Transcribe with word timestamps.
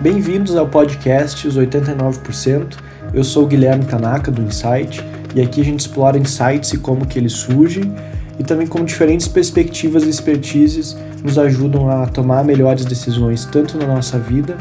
Bem-vindos 0.00 0.56
ao 0.56 0.66
podcast 0.66 1.46
Os 1.46 1.58
89%. 1.58 2.78
Eu 3.12 3.22
sou 3.22 3.44
o 3.44 3.46
Guilherme 3.46 3.84
Tanaka 3.84 4.30
do 4.30 4.40
Insight 4.40 5.04
e 5.34 5.42
aqui 5.42 5.60
a 5.60 5.64
gente 5.64 5.80
explora 5.80 6.16
insights 6.16 6.72
e 6.72 6.78
como 6.78 7.04
que 7.04 7.18
eles 7.18 7.34
surgem 7.34 7.94
e 8.38 8.42
também 8.42 8.66
como 8.66 8.86
diferentes 8.86 9.28
perspectivas 9.28 10.04
e 10.04 10.08
expertises 10.08 10.96
nos 11.22 11.36
ajudam 11.38 11.90
a 11.90 12.06
tomar 12.06 12.42
melhores 12.42 12.86
decisões 12.86 13.44
tanto 13.44 13.76
na 13.76 13.86
nossa 13.86 14.18
vida 14.18 14.56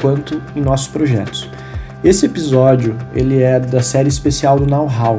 quanto 0.00 0.40
em 0.54 0.60
nossos 0.60 0.86
projetos. 0.86 1.50
Esse 2.04 2.26
episódio 2.26 2.96
ele 3.12 3.42
é 3.42 3.58
da 3.58 3.82
série 3.82 4.08
especial 4.08 4.60
do 4.60 4.66
Know 4.66 4.86
How. 4.86 5.18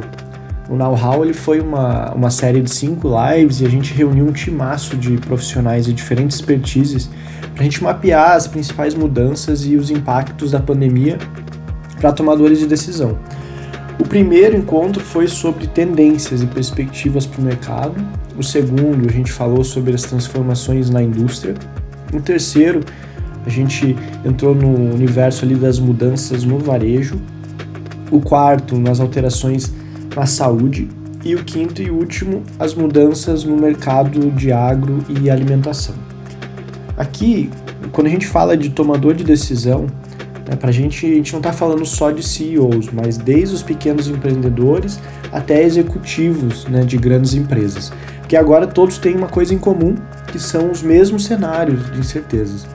O 0.70 0.74
Know 0.74 0.94
How 0.94 1.22
ele 1.22 1.34
foi 1.34 1.60
uma, 1.60 2.14
uma 2.14 2.30
série 2.30 2.62
de 2.62 2.70
cinco 2.70 3.08
lives 3.08 3.60
e 3.60 3.66
a 3.66 3.68
gente 3.68 3.92
reuniu 3.92 4.24
um 4.26 4.32
timaço 4.32 4.96
de 4.96 5.18
profissionais 5.18 5.84
de 5.84 5.92
diferentes 5.92 6.36
expertises 6.36 7.10
para 7.56 7.62
a 7.62 7.64
gente 7.64 7.82
mapear 7.82 8.32
as 8.32 8.46
principais 8.46 8.94
mudanças 8.94 9.64
e 9.64 9.76
os 9.76 9.90
impactos 9.90 10.50
da 10.50 10.60
pandemia 10.60 11.16
para 11.98 12.12
tomadores 12.12 12.58
de 12.58 12.66
decisão. 12.66 13.18
O 13.98 14.06
primeiro 14.06 14.54
encontro 14.54 15.02
foi 15.02 15.26
sobre 15.26 15.66
tendências 15.66 16.42
e 16.42 16.46
perspectivas 16.46 17.24
para 17.24 17.40
o 17.40 17.44
mercado. 17.44 17.94
O 18.36 18.42
segundo, 18.42 19.08
a 19.08 19.10
gente 19.10 19.32
falou 19.32 19.64
sobre 19.64 19.94
as 19.94 20.02
transformações 20.02 20.90
na 20.90 21.02
indústria. 21.02 21.54
O 22.12 22.20
terceiro, 22.20 22.80
a 23.46 23.48
gente 23.48 23.96
entrou 24.22 24.54
no 24.54 24.94
universo 24.94 25.46
ali 25.46 25.54
das 25.54 25.78
mudanças 25.78 26.44
no 26.44 26.58
varejo. 26.58 27.18
O 28.10 28.20
quarto, 28.20 28.78
nas 28.78 29.00
alterações 29.00 29.72
na 30.14 30.26
saúde. 30.26 30.90
E 31.24 31.34
o 31.34 31.42
quinto 31.42 31.80
e 31.80 31.90
último, 31.90 32.42
as 32.58 32.74
mudanças 32.74 33.44
no 33.44 33.56
mercado 33.56 34.30
de 34.32 34.52
agro 34.52 35.02
e 35.08 35.30
alimentação. 35.30 36.05
Aqui, 36.96 37.50
quando 37.92 38.06
a 38.06 38.10
gente 38.10 38.26
fala 38.26 38.56
de 38.56 38.70
tomador 38.70 39.14
de 39.14 39.22
decisão, 39.22 39.86
né, 40.48 40.56
para 40.56 40.70
a 40.70 40.72
gente, 40.72 41.04
a 41.04 41.14
gente 41.14 41.32
não 41.32 41.40
está 41.40 41.52
falando 41.52 41.84
só 41.84 42.10
de 42.10 42.22
CEOs, 42.22 42.90
mas 42.92 43.18
desde 43.18 43.54
os 43.54 43.62
pequenos 43.62 44.08
empreendedores 44.08 44.98
até 45.32 45.62
executivos 45.62 46.64
né, 46.66 46.80
de 46.84 46.96
grandes 46.96 47.34
empresas. 47.34 47.92
Que 48.28 48.36
agora 48.36 48.66
todos 48.66 48.98
têm 48.98 49.14
uma 49.14 49.28
coisa 49.28 49.52
em 49.52 49.58
comum, 49.58 49.94
que 50.28 50.38
são 50.38 50.70
os 50.70 50.82
mesmos 50.82 51.26
cenários 51.26 51.90
de 51.92 51.98
incertezas. 51.98 52.66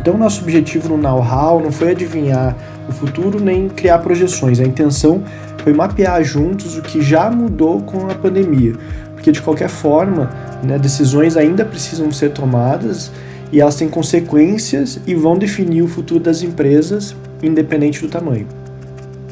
Então, 0.00 0.16
nosso 0.18 0.42
objetivo 0.42 0.88
no 0.88 0.96
know-how 0.96 1.60
não 1.60 1.72
foi 1.72 1.90
adivinhar 1.90 2.56
o 2.88 2.92
futuro 2.92 3.40
nem 3.40 3.68
criar 3.68 3.98
projeções. 3.98 4.60
A 4.60 4.64
intenção 4.64 5.22
foi 5.62 5.72
mapear 5.72 6.22
juntos 6.22 6.76
o 6.76 6.82
que 6.82 7.00
já 7.00 7.30
mudou 7.30 7.80
com 7.82 8.10
a 8.10 8.14
pandemia, 8.14 8.74
porque 9.14 9.32
de 9.32 9.40
qualquer 9.40 9.70
forma, 9.70 10.30
né, 10.62 10.78
decisões 10.78 11.36
ainda 11.36 11.64
precisam 11.64 12.12
ser 12.12 12.30
tomadas 12.30 13.10
e 13.54 13.60
elas 13.60 13.76
têm 13.76 13.88
consequências 13.88 14.98
e 15.06 15.14
vão 15.14 15.38
definir 15.38 15.80
o 15.82 15.86
futuro 15.86 16.18
das 16.18 16.42
empresas, 16.42 17.14
independente 17.40 18.00
do 18.02 18.08
tamanho. 18.08 18.48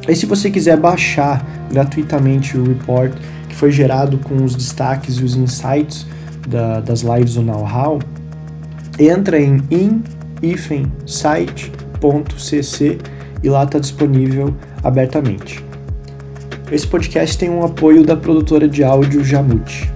E 0.08 0.14
se 0.14 0.26
você 0.26 0.48
quiser 0.48 0.76
baixar 0.78 1.44
gratuitamente 1.68 2.56
o 2.56 2.62
report 2.62 3.12
que 3.48 3.54
foi 3.56 3.72
gerado 3.72 4.18
com 4.18 4.36
os 4.44 4.54
destaques 4.54 5.16
e 5.16 5.24
os 5.24 5.34
insights 5.34 6.06
da, 6.48 6.78
das 6.78 7.00
lives 7.00 7.34
do 7.34 7.42
Know-How, 7.42 7.98
entra 8.96 9.40
em 9.40 9.60
in-site.cc 10.40 10.98
e 13.42 13.48
lá 13.48 13.64
está 13.64 13.80
disponível 13.80 14.54
abertamente. 14.84 15.64
Esse 16.70 16.86
podcast 16.86 17.36
tem 17.36 17.50
um 17.50 17.64
apoio 17.64 18.04
da 18.04 18.16
produtora 18.16 18.68
de 18.68 18.84
áudio 18.84 19.24
Jamute. 19.24 19.90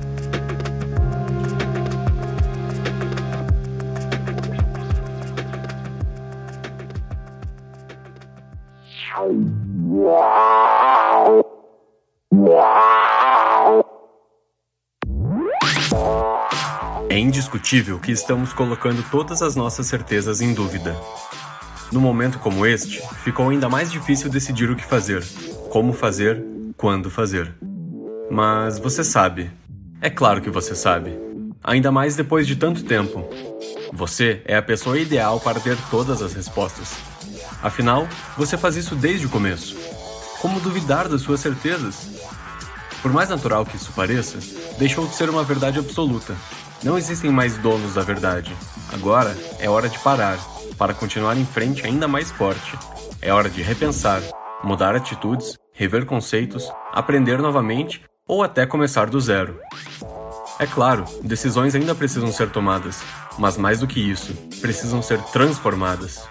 É 17.11 17.19
indiscutível 17.19 17.99
que 17.99 18.13
estamos 18.13 18.53
colocando 18.53 19.05
todas 19.11 19.43
as 19.43 19.57
nossas 19.57 19.89
certezas 19.89 20.41
em 20.41 20.55
dúvida. 20.55 20.97
No 21.91 22.01
momento 22.01 22.39
como 22.39 22.65
este, 22.65 23.03
ficou 23.25 23.49
ainda 23.49 23.69
mais 23.69 23.91
difícil 23.91 24.31
decidir 24.31 24.71
o 24.71 24.77
que 24.77 24.85
fazer, 24.85 25.25
como 25.71 25.93
fazer, 25.93 26.41
quando 26.77 27.11
fazer. 27.11 27.53
Mas 28.31 28.79
você 28.79 29.03
sabe. 29.03 29.51
É 30.01 30.09
claro 30.09 30.41
que 30.41 30.51
você 30.51 30.77
sabe. 30.77 31.19
Ainda 31.65 31.91
mais 31.91 32.15
depois 32.15 32.47
de 32.47 32.55
tanto 32.55 32.85
tempo. 32.85 33.29
Você 33.93 34.41
é 34.45 34.57
a 34.57 34.63
pessoa 34.63 35.01
ideal 35.01 35.41
para 35.41 35.59
ter 35.59 35.77
todas 35.91 36.23
as 36.23 36.33
respostas. 36.33 36.95
Afinal, 37.63 38.07
você 38.37 38.57
faz 38.57 38.77
isso 38.77 38.95
desde 38.95 39.27
o 39.27 39.31
começo. 39.31 39.96
Como 40.41 40.61
duvidar 40.61 41.09
das 41.09 41.23
suas 41.23 41.41
certezas? 41.41 42.09
Por 43.03 43.13
mais 43.13 43.29
natural 43.29 43.65
que 43.65 43.77
isso 43.77 43.93
pareça, 43.93 44.39
deixou 44.79 45.07
de 45.07 45.15
ser 45.15 45.31
uma 45.31 45.45
verdade 45.45 45.79
absoluta 45.79 46.37
não 46.83 46.97
existem 46.97 47.31
mais 47.31 47.57
donos 47.59 47.95
da 47.95 48.03
verdade. 48.03 48.55
Agora 48.93 49.37
é 49.59 49.69
hora 49.69 49.89
de 49.89 49.99
parar, 49.99 50.39
para 50.79 50.95
continuar 50.95 51.37
em 51.37 51.45
frente 51.45 51.87
ainda 51.87 52.07
mais 52.07 52.31
forte. 52.31 52.79
É 53.21 53.33
hora 53.33 53.49
de 53.49 53.63
repensar, 53.63 54.23
mudar 54.63 54.95
atitudes, 54.95 55.59
rever 55.73 56.05
conceitos, 56.05 56.71
aprender 56.93 57.39
novamente 57.39 58.03
ou 58.27 58.43
até 58.43 58.67
começar 58.67 59.09
do 59.09 59.21
zero. 59.21 59.59
É 60.59 60.67
claro, 60.67 61.05
decisões 61.23 61.75
ainda 61.75 61.95
precisam 61.95 62.33
ser 62.33 62.51
tomadas, 62.51 63.03
mas 63.39 63.57
mais 63.59 63.81
do 63.81 63.87
que 63.87 64.01
isso, 64.01 64.33
precisam 64.61 65.03
ser 65.03 65.21
transformadas. 65.25 66.27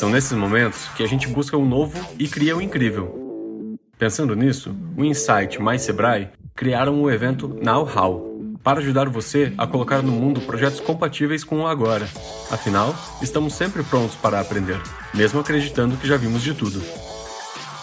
São 0.00 0.08
nesses 0.08 0.32
momentos 0.32 0.88
que 0.96 1.02
a 1.02 1.06
gente 1.06 1.28
busca 1.28 1.58
o 1.58 1.64
novo 1.66 2.02
e 2.18 2.26
cria 2.26 2.56
o 2.56 2.62
incrível. 2.62 3.76
Pensando 3.98 4.34
nisso, 4.34 4.74
o 4.96 5.04
Insight 5.04 5.60
mais 5.60 5.82
Sebrae 5.82 6.30
criaram 6.56 7.02
o 7.02 7.10
evento 7.10 7.48
Now 7.62 7.86
How, 7.86 8.56
para 8.64 8.78
ajudar 8.78 9.10
você 9.10 9.52
a 9.58 9.66
colocar 9.66 10.00
no 10.00 10.10
mundo 10.10 10.40
projetos 10.40 10.80
compatíveis 10.80 11.44
com 11.44 11.60
o 11.60 11.66
agora. 11.66 12.08
Afinal, 12.50 12.94
estamos 13.20 13.52
sempre 13.52 13.82
prontos 13.82 14.16
para 14.16 14.40
aprender, 14.40 14.80
mesmo 15.12 15.38
acreditando 15.38 15.98
que 15.98 16.08
já 16.08 16.16
vimos 16.16 16.42
de 16.42 16.54
tudo. 16.54 16.82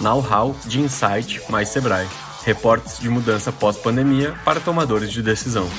Know-how 0.02 0.56
de 0.66 0.82
Insight 0.82 1.44
mais 1.52 1.70
Sebrae. 1.70 2.08
Reportes 2.44 3.00
de 3.00 3.10
mudança 3.10 3.52
pós-pandemia 3.52 4.34
para 4.44 4.60
tomadores 4.60 5.12
de 5.12 5.22
decisão. 5.22 5.70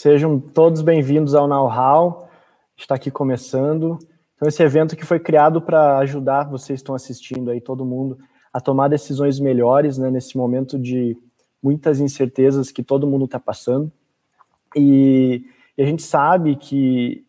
Sejam 0.00 0.38
todos 0.38 0.80
bem-vindos 0.80 1.34
ao 1.34 1.48
Know-how. 1.48 2.28
Está 2.76 2.94
aqui 2.94 3.10
começando. 3.10 3.98
Então, 4.36 4.48
esse 4.48 4.62
evento 4.62 4.94
que 4.94 5.04
foi 5.04 5.18
criado 5.18 5.60
para 5.60 5.98
ajudar 5.98 6.44
vocês 6.44 6.78
que 6.78 6.82
estão 6.84 6.94
assistindo 6.94 7.50
aí, 7.50 7.60
todo 7.60 7.84
mundo, 7.84 8.16
a 8.52 8.60
tomar 8.60 8.86
decisões 8.86 9.40
melhores 9.40 9.98
né, 9.98 10.08
nesse 10.08 10.38
momento 10.38 10.78
de 10.78 11.16
muitas 11.60 11.98
incertezas 11.98 12.70
que 12.70 12.80
todo 12.80 13.08
mundo 13.08 13.24
está 13.24 13.40
passando. 13.40 13.90
E, 14.76 15.42
e, 15.76 15.82
a 15.82 15.84
gente 15.84 16.04
sabe 16.04 16.54
que, 16.54 17.26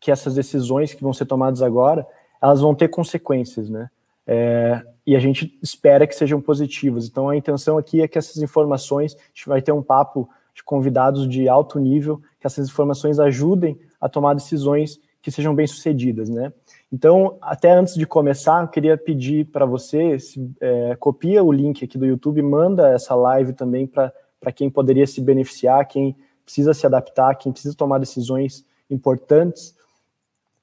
que 0.00 0.10
essas 0.10 0.36
decisões 0.36 0.94
que 0.94 1.02
vão 1.02 1.12
ser 1.12 1.26
tomadas 1.26 1.60
agora, 1.60 2.06
elas 2.40 2.62
vão 2.62 2.74
ter 2.74 2.88
consequências, 2.88 3.68
né? 3.68 3.90
É, 4.26 4.82
e 5.06 5.14
a 5.14 5.20
gente 5.20 5.58
espera 5.62 6.06
que 6.06 6.14
sejam 6.14 6.40
positivas. 6.40 7.06
Então 7.06 7.28
a 7.28 7.36
intenção 7.36 7.76
aqui 7.76 8.00
é 8.00 8.08
que 8.08 8.16
essas 8.16 8.38
informações, 8.38 9.14
a 9.14 9.18
gente 9.34 9.46
vai 9.46 9.60
ter 9.60 9.72
um 9.72 9.82
papo 9.82 10.26
de 10.56 10.64
convidados 10.64 11.28
de 11.28 11.50
alto 11.50 11.78
nível, 11.78 12.16
que 12.40 12.46
essas 12.46 12.66
informações 12.66 13.20
ajudem 13.20 13.78
a 14.00 14.08
tomar 14.08 14.32
decisões 14.32 14.98
que 15.20 15.30
sejam 15.30 15.54
bem 15.54 15.66
sucedidas, 15.66 16.30
né? 16.30 16.50
Então, 16.90 17.36
até 17.42 17.72
antes 17.72 17.94
de 17.94 18.06
começar, 18.06 18.62
eu 18.62 18.68
queria 18.68 18.96
pedir 18.96 19.46
para 19.50 19.66
você, 19.66 20.18
se, 20.18 20.50
é, 20.58 20.96
copia 20.96 21.44
o 21.44 21.52
link 21.52 21.84
aqui 21.84 21.98
do 21.98 22.06
YouTube, 22.06 22.40
manda 22.40 22.88
essa 22.88 23.14
live 23.14 23.52
também 23.52 23.86
para 23.86 24.12
quem 24.54 24.70
poderia 24.70 25.06
se 25.06 25.20
beneficiar, 25.20 25.86
quem 25.86 26.16
precisa 26.42 26.72
se 26.72 26.86
adaptar, 26.86 27.34
quem 27.34 27.52
precisa 27.52 27.76
tomar 27.76 27.98
decisões 27.98 28.64
importantes, 28.88 29.74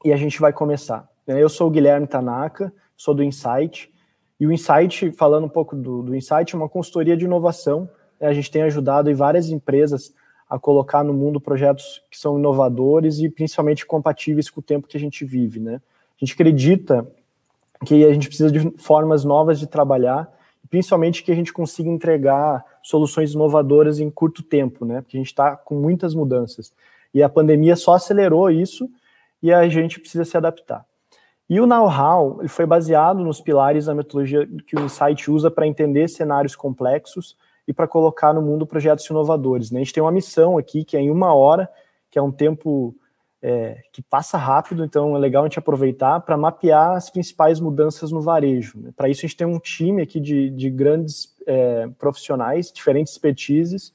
e 0.03 0.11
a 0.11 0.17
gente 0.17 0.39
vai 0.39 0.51
começar. 0.51 1.07
Eu 1.27 1.49
sou 1.49 1.67
o 1.67 1.71
Guilherme 1.71 2.07
Tanaka, 2.07 2.73
sou 2.97 3.13
do 3.13 3.23
Insight, 3.23 3.93
e 4.39 4.47
o 4.47 4.51
Insight, 4.51 5.11
falando 5.11 5.45
um 5.45 5.49
pouco 5.49 5.75
do, 5.75 6.01
do 6.01 6.15
Insight, 6.15 6.55
é 6.55 6.57
uma 6.57 6.69
consultoria 6.69 7.15
de 7.15 7.25
inovação, 7.25 7.81
né? 7.81 7.89
A 8.23 8.33
gente 8.33 8.49
tem 8.49 8.63
ajudado 8.63 9.13
várias 9.15 9.49
empresas 9.49 10.13
a 10.49 10.59
colocar 10.59 11.03
no 11.03 11.13
mundo 11.13 11.41
projetos 11.41 12.01
que 12.11 12.17
são 12.17 12.37
inovadores 12.37 13.19
e 13.19 13.29
principalmente 13.29 13.85
compatíveis 13.85 14.49
com 14.49 14.59
o 14.59 14.63
tempo 14.63 14.87
que 14.87 14.97
a 14.97 14.99
gente 14.99 15.25
vive, 15.25 15.59
né? 15.59 15.81
A 16.15 16.25
gente 16.25 16.33
acredita 16.33 17.07
que 17.85 18.05
a 18.05 18.13
gente 18.13 18.27
precisa 18.27 18.51
de 18.51 18.71
formas 18.77 19.23
novas 19.23 19.59
de 19.59 19.67
trabalhar, 19.67 20.31
principalmente 20.69 21.23
que 21.23 21.31
a 21.31 21.35
gente 21.35 21.51
consiga 21.51 21.89
entregar 21.89 22.63
soluções 22.81 23.33
inovadoras 23.33 23.99
em 23.99 24.09
curto 24.09 24.43
tempo, 24.43 24.85
né? 24.85 25.01
Porque 25.01 25.17
a 25.17 25.19
gente 25.19 25.27
está 25.27 25.55
com 25.55 25.75
muitas 25.75 26.13
mudanças. 26.13 26.73
E 27.13 27.21
a 27.21 27.29
pandemia 27.29 27.75
só 27.75 27.93
acelerou 27.93 28.49
isso 28.49 28.89
e 29.41 29.51
a 29.51 29.67
gente 29.67 29.99
precisa 29.99 30.25
se 30.25 30.37
adaptar. 30.37 30.85
E 31.49 31.59
o 31.59 31.67
know-how 31.67 32.41
foi 32.47 32.65
baseado 32.65 33.19
nos 33.19 33.41
pilares 33.41 33.85
da 33.85 33.93
metodologia 33.93 34.47
que 34.65 34.75
o 34.75 34.81
Insight 34.81 35.29
usa 35.29 35.51
para 35.51 35.67
entender 35.67 36.07
cenários 36.07 36.55
complexos 36.55 37.35
e 37.67 37.73
para 37.73 37.87
colocar 37.87 38.33
no 38.33 38.41
mundo 38.41 38.67
projetos 38.67 39.05
inovadores. 39.05 39.71
Né? 39.71 39.79
A 39.79 39.83
gente 39.83 39.93
tem 39.93 40.03
uma 40.03 40.11
missão 40.11 40.57
aqui 40.57 40.83
que 40.83 40.97
é 40.97 41.01
em 41.01 41.09
uma 41.09 41.33
hora 41.33 41.69
que 42.09 42.19
é 42.19 42.21
um 42.21 42.31
tempo 42.31 42.95
é, 43.41 43.81
que 43.91 44.01
passa 44.01 44.37
rápido, 44.37 44.85
então 44.85 45.15
é 45.15 45.19
legal 45.19 45.43
a 45.43 45.47
gente 45.47 45.59
aproveitar 45.59 46.19
para 46.21 46.37
mapear 46.37 46.91
as 46.91 47.09
principais 47.09 47.59
mudanças 47.59 48.11
no 48.11 48.21
varejo. 48.21 48.79
Né? 48.79 48.91
Para 48.95 49.09
isso, 49.09 49.25
a 49.25 49.27
gente 49.27 49.35
tem 49.35 49.47
um 49.47 49.59
time 49.59 50.01
aqui 50.01 50.19
de, 50.19 50.49
de 50.51 50.69
grandes 50.69 51.35
é, 51.45 51.89
profissionais, 51.97 52.71
diferentes 52.71 53.11
expertises, 53.11 53.93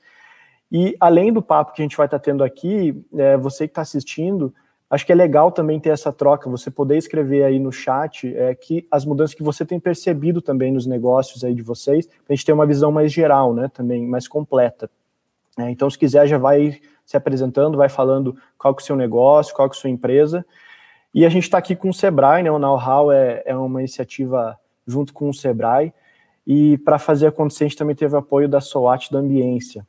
e 0.71 0.95
além 1.01 1.33
do 1.33 1.41
papo 1.41 1.73
que 1.73 1.81
a 1.81 1.85
gente 1.85 1.97
vai 1.97 2.07
estar 2.07 2.19
tá 2.19 2.25
tendo 2.25 2.45
aqui, 2.45 3.03
é, 3.15 3.39
você 3.39 3.67
que 3.67 3.73
está 3.73 3.81
assistindo, 3.81 4.55
acho 4.91 5.05
que 5.05 5.13
é 5.13 5.15
legal 5.15 5.53
também 5.53 5.79
ter 5.79 5.91
essa 5.91 6.13
troca, 6.13 6.49
você 6.49 6.71
poder 6.71 6.97
escrever 6.97 7.45
aí 7.45 7.59
no 7.59 7.71
chat 7.71 8.35
é, 8.35 8.55
que 8.55 8.87
as 8.91 9.05
mudanças 9.05 9.35
que 9.35 9.43
você 9.43 9.65
tem 9.65 9.79
percebido 9.79 10.41
também 10.41 10.73
nos 10.73 10.87
negócios 10.87 11.45
aí 11.45 11.55
de 11.55 11.63
vocês, 11.63 12.07
para 12.07 12.17
a 12.31 12.35
gente 12.35 12.45
ter 12.45 12.53
uma 12.53 12.67
visão 12.67 12.91
mais 12.91 13.13
geral, 13.13 13.55
né, 13.55 13.71
também 13.73 14.07
mais 14.07 14.27
completa. 14.27 14.91
É, 15.59 15.71
então, 15.71 15.91
se 15.91 15.99
quiser, 15.99 16.27
já 16.27 16.39
vai 16.39 16.81
se 17.05 17.17
apresentando, 17.17 17.77
vai 17.77 17.89
falando 17.89 18.37
qual 18.57 18.75
que 18.75 18.83
é 18.83 18.85
o 18.85 18.87
seu 18.87 18.97
negócio, 18.97 19.55
qual 19.55 19.69
que 19.69 19.77
é 19.77 19.79
a 19.79 19.81
sua 19.81 19.91
empresa. 19.91 20.47
E 21.13 21.27
a 21.27 21.29
gente 21.29 21.45
está 21.45 21.59
aqui 21.59 21.75
com 21.75 21.89
o 21.89 21.95
Sebrae, 21.95 22.43
né? 22.43 22.51
O 22.51 22.59
Know-how 22.59 23.11
é, 23.11 23.43
é 23.45 23.57
uma 23.57 23.81
iniciativa 23.81 24.59
junto 24.87 25.13
com 25.13 25.29
o 25.29 25.35
Sebrae. 25.35 25.93
E 26.47 26.79
para 26.79 26.99
fazer 26.99 27.27
acontecer, 27.27 27.65
a 27.65 27.69
gente 27.69 27.79
também 27.79 27.97
teve 27.97 28.17
apoio 28.17 28.49
da 28.49 28.61
SOAT 28.61 29.11
da 29.11 29.19
Ambiência. 29.19 29.87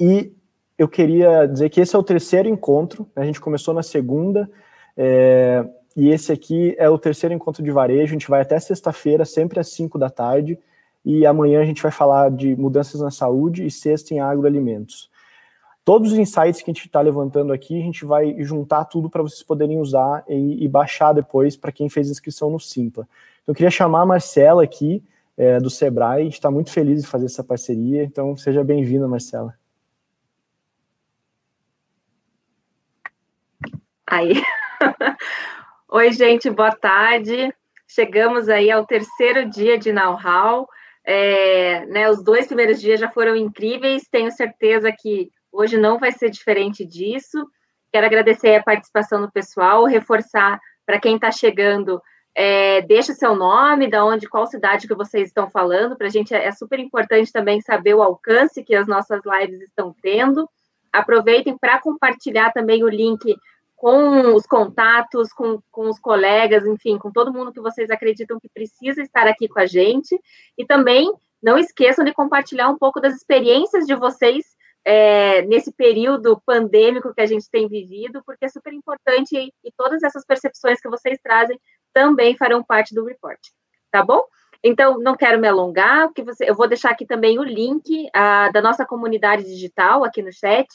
E 0.00 0.32
eu 0.78 0.88
queria 0.88 1.46
dizer 1.46 1.70
que 1.70 1.80
esse 1.80 1.94
é 1.94 1.98
o 1.98 2.02
terceiro 2.02 2.48
encontro, 2.48 3.08
né? 3.14 3.22
a 3.22 3.26
gente 3.26 3.40
começou 3.40 3.72
na 3.72 3.82
segunda, 3.82 4.50
é, 4.96 5.64
e 5.96 6.10
esse 6.10 6.32
aqui 6.32 6.74
é 6.78 6.88
o 6.88 6.98
terceiro 6.98 7.34
encontro 7.34 7.62
de 7.62 7.70
varejo, 7.70 8.04
a 8.04 8.18
gente 8.18 8.28
vai 8.28 8.40
até 8.40 8.58
sexta-feira, 8.58 9.24
sempre 9.24 9.60
às 9.60 9.68
5 9.68 9.98
da 9.98 10.10
tarde, 10.10 10.58
e 11.04 11.24
amanhã 11.26 11.60
a 11.60 11.64
gente 11.64 11.82
vai 11.82 11.92
falar 11.92 12.30
de 12.30 12.56
mudanças 12.56 13.00
na 13.00 13.10
saúde 13.10 13.64
e 13.64 13.70
sexta 13.70 14.14
em 14.14 14.20
agroalimentos. 14.20 15.10
Todos 15.84 16.12
os 16.12 16.18
insights 16.18 16.62
que 16.62 16.70
a 16.70 16.74
gente 16.74 16.86
está 16.86 17.00
levantando 17.00 17.52
aqui, 17.52 17.78
a 17.78 17.82
gente 17.82 18.06
vai 18.06 18.34
juntar 18.42 18.86
tudo 18.86 19.10
para 19.10 19.22
vocês 19.22 19.42
poderem 19.42 19.78
usar 19.78 20.24
e, 20.26 20.64
e 20.64 20.68
baixar 20.68 21.12
depois 21.12 21.56
para 21.56 21.70
quem 21.70 21.90
fez 21.90 22.10
inscrição 22.10 22.48
no 22.48 22.58
Simpla. 22.58 23.06
Então, 23.42 23.52
eu 23.52 23.54
queria 23.54 23.70
chamar 23.70 24.00
a 24.00 24.06
Marcela 24.06 24.64
aqui, 24.64 25.04
é, 25.36 25.60
do 25.60 25.68
Sebrae, 25.68 26.22
a 26.22 26.24
gente 26.24 26.34
está 26.34 26.50
muito 26.50 26.70
feliz 26.70 27.02
de 27.02 27.08
fazer 27.08 27.26
essa 27.26 27.44
parceria, 27.44 28.02
então 28.04 28.36
seja 28.36 28.64
bem-vinda, 28.64 29.06
Marcela. 29.06 29.54
Aí. 34.06 34.42
Oi, 35.88 36.12
gente, 36.12 36.50
boa 36.50 36.74
tarde. 36.74 37.52
Chegamos 37.86 38.48
aí 38.48 38.70
ao 38.70 38.86
terceiro 38.86 39.48
dia 39.48 39.78
de 39.78 39.92
know-how. 39.92 40.68
É, 41.04 41.84
né, 41.86 42.10
os 42.10 42.22
dois 42.24 42.46
primeiros 42.46 42.80
dias 42.80 42.98
já 42.98 43.10
foram 43.10 43.36
incríveis, 43.36 44.08
tenho 44.10 44.30
certeza 44.30 44.90
que 44.90 45.30
Hoje 45.54 45.76
não 45.76 46.00
vai 46.00 46.10
ser 46.10 46.30
diferente 46.30 46.84
disso. 46.84 47.46
Quero 47.92 48.04
agradecer 48.04 48.56
a 48.56 48.62
participação 48.62 49.20
do 49.20 49.30
pessoal, 49.30 49.84
reforçar 49.84 50.58
para 50.84 50.98
quem 50.98 51.14
está 51.14 51.30
chegando, 51.30 52.02
é, 52.34 52.82
deixa 52.82 53.14
seu 53.14 53.36
nome, 53.36 53.88
da 53.88 54.04
onde, 54.04 54.28
qual 54.28 54.48
cidade 54.48 54.88
que 54.88 54.96
vocês 54.96 55.28
estão 55.28 55.48
falando. 55.48 55.96
Para 55.96 56.08
a 56.08 56.10
gente 56.10 56.34
é, 56.34 56.46
é 56.46 56.50
super 56.50 56.80
importante 56.80 57.30
também 57.30 57.60
saber 57.60 57.94
o 57.94 58.02
alcance 58.02 58.64
que 58.64 58.74
as 58.74 58.88
nossas 58.88 59.20
lives 59.24 59.60
estão 59.60 59.94
tendo. 60.02 60.50
Aproveitem 60.92 61.56
para 61.56 61.80
compartilhar 61.80 62.52
também 62.52 62.82
o 62.82 62.88
link 62.88 63.36
com 63.76 64.34
os 64.34 64.46
contatos, 64.46 65.32
com, 65.32 65.60
com 65.70 65.88
os 65.88 65.98
colegas, 65.98 66.66
enfim, 66.66 66.98
com 66.98 67.10
todo 67.10 67.32
mundo 67.32 67.52
que 67.52 67.60
vocês 67.60 67.90
acreditam 67.90 68.38
que 68.40 68.48
precisa 68.48 69.02
estar 69.02 69.26
aqui 69.26 69.48
com 69.48 69.60
a 69.60 69.66
gente. 69.66 70.18
E 70.56 70.64
também 70.64 71.12
não 71.42 71.58
esqueçam 71.58 72.04
de 72.04 72.12
compartilhar 72.12 72.68
um 72.68 72.78
pouco 72.78 73.00
das 73.00 73.14
experiências 73.14 73.84
de 73.86 73.94
vocês 73.94 74.46
é, 74.84 75.42
nesse 75.42 75.72
período 75.72 76.40
pandêmico 76.44 77.14
que 77.14 77.20
a 77.20 77.26
gente 77.26 77.50
tem 77.50 77.68
vivido, 77.68 78.22
porque 78.24 78.44
é 78.44 78.48
super 78.48 78.72
importante 78.72 79.36
e, 79.36 79.52
e, 79.64 79.72
todas 79.76 80.02
essas 80.02 80.24
percepções 80.26 80.80
que 80.80 80.88
vocês 80.88 81.18
trazem 81.22 81.58
também 81.92 82.36
farão 82.36 82.62
parte 82.62 82.94
do 82.94 83.04
report, 83.04 83.38
tá 83.90 84.04
bom? 84.04 84.22
Então, 84.62 84.98
não 84.98 85.14
quero 85.14 85.38
me 85.38 85.46
alongar, 85.46 86.06
porque 86.06 86.22
você, 86.22 86.48
eu 86.48 86.54
vou 86.54 86.66
deixar 86.66 86.90
aqui 86.90 87.06
também 87.06 87.38
o 87.38 87.42
link 87.42 88.08
a, 88.14 88.50
da 88.50 88.62
nossa 88.62 88.84
comunidade 88.86 89.44
digital 89.44 90.04
aqui 90.04 90.22
no 90.22 90.32
chat. 90.32 90.68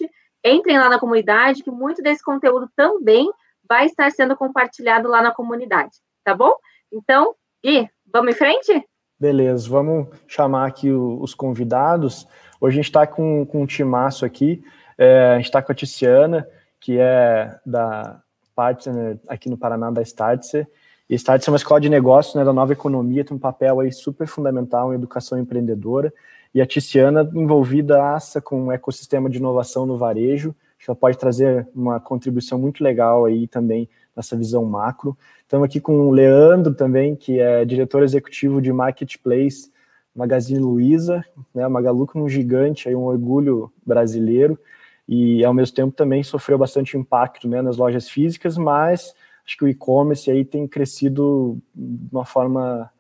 Entrem 0.44 0.78
lá 0.78 0.90
na 0.90 1.00
comunidade, 1.00 1.64
que 1.64 1.72
muito 1.72 2.02
desse 2.02 2.24
conteúdo 2.24 2.70
também 2.76 3.30
vai 3.68 3.86
estar 3.86 4.10
sendo 4.12 4.36
compartilhado 4.36 5.08
lá 5.08 5.22
na 5.22 5.32
comunidade, 5.32 5.98
tá 6.24 6.34
bom? 6.34 6.56
Então, 6.92 7.36
e 7.64 7.88
vamos 8.12 8.34
em 8.34 8.38
frente? 8.38 8.86
Beleza, 9.20 9.70
vamos 9.70 10.08
chamar 10.28 10.66
aqui 10.66 10.90
os 10.92 11.36
convidados. 11.36 12.26
Hoje 12.60 12.76
a 12.76 12.78
gente 12.78 12.86
está 12.86 13.06
com, 13.06 13.46
com 13.46 13.64
um 13.64 13.66
timaço 13.66 14.26
aqui, 14.26 14.64
é, 14.98 15.34
a 15.34 15.36
gente 15.36 15.46
está 15.46 15.62
com 15.62 15.72
a 15.72 15.76
Tiziana, 15.76 16.48
que 16.80 16.98
é 16.98 17.60
da 17.66 18.22
partner 18.56 19.18
aqui 19.28 19.50
no 19.50 19.58
Paraná 19.58 19.92
da 19.92 20.02
Startse. 20.02 20.66
E 21.10 21.16
Startse 21.16 21.50
é 21.50 21.52
uma 21.52 21.58
escola 21.58 21.82
de 21.82 21.90
negócios 21.90 22.36
né, 22.36 22.44
da 22.44 22.54
nova 22.54 22.74
economia, 22.74 23.24
tem 23.24 23.36
um 23.36 23.40
papel 23.40 23.80
aí 23.80 23.92
super 23.92 24.28
fundamental 24.28 24.92
em 24.92 24.96
educação 24.96 25.38
empreendedora. 25.38 26.14
E 26.54 26.62
a 26.62 26.66
Tiziana 26.66 27.30
envolvida 27.34 28.04
aça 28.04 28.42
com 28.42 28.66
um 28.66 28.72
ecossistema 28.72 29.30
de 29.30 29.38
inovação 29.38 29.86
no 29.86 29.98
varejo, 29.98 30.56
que 30.80 30.90
ela 30.90 30.96
pode 30.96 31.18
trazer 31.18 31.68
uma 31.76 32.00
contribuição 32.00 32.58
muito 32.58 32.84
legal 32.84 33.26
aí 33.26 33.48
também 33.48 33.88
nessa 34.16 34.36
visão 34.36 34.66
macro. 34.66 35.18
Estamos 35.42 35.66
aqui 35.66 35.80
com 35.80 36.08
o 36.08 36.12
Leandro 36.12 36.74
também, 36.74 37.16
que 37.16 37.40
é 37.40 37.66
diretor 37.66 38.04
executivo 38.04 38.62
de 38.62 38.72
Marketplace 38.72 39.72
Magazine 40.16 40.60
Luiza, 40.60 41.24
né, 41.54 41.68
Magalu 41.68 42.06
como 42.06 42.26
um 42.26 42.30
gigante, 42.30 42.90
aí 42.90 42.96
um 42.96 43.06
orgulho 43.06 43.72
brasileiro, 43.86 44.60
e 45.08 45.44
ao 45.46 45.54
mesmo 45.54 45.76
tempo 45.76 45.96
também 45.96 46.24
sofreu 46.24 46.58
bastante 46.58 46.98
impacto 46.98 47.48
né, 47.48 47.62
nas 47.62 47.78
lojas 47.78 48.10
físicas, 48.10 48.58
mas 48.58 49.14
acho 49.46 49.58
que 49.58 49.64
o 49.64 49.68
e-commerce 49.68 50.30
aí 50.30 50.44
tem 50.44 50.68
crescido 50.68 51.58
de 51.74 52.14
uma 52.14 52.26
forma 52.26 52.92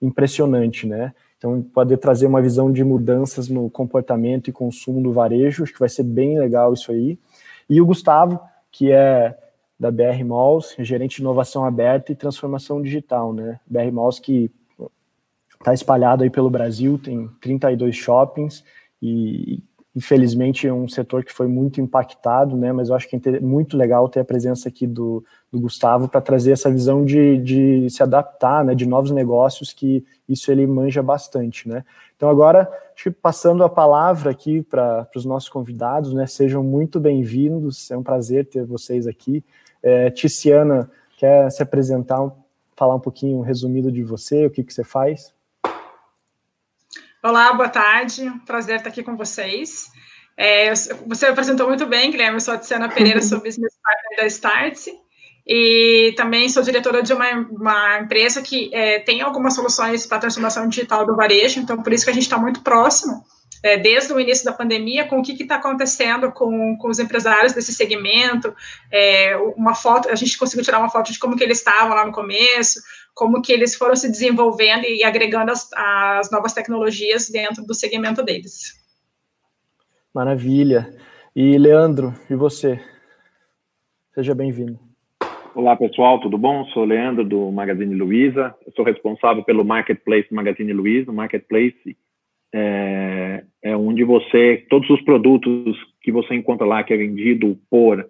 impressionante, 0.00 0.86
né? 0.86 1.14
Então, 1.38 1.62
poder 1.62 1.98
trazer 1.98 2.26
uma 2.26 2.40
visão 2.40 2.72
de 2.72 2.82
mudanças 2.82 3.48
no 3.48 3.68
comportamento 3.68 4.48
e 4.48 4.52
consumo 4.52 5.02
do 5.02 5.12
varejo, 5.12 5.62
acho 5.62 5.72
que 5.72 5.80
vai 5.80 5.88
ser 5.88 6.02
bem 6.02 6.38
legal 6.38 6.72
isso 6.72 6.90
aí. 6.90 7.18
E 7.68 7.80
o 7.80 7.86
Gustavo, 7.86 8.40
que 8.70 8.90
é 8.90 9.36
da 9.78 9.90
BR 9.90 10.24
Malls, 10.24 10.74
gerente 10.78 11.16
de 11.16 11.22
inovação 11.22 11.64
aberta 11.64 12.10
e 12.10 12.16
transformação 12.16 12.80
digital, 12.80 13.32
né? 13.32 13.60
BR 13.66 13.92
Malls 13.92 14.18
que 14.18 14.50
está 15.58 15.74
espalhado 15.74 16.22
aí 16.22 16.30
pelo 16.30 16.48
Brasil, 16.48 16.98
tem 16.98 17.28
32 17.40 17.94
shoppings 17.94 18.64
e 19.02 19.62
infelizmente 19.96 20.68
é 20.68 20.72
um 20.72 20.86
setor 20.86 21.24
que 21.24 21.32
foi 21.32 21.46
muito 21.46 21.80
impactado, 21.80 22.54
né? 22.54 22.70
Mas 22.70 22.90
eu 22.90 22.94
acho 22.94 23.08
que 23.08 23.16
é 23.16 23.40
muito 23.40 23.78
legal 23.78 24.06
ter 24.10 24.20
a 24.20 24.24
presença 24.24 24.68
aqui 24.68 24.86
do, 24.86 25.24
do 25.50 25.58
Gustavo 25.58 26.06
para 26.06 26.20
trazer 26.20 26.52
essa 26.52 26.70
visão 26.70 27.02
de, 27.02 27.38
de 27.38 27.88
se 27.88 28.02
adaptar, 28.02 28.62
né? 28.62 28.74
De 28.74 28.84
novos 28.84 29.10
negócios 29.10 29.72
que 29.72 30.04
isso 30.28 30.52
ele 30.52 30.66
manja 30.66 31.02
bastante, 31.02 31.66
né? 31.66 31.82
Então 32.14 32.28
agora, 32.28 32.70
passando 33.22 33.64
a 33.64 33.70
palavra 33.70 34.30
aqui 34.30 34.62
para 34.62 35.08
os 35.16 35.24
nossos 35.24 35.48
convidados, 35.48 36.12
né? 36.12 36.26
Sejam 36.26 36.62
muito 36.62 37.00
bem-vindos, 37.00 37.90
é 37.90 37.96
um 37.96 38.02
prazer 38.02 38.44
ter 38.46 38.66
vocês 38.66 39.06
aqui. 39.06 39.42
É, 39.82 40.10
Ticiana, 40.10 40.90
quer 41.16 41.50
se 41.50 41.62
apresentar, 41.62 42.30
falar 42.76 42.96
um 42.96 43.00
pouquinho, 43.00 43.38
um 43.38 43.42
resumido 43.42 43.90
de 43.90 44.02
você, 44.02 44.44
o 44.44 44.50
que, 44.50 44.62
que 44.62 44.74
você 44.74 44.84
faz? 44.84 45.34
Olá, 47.26 47.52
boa 47.52 47.68
tarde. 47.68 48.30
Prazer 48.46 48.76
estar 48.76 48.88
aqui 48.88 49.02
com 49.02 49.16
vocês. 49.16 49.90
É, 50.36 50.72
você 51.08 51.26
apresentou 51.26 51.66
muito 51.66 51.84
bem, 51.84 52.08
Guilherme. 52.08 52.36
Eu 52.36 52.40
sou 52.40 52.54
a 52.54 52.56
Tiziana 52.56 52.88
Pereira, 52.88 53.20
sou 53.20 53.40
business 53.42 53.74
partner 53.82 54.16
da 54.20 54.26
Startse 54.28 54.94
e 55.44 56.14
também 56.16 56.48
sou 56.48 56.62
diretora 56.62 57.02
de 57.02 57.12
uma, 57.12 57.28
uma 57.50 57.98
empresa 57.98 58.40
que 58.40 58.72
é, 58.72 59.00
tem 59.00 59.22
algumas 59.22 59.56
soluções 59.56 60.06
para 60.06 60.20
transformação 60.20 60.68
digital 60.68 61.04
do 61.04 61.16
varejo, 61.16 61.58
então 61.58 61.82
por 61.82 61.92
isso 61.92 62.04
que 62.04 62.12
a 62.12 62.14
gente 62.14 62.22
está 62.22 62.38
muito 62.38 62.60
próximo, 62.60 63.24
é, 63.60 63.76
desde 63.76 64.12
o 64.12 64.20
início 64.20 64.44
da 64.44 64.52
pandemia, 64.52 65.06
com 65.06 65.18
o 65.18 65.22
que 65.22 65.32
está 65.32 65.56
acontecendo 65.56 66.30
com, 66.30 66.76
com 66.78 66.88
os 66.88 67.00
empresários 67.00 67.52
desse 67.52 67.74
segmento, 67.74 68.54
é, 68.92 69.36
uma 69.56 69.74
foto, 69.74 70.08
a 70.08 70.14
gente 70.14 70.38
conseguiu 70.38 70.64
tirar 70.64 70.78
uma 70.78 70.90
foto 70.90 71.10
de 71.10 71.18
como 71.18 71.36
que 71.36 71.42
eles 71.42 71.58
estavam 71.58 71.96
lá 71.96 72.06
no 72.06 72.12
começo, 72.12 72.80
como 73.16 73.40
que 73.40 73.50
eles 73.50 73.74
foram 73.74 73.96
se 73.96 74.10
desenvolvendo 74.10 74.84
e 74.84 75.02
agregando 75.02 75.50
as, 75.50 75.70
as 75.74 76.30
novas 76.30 76.52
tecnologias 76.52 77.30
dentro 77.30 77.66
do 77.66 77.74
segmento 77.74 78.22
deles. 78.22 78.74
Maravilha. 80.14 80.94
E 81.34 81.56
Leandro, 81.56 82.12
e 82.30 82.34
você? 82.34 82.78
Seja 84.14 84.34
bem-vindo. 84.34 84.78
Olá, 85.54 85.74
pessoal, 85.74 86.20
tudo 86.20 86.36
bom? 86.36 86.66
Sou 86.66 86.82
o 86.82 86.86
Leandro 86.86 87.24
do 87.24 87.50
Magazine 87.50 87.94
Luiza. 87.94 88.54
Eu 88.66 88.72
sou 88.76 88.84
responsável 88.84 89.42
pelo 89.42 89.64
Marketplace 89.64 90.28
do 90.28 90.36
Magazine 90.36 90.74
Luiza. 90.74 91.10
O 91.10 91.14
Marketplace 91.14 91.96
é, 92.54 93.44
é 93.62 93.74
onde 93.74 94.04
você, 94.04 94.66
todos 94.68 94.90
os 94.90 95.00
produtos 95.00 95.74
que 96.02 96.12
você 96.12 96.34
encontra 96.34 96.66
lá 96.66 96.84
que 96.84 96.92
é 96.92 96.96
vendido 96.98 97.58
por 97.70 98.06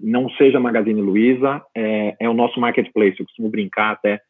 não 0.00 0.30
seja 0.30 0.58
Magazine 0.58 1.00
Luiza, 1.00 1.62
é, 1.74 2.16
é 2.20 2.28
o 2.28 2.34
nosso 2.34 2.58
Marketplace. 2.58 3.16
Eu 3.18 3.26
costumo 3.26 3.50
brincar 3.50 3.92
até 3.92 4.20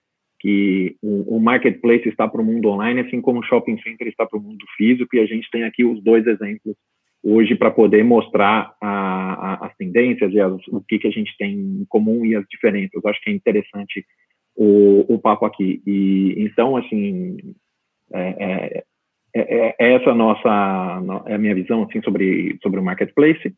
que 0.47 0.97
o, 1.03 1.41
marketplace 1.41 2.09
está 2.09 2.29
para 2.29 2.41
o 2.41 2.45
mundo 2.45 2.69
online, 2.69 3.01
assim 3.01 3.21
como 3.21 3.41
o 3.41 3.43
shopping 3.43 3.81
center 3.83 4.07
está 4.07 4.25
para 4.25 4.39
o 4.39 4.41
mundo 4.41 4.65
físico, 4.77 5.17
e 5.17 5.19
a 5.19 5.27
gente 5.27 5.51
tem 5.51 5.65
aqui 5.65 5.85
os 5.85 6.01
dois 6.01 6.25
exemplos 6.25 6.77
hoje 7.21 7.57
para 7.57 7.69
poder 7.69 8.05
mostrar 8.05 8.73
a, 8.81 8.87
a, 8.87 9.67
as 9.67 9.77
tendências 9.77 10.33
e 10.33 10.39
as, 10.39 10.53
o 10.69 10.81
que, 10.81 11.01
que 11.01 11.09
a 11.09 11.11
gente 11.11 11.37
tem 11.37 11.53
em 11.53 11.85
comum 11.89 12.25
e 12.25 12.37
as 12.37 12.47
diferenças. 12.49 12.93
Eu 12.95 13.11
acho 13.11 13.21
que 13.23 13.29
é 13.29 13.33
interessante 13.33 14.07
o, 14.55 15.05
o 15.13 15.19
papo 15.19 15.45
aqui. 15.47 15.83
E 15.85 16.37
então, 16.39 16.77
assim, 16.77 17.39
é, 18.13 18.21
é, 18.39 18.85
é, 19.35 19.75
é 19.81 19.95
essa 19.95 20.15
nossa 20.15 21.25
é 21.27 21.35
a 21.35 21.39
minha 21.39 21.57
visão 21.57 21.83
assim 21.83 22.01
sobre 22.03 22.57
sobre 22.63 22.79
o 22.79 22.85
marketplace. 22.85 23.53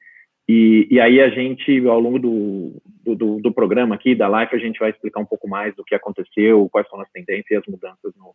E, 0.48 0.88
e 0.90 0.98
aí 0.98 1.20
a 1.20 1.28
gente, 1.28 1.86
ao 1.86 2.00
longo 2.00 2.18
do, 2.18 2.80
do, 3.04 3.38
do, 3.38 3.52
programa 3.52 3.94
aqui, 3.94 4.14
da 4.14 4.26
live, 4.28 4.54
a 4.54 4.58
gente 4.58 4.78
vai 4.78 4.88
explicar 4.88 5.20
um 5.20 5.26
pouco 5.26 5.46
mais 5.46 5.76
do 5.76 5.84
que 5.84 5.94
aconteceu, 5.94 6.66
quais 6.72 6.88
são 6.88 6.98
as 7.00 7.10
tendências 7.10 7.50
e 7.50 7.56
as 7.56 7.66
mudanças 7.66 8.14
no, 8.16 8.34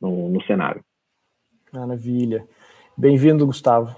no, 0.00 0.28
no 0.28 0.42
cenário. 0.44 0.84
Maravilha. 1.72 2.46
Bem-vindo, 2.96 3.44
Gustavo. 3.44 3.96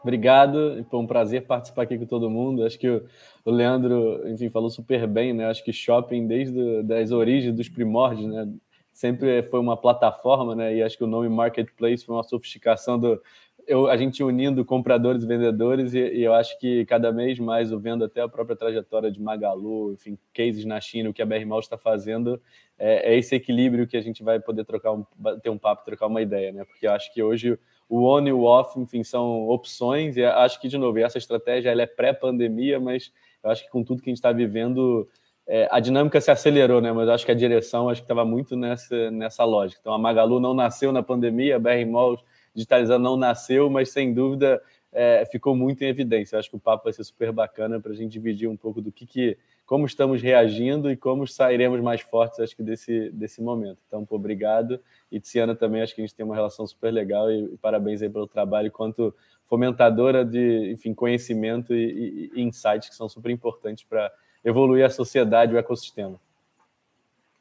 Obrigado, 0.00 0.86
foi 0.88 1.00
um 1.00 1.06
prazer 1.06 1.46
participar 1.46 1.82
aqui 1.82 1.98
com 1.98 2.06
todo 2.06 2.30
mundo. 2.30 2.64
Acho 2.64 2.78
que 2.78 2.88
o, 2.88 3.04
o 3.44 3.50
Leandro, 3.50 4.26
enfim, 4.30 4.48
falou 4.48 4.70
super 4.70 5.06
bem, 5.06 5.34
né? 5.34 5.46
Acho 5.46 5.64
que 5.64 5.72
shopping, 5.72 6.26
desde 6.26 6.58
as 6.94 7.10
origens, 7.10 7.54
dos 7.54 7.68
primórdios, 7.68 8.26
né? 8.26 8.48
Sempre 8.92 9.42
foi 9.42 9.60
uma 9.60 9.76
plataforma, 9.76 10.54
né? 10.54 10.76
E 10.76 10.82
acho 10.82 10.96
que 10.96 11.04
o 11.04 11.08
nome 11.08 11.28
Marketplace 11.28 12.06
foi 12.06 12.14
uma 12.14 12.22
sofisticação 12.22 12.98
do, 12.98 13.20
eu, 13.66 13.88
a 13.88 13.96
gente 13.96 14.22
unindo 14.22 14.64
compradores 14.64 15.24
e 15.24 15.26
vendedores, 15.26 15.92
e, 15.92 15.98
e, 15.98 16.22
eu 16.22 16.32
acho 16.32 16.58
que 16.58 16.84
cada 16.86 17.10
vez 17.10 17.38
mais, 17.38 17.72
eu 17.72 17.78
vendo 17.78 18.04
até 18.04 18.20
a 18.20 18.28
própria 18.28 18.56
trajetória 18.56 19.10
de 19.10 19.20
Magalu, 19.20 19.92
enfim, 19.92 20.16
cases 20.32 20.64
na 20.64 20.80
China, 20.80 21.10
o 21.10 21.12
que 21.12 21.20
a 21.20 21.26
BR 21.26 21.44
Mal 21.44 21.58
está 21.58 21.76
fazendo, 21.76 22.40
é, 22.78 23.12
é, 23.12 23.18
esse 23.18 23.34
equilíbrio 23.34 23.86
que 23.86 23.96
a 23.96 24.00
gente 24.00 24.22
vai 24.22 24.38
poder 24.38 24.64
trocar 24.64 24.92
um, 24.92 25.04
ter 25.42 25.50
um 25.50 25.58
papo, 25.58 25.84
trocar 25.84 26.06
uma 26.06 26.22
ideia, 26.22 26.52
né? 26.52 26.64
Porque 26.64 26.86
eu 26.86 26.92
acho 26.92 27.12
que 27.12 27.22
hoje 27.22 27.58
o 27.88 28.04
on 28.04 28.26
e 28.26 28.32
o 28.32 28.42
off, 28.42 28.78
enfim, 28.78 29.02
são 29.02 29.48
opções, 29.48 30.16
e 30.16 30.24
acho 30.24 30.60
que, 30.60 30.68
de 30.68 30.78
novo, 30.78 30.98
essa 30.98 31.18
estratégia 31.18 31.70
ela 31.70 31.82
é 31.82 31.86
pré-pandemia, 31.86 32.78
mas 32.78 33.12
eu 33.42 33.50
acho 33.50 33.64
que 33.64 33.70
com 33.70 33.82
tudo 33.82 34.02
que 34.02 34.10
a 34.10 34.12
gente 34.12 34.18
está 34.18 34.32
vivendo, 34.32 35.08
é, 35.46 35.68
a 35.70 35.80
dinâmica 35.80 36.20
se 36.20 36.30
acelerou, 36.30 36.80
né? 36.80 36.92
Mas 36.92 37.08
acho 37.08 37.24
que 37.24 37.32
a 37.32 37.34
direção 37.34 37.88
acho 37.88 38.00
que 38.00 38.04
estava 38.04 38.24
muito 38.24 38.56
nessa, 38.56 39.10
nessa 39.10 39.44
lógica. 39.44 39.80
Então 39.80 39.92
a 39.92 39.98
Magalu 39.98 40.38
não 40.38 40.54
nasceu 40.54 40.92
na 40.92 41.02
pandemia, 41.02 41.56
a 41.56 41.58
BR 41.58 41.84
Malls 41.88 42.22
digitalizando 42.56 43.04
não 43.04 43.16
nasceu, 43.16 43.70
mas 43.70 43.90
sem 43.90 44.12
dúvida 44.12 44.60
é, 44.90 45.26
ficou 45.26 45.54
muito 45.54 45.84
em 45.84 45.88
evidência. 45.88 46.38
acho 46.38 46.48
que 46.48 46.56
o 46.56 46.60
papo 46.60 46.84
vai 46.84 46.92
ser 46.92 47.04
super 47.04 47.30
bacana 47.30 47.78
para 47.78 47.92
a 47.92 47.94
gente 47.94 48.12
dividir 48.12 48.48
um 48.48 48.56
pouco 48.56 48.80
do 48.80 48.90
que, 48.90 49.04
que 49.04 49.36
como 49.66 49.84
estamos 49.84 50.22
reagindo 50.22 50.90
e 50.90 50.96
como 50.96 51.26
sairemos 51.26 51.80
mais 51.82 52.00
fortes, 52.00 52.40
acho 52.40 52.56
que 52.56 52.62
desse, 52.62 53.10
desse 53.10 53.42
momento. 53.42 53.78
Então, 53.86 54.06
pô, 54.06 54.16
obrigado. 54.16 54.80
E 55.12 55.20
Tiziana 55.20 55.54
também, 55.54 55.82
acho 55.82 55.94
que 55.94 56.00
a 56.00 56.04
gente 56.04 56.14
tem 56.14 56.24
uma 56.24 56.34
relação 56.34 56.66
super 56.66 56.90
legal 56.90 57.30
e, 57.30 57.44
e 57.44 57.56
parabéns 57.58 58.00
aí 58.00 58.08
pelo 58.08 58.26
trabalho 58.26 58.68
enquanto 58.68 59.14
fomentadora 59.44 60.24
de, 60.24 60.72
enfim, 60.72 60.94
conhecimento 60.94 61.74
e, 61.74 62.30
e, 62.34 62.40
e 62.40 62.42
insights 62.42 62.88
que 62.88 62.94
são 62.94 63.08
super 63.08 63.30
importantes 63.30 63.84
para 63.84 64.10
evoluir 64.44 64.84
a 64.84 64.90
sociedade 64.90 65.54
o 65.54 65.58
ecossistema. 65.58 66.18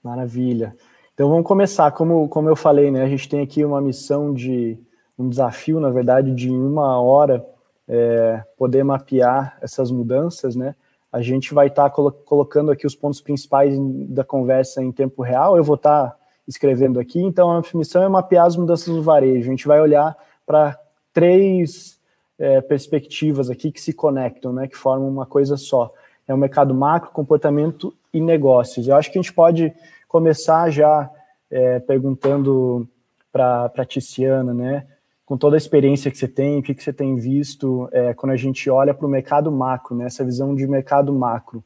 Maravilha. 0.04 0.76
Então 1.14 1.30
vamos 1.30 1.48
começar. 1.48 1.90
Como, 1.92 2.28
como 2.28 2.50
eu 2.50 2.56
falei, 2.56 2.92
né? 2.92 3.04
A 3.04 3.08
gente 3.08 3.30
tem 3.30 3.40
aqui 3.40 3.64
uma 3.64 3.80
missão 3.80 4.34
de 4.34 4.78
um 5.18 5.30
desafio, 5.30 5.80
na 5.80 5.90
verdade, 5.90 6.32
de 6.34 6.50
uma 6.50 7.02
hora 7.02 7.46
é, 7.88 8.44
poder 8.58 8.84
mapear 8.84 9.58
essas 9.62 9.92
mudanças, 9.92 10.56
né? 10.56 10.76
A 11.12 11.22
gente 11.22 11.54
vai 11.54 11.68
estar 11.68 11.84
tá 11.84 11.90
colo 11.90 12.12
colocando 12.12 12.72
aqui 12.72 12.86
os 12.86 12.96
pontos 12.96 13.22
principais 13.22 13.74
da 14.10 14.24
conversa 14.24 14.84
em 14.84 14.92
tempo 14.92 15.22
real. 15.22 15.56
Eu 15.56 15.64
vou 15.64 15.76
estar 15.76 16.10
tá 16.10 16.18
escrevendo 16.46 17.00
aqui. 17.00 17.22
Então, 17.22 17.50
a 17.52 17.62
missão 17.74 18.04
é 18.04 18.10
mapear 18.10 18.46
as 18.46 18.58
mudanças 18.58 18.94
do 18.94 19.02
varejo. 19.02 19.48
A 19.48 19.52
gente 19.52 19.68
vai 19.68 19.80
olhar 19.80 20.16
para 20.46 20.78
três 21.14 21.98
é, 22.38 22.60
perspectivas 22.60 23.50
aqui 23.50 23.72
que 23.72 23.82
se 23.82 23.94
conectam, 23.94 24.52
né? 24.52 24.68
Que 24.68 24.76
formam 24.76 25.08
uma 25.08 25.26
coisa 25.26 25.56
só. 25.56 25.90
É 26.28 26.34
o 26.34 26.38
mercado 26.38 26.74
macro, 26.74 27.12
comportamento 27.12 27.94
e 28.14 28.20
negócios. 28.20 28.88
Eu 28.88 28.96
acho 28.96 29.10
que 29.10 29.18
a 29.18 29.22
gente 29.22 29.34
pode 29.34 29.74
começar 30.10 30.70
já 30.70 31.10
é, 31.50 31.80
perguntando 31.80 32.88
para 33.32 33.72
a 33.78 33.86
Ticiana, 33.86 34.54
né? 34.54 34.86
Com 35.26 35.38
toda 35.38 35.56
a 35.56 35.58
experiência 35.58 36.12
que 36.12 36.18
você 36.18 36.28
tem, 36.28 36.60
o 36.60 36.62
que, 36.62 36.76
que 36.76 36.84
você 36.84 36.94
tem 36.94 37.16
visto 37.16 37.90
é, 37.92 38.14
quando 38.14 38.34
a 38.34 38.38
gente 38.38 38.70
olha 38.70 38.94
para 38.94 39.08
o 39.08 39.10
mercado 39.10 39.52
macro, 39.52 39.96
né, 39.96 40.06
essa 40.06 40.24
visão 40.24 40.54
de 40.54 40.68
mercado 40.68 41.12
macro. 41.14 41.64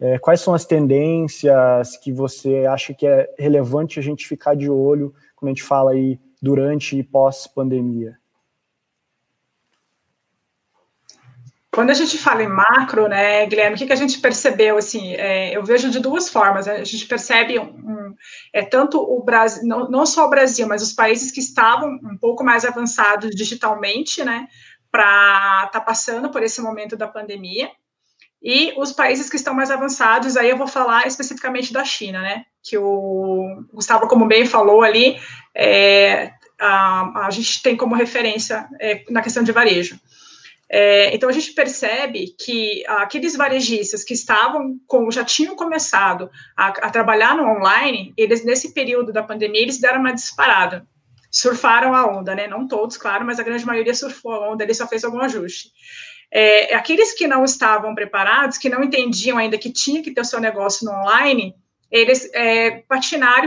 É, 0.00 0.18
quais 0.18 0.40
são 0.40 0.54
as 0.54 0.64
tendências 0.64 1.96
que 1.98 2.12
você 2.12 2.64
acha 2.66 2.92
que 2.94 3.06
é 3.06 3.32
relevante 3.38 4.00
a 4.00 4.02
gente 4.02 4.26
ficar 4.26 4.56
de 4.56 4.68
olho 4.68 5.14
quando 5.36 5.50
a 5.50 5.52
gente 5.52 5.62
fala 5.62 5.92
aí 5.92 6.18
durante 6.40 6.98
e 6.98 7.02
pós-pandemia? 7.02 8.16
Quando 11.74 11.88
a 11.88 11.94
gente 11.94 12.18
fala 12.18 12.42
em 12.42 12.48
macro, 12.48 13.08
né, 13.08 13.46
Guilherme, 13.46 13.74
o 13.74 13.78
que, 13.78 13.86
que 13.86 13.92
a 13.94 13.96
gente 13.96 14.20
percebeu? 14.20 14.76
Assim, 14.76 15.14
é, 15.14 15.56
eu 15.56 15.64
vejo 15.64 15.90
de 15.90 16.00
duas 16.00 16.28
formas. 16.28 16.66
Né? 16.66 16.76
A 16.76 16.84
gente 16.84 17.06
percebe 17.06 17.58
um, 17.58 17.64
um, 17.64 18.14
é 18.52 18.62
tanto 18.62 19.00
o 19.00 19.24
Brasil, 19.24 19.66
não, 19.66 19.88
não, 19.88 20.04
só 20.04 20.26
o 20.26 20.30
Brasil, 20.30 20.68
mas 20.68 20.82
os 20.82 20.92
países 20.92 21.32
que 21.32 21.40
estavam 21.40 21.98
um 22.04 22.18
pouco 22.20 22.44
mais 22.44 22.66
avançados 22.66 23.34
digitalmente, 23.34 24.22
né, 24.22 24.48
para 24.90 25.62
estar 25.64 25.70
tá 25.70 25.80
passando 25.80 26.30
por 26.30 26.42
esse 26.42 26.60
momento 26.60 26.94
da 26.94 27.08
pandemia, 27.08 27.70
e 28.42 28.74
os 28.76 28.92
países 28.92 29.30
que 29.30 29.36
estão 29.36 29.54
mais 29.54 29.70
avançados. 29.70 30.36
Aí 30.36 30.50
eu 30.50 30.58
vou 30.58 30.66
falar 30.66 31.06
especificamente 31.06 31.72
da 31.72 31.86
China, 31.86 32.20
né, 32.20 32.44
que 32.62 32.76
o 32.76 33.64
Gustavo, 33.72 34.06
como 34.08 34.26
bem 34.26 34.44
falou 34.44 34.82
ali, 34.82 35.18
é, 35.54 36.32
a, 36.60 37.26
a 37.26 37.30
gente 37.30 37.62
tem 37.62 37.78
como 37.78 37.94
referência 37.94 38.68
é, 38.78 39.04
na 39.08 39.22
questão 39.22 39.42
de 39.42 39.52
varejo. 39.52 39.98
É, 40.74 41.14
então 41.14 41.28
a 41.28 41.32
gente 41.32 41.52
percebe 41.52 42.34
que 42.38 42.82
aqueles 42.86 43.36
varejistas 43.36 44.02
que 44.02 44.14
estavam 44.14 44.80
com, 44.86 45.10
já 45.10 45.22
tinham 45.22 45.54
começado 45.54 46.30
a, 46.56 46.68
a, 46.68 46.90
trabalhar 46.90 47.36
no 47.36 47.46
online, 47.46 48.14
eles 48.16 48.42
nesse 48.42 48.72
período 48.72 49.12
da 49.12 49.22
pandemia 49.22 49.60
eles 49.60 49.78
deram 49.78 50.00
uma 50.00 50.14
disparada, 50.14 50.86
surfaram 51.30 51.94
a 51.94 52.06
onda, 52.06 52.34
né? 52.34 52.46
Não 52.46 52.66
todos, 52.66 52.96
claro, 52.96 53.22
mas 53.22 53.38
a 53.38 53.42
grande 53.42 53.66
maioria 53.66 53.94
surfou 53.94 54.32
a 54.32 54.50
onda, 54.50 54.64
ele 54.64 54.72
só 54.72 54.88
fez 54.88 55.04
algum 55.04 55.20
ajuste. 55.20 55.68
É, 56.32 56.74
aqueles 56.74 57.12
que 57.12 57.26
não 57.26 57.44
estavam 57.44 57.94
preparados, 57.94 58.56
que 58.56 58.70
não 58.70 58.82
entendiam 58.82 59.36
ainda 59.36 59.58
que 59.58 59.70
tinha 59.70 60.02
que 60.02 60.10
ter 60.10 60.22
o 60.22 60.24
seu 60.24 60.40
negócio 60.40 60.86
no 60.86 60.92
online, 60.92 61.54
eles 61.92 62.28
é, 62.32 62.82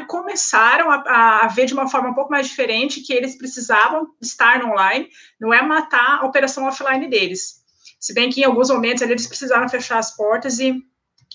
começaram 0.08 0.92
a, 0.92 1.46
a, 1.46 1.48
ver 1.48 1.66
de 1.66 1.74
uma 1.74 1.90
forma 1.90 2.10
um 2.10 2.14
pouco 2.14 2.30
mais 2.30 2.48
diferente 2.48 3.02
que 3.02 3.12
eles 3.12 3.36
precisavam 3.36 4.08
estar 4.22 4.60
no 4.60 4.72
online, 4.72 5.10
não 5.42 5.52
é 5.52 5.64
matar 5.64 6.20
a 6.22 6.26
operação 6.26 6.68
offline 6.68 7.10
deles. 7.10 7.64
Se 8.00 8.14
bem 8.14 8.30
que 8.30 8.42
em 8.42 8.44
alguns 8.44 8.70
momentos 8.70 9.02
eles 9.02 9.26
precisaram 9.26 9.68
fechar 9.68 9.98
as 9.98 10.16
portas 10.16 10.60
e, 10.60 10.80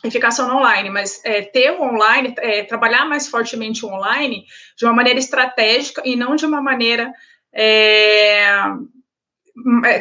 e 0.05 0.11
ficar 0.11 0.31
só 0.31 0.47
no 0.47 0.59
online, 0.59 0.88
mas 0.88 1.21
é, 1.25 1.43
ter 1.43 1.73
o 1.73 1.83
online, 1.83 2.33
é, 2.38 2.62
trabalhar 2.62 3.05
mais 3.07 3.26
fortemente 3.26 3.85
o 3.85 3.88
online 3.88 4.45
de 4.79 4.85
uma 4.85 4.95
maneira 4.95 5.19
estratégica 5.19 6.02
e 6.05 6.14
não 6.14 6.37
de 6.37 6.47
uma 6.47 6.62
maneira 6.62 7.12
é, 7.52 8.52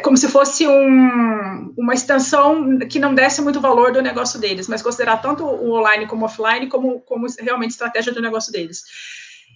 como 0.02 0.16
se 0.16 0.28
fosse 0.28 0.66
um, 0.66 1.74
uma 1.76 1.94
extensão 1.94 2.78
que 2.88 2.98
não 2.98 3.14
desse 3.14 3.42
muito 3.42 3.60
valor 3.60 3.92
do 3.92 4.02
negócio 4.02 4.40
deles, 4.40 4.68
mas 4.68 4.82
considerar 4.82 5.18
tanto 5.18 5.44
o 5.44 5.72
online 5.78 6.06
como 6.06 6.24
offline 6.24 6.68
como, 6.68 7.00
como 7.00 7.26
realmente 7.40 7.72
estratégia 7.72 8.12
do 8.12 8.22
negócio 8.22 8.52
deles. 8.52 8.82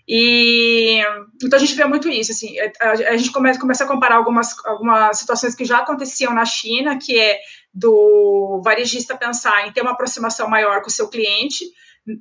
E 0.07 1.01
então 1.43 1.57
a 1.57 1.61
gente 1.61 1.75
vê 1.75 1.85
muito 1.87 2.09
isso, 2.09 2.33
assim, 2.33 2.59
é, 2.59 2.73
a, 2.81 2.91
a 2.91 3.17
gente 3.17 3.33
começa, 3.33 3.59
começa 3.59 3.85
a 3.85 3.87
comparar 3.87 4.17
algumas, 4.17 4.55
algumas 4.67 5.19
situações 5.19 5.55
que 5.55 5.65
já 5.65 5.79
aconteciam 5.79 6.35
na 6.35 6.45
China, 6.45 6.99
que 6.99 7.19
é 7.19 7.39
do 7.73 8.61
varejista 8.63 9.17
pensar 9.17 9.67
em 9.67 9.73
ter 9.73 9.81
uma 9.81 9.93
aproximação 9.93 10.49
maior 10.49 10.83
com 10.83 10.89
o 10.89 10.93
seu 10.93 11.09
cliente, 11.09 11.65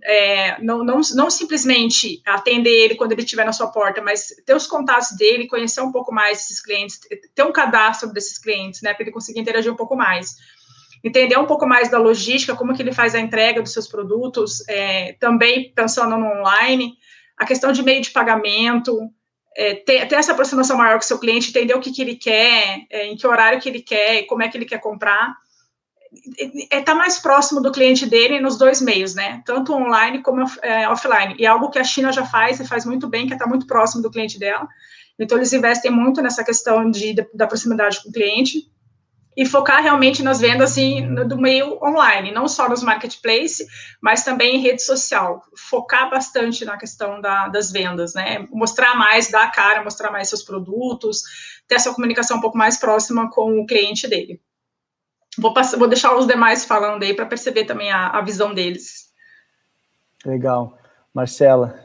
é, 0.03 0.61
não, 0.61 0.83
não, 0.83 1.01
não 1.13 1.29
simplesmente 1.29 2.21
atender 2.25 2.69
ele 2.69 2.95
quando 2.95 3.11
ele 3.11 3.21
estiver 3.21 3.45
na 3.45 3.51
sua 3.51 3.67
porta, 3.67 4.01
mas 4.01 4.27
ter 4.45 4.55
os 4.55 4.65
contatos 4.65 5.15
dele, 5.17 5.47
conhecer 5.47 5.81
um 5.81 5.91
pouco 5.91 6.13
mais 6.13 6.37
desses 6.37 6.61
clientes, 6.61 6.99
ter 7.35 7.43
um 7.43 7.51
cadastro 7.51 8.11
desses 8.13 8.37
clientes, 8.37 8.81
né, 8.81 8.93
para 8.93 9.03
ele 9.03 9.11
conseguir 9.11 9.39
interagir 9.39 9.71
um 9.71 9.75
pouco 9.75 9.95
mais. 9.95 10.35
Entender 11.03 11.37
um 11.37 11.45
pouco 11.45 11.67
mais 11.67 11.89
da 11.89 11.97
logística, 11.97 12.55
como 12.55 12.73
que 12.73 12.81
ele 12.81 12.93
faz 12.93 13.13
a 13.13 13.19
entrega 13.19 13.61
dos 13.61 13.73
seus 13.73 13.87
produtos, 13.87 14.67
é, 14.69 15.13
também 15.19 15.73
pensando 15.75 16.17
no 16.17 16.27
online, 16.39 16.93
a 17.37 17.45
questão 17.45 17.73
de 17.73 17.83
meio 17.83 18.01
de 18.01 18.11
pagamento, 18.11 18.97
é, 19.55 19.75
ter, 19.75 20.07
ter, 20.07 20.15
essa 20.15 20.31
aproximação 20.31 20.77
maior 20.77 20.93
com 20.93 21.03
o 21.03 21.07
seu 21.07 21.19
cliente, 21.19 21.49
entender 21.49 21.73
o 21.73 21.81
que, 21.81 21.91
que 21.91 22.01
ele 22.01 22.15
quer, 22.15 22.85
é, 22.89 23.07
em 23.07 23.17
que 23.17 23.27
horário 23.27 23.59
que 23.59 23.67
ele 23.67 23.81
quer, 23.81 24.23
como 24.27 24.43
é 24.43 24.47
que 24.47 24.57
ele 24.57 24.65
quer 24.65 24.79
comprar 24.79 25.35
é, 26.69 26.81
tá 26.81 26.95
mais 26.95 27.19
próximo 27.19 27.61
do 27.61 27.71
cliente 27.71 28.05
dele 28.05 28.39
nos 28.39 28.57
dois 28.57 28.81
meios, 28.81 29.15
né? 29.15 29.41
Tanto 29.45 29.73
online 29.73 30.21
como 30.21 30.45
é, 30.61 30.87
offline. 30.89 31.35
E 31.37 31.45
é 31.45 31.49
algo 31.49 31.69
que 31.69 31.79
a 31.79 31.83
China 31.83 32.11
já 32.11 32.25
faz 32.25 32.59
e 32.59 32.67
faz 32.67 32.85
muito 32.85 33.07
bem, 33.07 33.27
que 33.27 33.33
está 33.33 33.47
muito 33.47 33.67
próximo 33.67 34.01
do 34.01 34.11
cliente 34.11 34.39
dela. 34.39 34.67
Então, 35.19 35.37
eles 35.37 35.53
investem 35.53 35.91
muito 35.91 36.21
nessa 36.21 36.43
questão 36.43 36.89
de, 36.89 37.15
da 37.33 37.47
proximidade 37.47 38.01
com 38.01 38.09
o 38.09 38.11
cliente. 38.11 38.69
e 39.35 39.45
focar 39.45 39.81
realmente 39.81 40.21
nas 40.21 40.39
vendas 40.39 40.71
assim, 40.71 41.15
do 41.27 41.37
meio 41.39 41.79
online, 41.83 42.31
não 42.31 42.47
só 42.47 42.69
nos 42.69 42.83
marketplaces, 42.83 43.65
mas 43.99 44.23
também 44.23 44.57
em 44.57 44.61
rede 44.61 44.83
social. 44.83 45.43
Focar 45.57 46.09
bastante 46.09 46.63
na 46.63 46.77
questão 46.77 47.19
da, 47.19 47.47
das 47.47 47.71
vendas, 47.71 48.13
né? 48.13 48.45
Mostrar 48.51 48.95
mais, 48.95 49.31
dar 49.31 49.45
a 49.45 49.51
cara, 49.51 49.83
mostrar 49.83 50.11
mais 50.11 50.29
seus 50.29 50.43
produtos, 50.43 51.23
ter 51.67 51.75
essa 51.75 51.93
comunicação 51.93 52.37
um 52.37 52.41
pouco 52.41 52.57
mais 52.57 52.77
próxima 52.77 53.29
com 53.31 53.59
o 53.59 53.65
cliente 53.65 54.07
dele. 54.07 54.39
Vou, 55.39 55.53
passar, 55.53 55.77
vou 55.77 55.87
deixar 55.87 56.15
os 56.15 56.27
demais 56.27 56.65
falando 56.65 57.03
aí 57.03 57.13
para 57.13 57.25
perceber 57.25 57.65
também 57.65 57.91
a, 57.91 58.07
a 58.07 58.21
visão 58.21 58.53
deles. 58.53 59.11
Legal. 60.25 60.77
Marcela, 61.13 61.79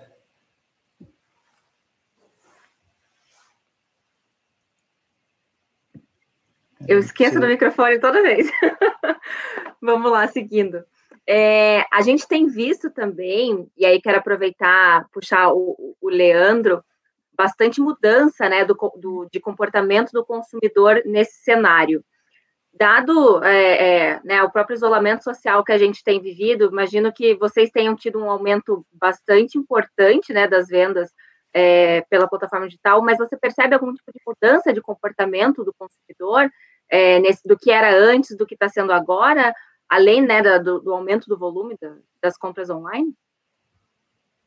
Eu 6.86 6.98
esqueço 6.98 7.34
Sim. 7.34 7.40
do 7.40 7.46
microfone 7.46 7.98
toda 7.98 8.22
vez. 8.22 8.50
Vamos 9.80 10.10
lá, 10.10 10.26
seguindo. 10.28 10.84
É, 11.26 11.84
a 11.92 12.00
gente 12.00 12.26
tem 12.26 12.46
visto 12.46 12.90
também, 12.90 13.68
e 13.76 13.84
aí 13.84 14.00
quero 14.00 14.18
aproveitar, 14.18 15.06
puxar 15.12 15.52
o, 15.52 15.94
o 16.00 16.08
Leandro, 16.08 16.82
bastante 17.36 17.80
mudança 17.80 18.48
né, 18.48 18.64
do, 18.64 18.74
do, 18.96 19.28
de 19.30 19.38
comportamento 19.38 20.10
do 20.12 20.24
consumidor 20.24 21.02
nesse 21.04 21.42
cenário. 21.42 22.02
Dado 22.78 23.42
é, 23.44 23.88
é, 23.88 24.20
né, 24.24 24.42
o 24.42 24.50
próprio 24.50 24.74
isolamento 24.74 25.24
social 25.24 25.64
que 25.64 25.72
a 25.72 25.78
gente 25.78 26.04
tem 26.04 26.20
vivido, 26.20 26.70
imagino 26.70 27.12
que 27.12 27.34
vocês 27.34 27.70
tenham 27.70 27.96
tido 27.96 28.18
um 28.18 28.30
aumento 28.30 28.86
bastante 28.92 29.58
importante 29.58 30.32
né, 30.32 30.46
das 30.46 30.68
vendas 30.68 31.10
é, 31.52 32.02
pela 32.02 32.28
plataforma 32.28 32.66
digital, 32.66 33.02
mas 33.02 33.18
você 33.18 33.36
percebe 33.36 33.74
algum 33.74 33.92
tipo 33.92 34.12
de 34.12 34.20
mudança 34.26 34.72
de 34.72 34.80
comportamento 34.80 35.64
do 35.64 35.74
consumidor? 35.76 36.50
é, 36.90 37.18
nesse, 37.20 37.46
do 37.46 37.56
que 37.56 37.70
era 37.70 37.94
antes, 37.94 38.36
do 38.36 38.46
que 38.46 38.54
está 38.54 38.68
sendo 38.68 38.92
agora, 38.92 39.54
além 39.88 40.22
né, 40.22 40.42
do, 40.58 40.80
do, 40.80 40.92
aumento 40.92 41.28
do 41.28 41.38
volume 41.38 41.76
da, 41.80 41.94
das 42.22 42.38
compras 42.38 42.70
online? 42.70 43.12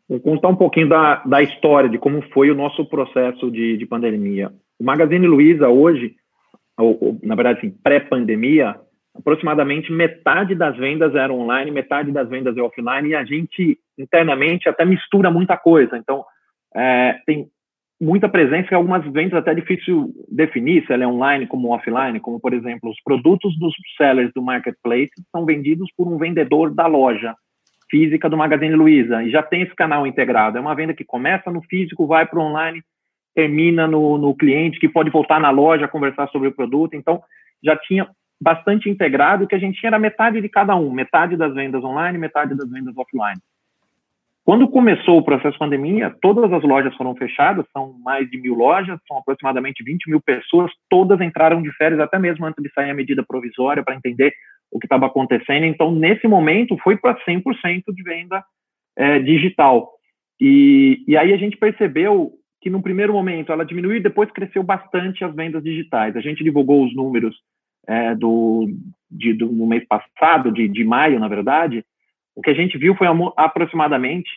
Vou 0.09 0.19
contar 0.19 0.49
um 0.49 0.55
pouquinho 0.55 0.89
da, 0.89 1.23
da 1.23 1.41
história, 1.41 1.89
de 1.89 1.97
como 1.97 2.21
foi 2.33 2.51
o 2.51 2.55
nosso 2.55 2.85
processo 2.85 3.49
de, 3.49 3.77
de 3.77 3.85
pandemia. 3.85 4.51
O 4.79 4.83
Magazine 4.83 5.25
Luiza 5.27 5.69
hoje, 5.69 6.15
ou, 6.77 6.97
ou, 7.01 7.19
na 7.23 7.35
verdade, 7.35 7.59
assim, 7.59 7.71
pré-pandemia, 7.83 8.75
aproximadamente 9.15 9.91
metade 9.91 10.55
das 10.55 10.75
vendas 10.77 11.13
eram 11.15 11.39
online, 11.39 11.71
metade 11.71 12.11
das 12.11 12.29
vendas 12.29 12.55
é 12.57 12.61
offline, 12.61 13.09
e 13.09 13.15
a 13.15 13.23
gente 13.23 13.77
internamente 13.97 14.69
até 14.69 14.85
mistura 14.85 15.29
muita 15.29 15.57
coisa. 15.57 15.97
Então, 15.97 16.23
é, 16.75 17.19
tem 17.25 17.49
muita 17.99 18.27
presença 18.27 18.69
que 18.69 18.73
algumas 18.73 19.05
vendas 19.11 19.33
até 19.33 19.53
difícil 19.53 20.11
definir 20.27 20.85
se 20.85 20.93
ela 20.93 21.03
é 21.03 21.07
online 21.07 21.45
como 21.45 21.69
offline, 21.69 22.19
como 22.19 22.39
por 22.39 22.53
exemplo, 22.53 22.89
os 22.89 22.99
produtos 23.03 23.57
dos 23.59 23.73
sellers 23.95 24.33
do 24.33 24.41
marketplace 24.41 25.11
são 25.31 25.45
vendidos 25.45 25.91
por 25.95 26.07
um 26.07 26.17
vendedor 26.17 26.73
da 26.73 26.87
loja 26.87 27.35
física 27.91 28.27
do 28.27 28.37
Magazine 28.37 28.73
Luiza 28.73 29.21
e 29.21 29.29
já 29.29 29.43
tem 29.43 29.61
esse 29.61 29.75
canal 29.75 30.07
integrado. 30.07 30.57
É 30.57 30.61
uma 30.61 30.73
venda 30.73 30.93
que 30.93 31.03
começa 31.03 31.51
no 31.51 31.61
físico, 31.61 32.07
vai 32.07 32.25
para 32.25 32.39
o 32.39 32.41
online, 32.41 32.81
termina 33.33 33.87
no, 33.87 34.17
no 34.17 34.35
cliente, 34.35 34.79
que 34.79 34.89
pode 34.89 35.09
voltar 35.09 35.39
na 35.39 35.49
loja 35.49 35.87
conversar 35.87 36.27
sobre 36.29 36.49
o 36.49 36.51
produto. 36.53 36.95
Então, 36.95 37.21
já 37.63 37.75
tinha 37.77 38.07
bastante 38.41 38.89
integrado, 38.89 39.45
que 39.47 39.55
a 39.55 39.59
gente 39.59 39.79
tinha 39.79 39.89
era 39.89 39.99
metade 39.99 40.41
de 40.41 40.49
cada 40.49 40.75
um, 40.75 40.91
metade 40.91 41.37
das 41.37 41.53
vendas 41.53 41.83
online, 41.83 42.17
metade 42.17 42.55
das 42.55 42.69
vendas 42.69 42.95
offline. 42.97 43.39
Quando 44.43 44.67
começou 44.67 45.19
o 45.19 45.23
processo 45.23 45.53
de 45.53 45.59
pandemia, 45.59 46.15
todas 46.19 46.51
as 46.51 46.63
lojas 46.63 46.95
foram 46.95 47.15
fechadas, 47.15 47.63
são 47.71 47.93
mais 48.03 48.27
de 48.29 48.41
mil 48.41 48.55
lojas, 48.55 48.99
são 49.07 49.17
aproximadamente 49.17 49.83
20 49.83 50.09
mil 50.09 50.19
pessoas, 50.19 50.71
todas 50.89 51.21
entraram 51.21 51.61
de 51.61 51.71
férias, 51.73 51.99
até 51.99 52.17
mesmo 52.17 52.45
antes 52.45 52.61
de 52.63 52.73
sair 52.73 52.89
a 52.89 52.95
medida 52.95 53.23
provisória, 53.23 53.83
para 53.83 53.95
entender 53.95 54.33
o 54.71 54.79
que 54.79 54.87
estava 54.87 55.05
acontecendo. 55.05 55.65
Então, 55.65 55.91
nesse 55.91 56.27
momento, 56.27 56.75
foi 56.83 56.97
para 56.97 57.15
100% 57.23 57.43
de 57.93 58.03
venda 58.03 58.43
é, 58.97 59.19
digital. 59.19 59.91
E, 60.39 61.03
e 61.07 61.15
aí 61.15 61.31
a 61.33 61.37
gente 61.37 61.55
percebeu 61.57 62.31
que, 62.61 62.69
no 62.69 62.81
primeiro 62.81 63.13
momento, 63.13 63.51
ela 63.51 63.65
diminuiu 63.65 63.97
e 63.97 64.03
depois 64.03 64.31
cresceu 64.31 64.61
bastante 64.61 65.23
as 65.23 65.33
vendas 65.33 65.63
digitais. 65.63 66.15
A 66.15 66.21
gente 66.21 66.43
divulgou 66.43 66.85
os 66.85 66.95
números 66.95 67.35
é, 67.87 68.13
do, 68.13 68.69
de, 69.09 69.33
do, 69.33 69.51
no 69.51 69.65
mês 69.65 69.83
passado, 69.87 70.51
de, 70.51 70.67
de 70.67 70.83
maio, 70.83 71.19
na 71.19 71.27
verdade, 71.27 71.83
o 72.35 72.41
que 72.41 72.51
a 72.51 72.53
gente 72.53 72.77
viu 72.77 72.95
foi 72.95 73.07
aproximadamente 73.35 74.29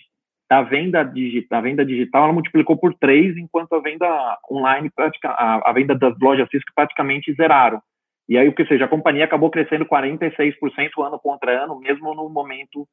a 0.50 0.62
venda, 0.62 1.02
digital, 1.02 1.58
a 1.58 1.62
venda 1.62 1.84
digital 1.84 2.24
ela 2.24 2.32
multiplicou 2.32 2.76
por 2.76 2.94
três, 2.94 3.36
enquanto 3.36 3.74
a 3.74 3.80
venda 3.80 4.06
online, 4.50 4.90
a, 5.24 5.70
a 5.70 5.72
venda 5.72 5.94
das 5.94 6.18
lojas 6.18 6.48
físicas 6.48 6.74
praticamente 6.74 7.32
zeraram. 7.34 7.80
E 8.28 8.38
aí, 8.38 8.48
o 8.48 8.54
que 8.54 8.64
seja, 8.66 8.86
a 8.86 8.88
companhia 8.88 9.24
acabou 9.24 9.50
crescendo 9.50 9.84
46% 9.86 10.54
ano 10.98 11.18
contra 11.18 11.64
ano, 11.64 11.78
mesmo 11.78 12.14
no 12.14 12.28
momento 12.28 12.86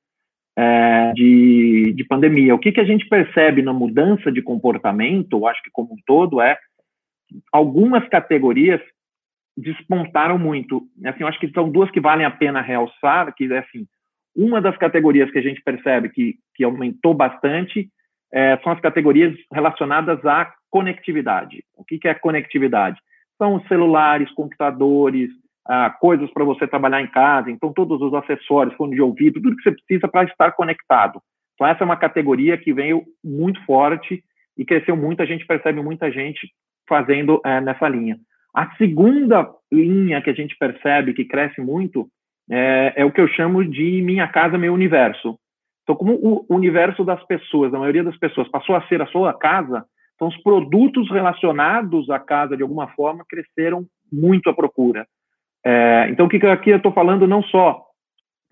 é, 0.58 1.14
de, 1.14 1.94
de 1.94 2.04
pandemia. 2.04 2.56
O 2.56 2.60
que, 2.60 2.72
que 2.72 2.82
a 2.82 2.86
gente 2.86 3.08
percebe 3.08 3.62
na 3.62 3.74
mudança 3.74 4.32
de 4.32 4.42
comportamento, 4.42 5.48
acho 5.48 5.62
que 5.64 5.72
como 5.72 5.94
um 5.94 5.98
todo, 6.06 6.42
é 6.42 6.58
algumas 7.52 8.08
categorias 8.10 8.82
despontaram 9.56 10.38
muito. 10.38 10.84
Assim, 11.06 11.24
eu 11.24 11.28
acho 11.28 11.40
que 11.40 11.52
são 11.52 11.70
duas 11.70 11.90
que 11.92 12.00
valem 12.00 12.26
a 12.26 12.32
pena 12.32 12.62
realçar, 12.62 13.34
que 13.34 13.52
é 13.52 13.60
assim, 13.60 13.86
uma 14.36 14.62
das 14.62 14.78
categorias 14.78 15.30
que 15.32 15.38
a 15.38 15.42
gente 15.42 15.62
percebe 15.62 16.10
que, 16.10 16.36
que 16.56 16.64
aumentou 16.64 17.14
bastante 17.14 17.90
é, 18.34 18.58
são 18.64 18.72
as 18.72 18.80
categorias 18.80 19.36
relacionadas 19.52 20.26
à 20.26 20.54
conectividade. 20.70 21.64
O 21.76 21.84
que, 21.84 21.98
que 21.98 22.08
é 22.08 22.14
conectividade? 22.14 22.98
São 23.38 23.56
os 23.56 23.68
celulares, 23.68 24.32
computadores, 24.32 25.30
ah, 25.68 25.90
coisas 25.90 26.32
para 26.32 26.44
você 26.44 26.68
trabalhar 26.68 27.02
em 27.02 27.08
casa, 27.08 27.52
então 27.52 27.72
todos 27.72 28.02
os 28.02 28.14
acessórios, 28.14 28.76
fone 28.76 28.96
de 28.96 29.02
ouvido, 29.02 29.42
tudo 29.42 29.56
que 29.56 29.64
você 29.64 29.72
precisa 29.72 30.08
para 30.08 30.24
estar 30.24 30.52
conectado. 30.52 31.22
Então 31.54 31.68
essa 31.68 31.84
é 31.84 31.86
uma 31.86 31.98
categoria 31.98 32.58
que 32.58 32.74
veio 32.74 33.04
muito 33.24 33.64
forte 33.66 34.24
e 34.58 34.66
cresceu 34.66 34.96
muito, 34.96 35.22
a 35.22 35.26
gente 35.26 35.46
percebe 35.46 35.82
muita 35.82 36.12
gente 36.12 36.52
fazendo 36.88 37.40
é, 37.46 37.62
nessa 37.62 37.88
linha. 37.88 38.18
A 38.54 38.76
segunda 38.76 39.50
linha 39.72 40.22
que 40.22 40.30
a 40.30 40.34
gente 40.34 40.58
percebe 40.58 41.14
que 41.14 41.24
cresce 41.24 41.62
muito 41.62 42.08
é, 42.50 42.94
é 42.98 43.06
o 43.06 43.12
que 43.12 43.22
eu 43.22 43.28
chamo 43.30 43.64
de 43.64 44.02
minha 44.02 44.28
casa, 44.28 44.58
meu 44.58 44.74
universo. 44.74 45.38
Então, 45.84 45.96
como 45.96 46.14
o 46.16 46.46
universo 46.50 47.04
das 47.04 47.24
pessoas, 47.26 47.74
a 47.74 47.80
maioria 47.80 48.04
das 48.04 48.18
pessoas, 48.18 48.48
passou 48.50 48.76
a 48.76 48.86
ser 48.88 49.02
a 49.02 49.08
sua 49.08 49.34
casa, 49.34 49.86
então 50.16 50.28
os 50.28 50.38
produtos 50.44 51.10
relacionados 51.10 52.10
à 52.10 52.20
casa, 52.20 52.56
de 52.56 52.62
alguma 52.62 52.88
forma, 52.90 53.26
cresceram 53.28 53.86
muito 54.12 54.50
a 54.50 54.54
procura. 54.54 55.08
É, 55.66 56.08
então, 56.10 56.26
o 56.26 56.30
que 56.30 56.46
aqui 56.48 56.72
eu 56.72 56.78
estou 56.78 56.92
falando 56.92 57.28
não 57.28 57.44
só 57.44 57.86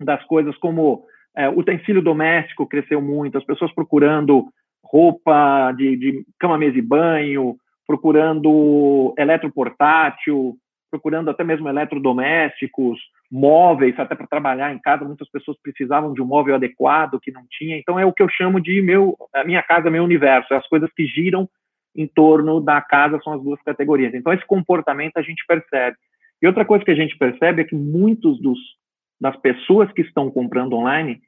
das 0.00 0.22
coisas 0.24 0.56
como 0.58 1.04
é, 1.36 1.48
utensílio 1.48 2.02
doméstico 2.02 2.66
cresceu 2.66 3.00
muito, 3.00 3.38
as 3.38 3.44
pessoas 3.44 3.72
procurando 3.72 4.46
roupa 4.84 5.72
de, 5.72 5.96
de 5.96 6.24
cama, 6.38 6.58
mesa 6.58 6.78
e 6.78 6.82
banho, 6.82 7.56
procurando 7.86 9.14
eletroportátil, 9.18 10.56
procurando 10.90 11.30
até 11.30 11.44
mesmo 11.44 11.68
eletrodomésticos, 11.68 12.98
móveis, 13.30 13.96
até 13.98 14.14
para 14.14 14.26
trabalhar 14.26 14.74
em 14.74 14.78
casa, 14.80 15.04
muitas 15.04 15.30
pessoas 15.30 15.56
precisavam 15.62 16.12
de 16.12 16.20
um 16.20 16.26
móvel 16.26 16.56
adequado 16.56 17.20
que 17.20 17.30
não 17.30 17.44
tinha. 17.48 17.76
Então 17.76 17.98
é 17.98 18.04
o 18.04 18.12
que 18.12 18.22
eu 18.22 18.28
chamo 18.28 18.60
de 18.60 18.82
meu, 18.82 19.16
a 19.32 19.44
minha 19.44 19.62
casa, 19.62 19.88
meu 19.88 20.02
universo, 20.02 20.52
é 20.52 20.56
as 20.56 20.66
coisas 20.66 20.90
que 20.92 21.06
giram 21.06 21.48
em 21.94 22.06
torno 22.06 22.60
da 22.60 22.80
casa 22.80 23.20
são 23.22 23.32
as 23.32 23.42
duas 23.42 23.60
categorias. 23.62 24.14
Então 24.14 24.32
esse 24.32 24.44
comportamento 24.46 25.16
a 25.16 25.22
gente 25.22 25.44
percebe. 25.46 25.96
E 26.42 26.46
outra 26.46 26.64
coisa 26.64 26.84
que 26.84 26.90
a 26.90 26.96
gente 26.96 27.16
percebe 27.16 27.62
é 27.62 27.64
que 27.64 27.74
muitos 27.74 28.40
dos 28.40 28.58
das 29.20 29.36
pessoas 29.36 29.92
que 29.92 30.00
estão 30.00 30.30
comprando 30.30 30.72
online, 30.72 31.20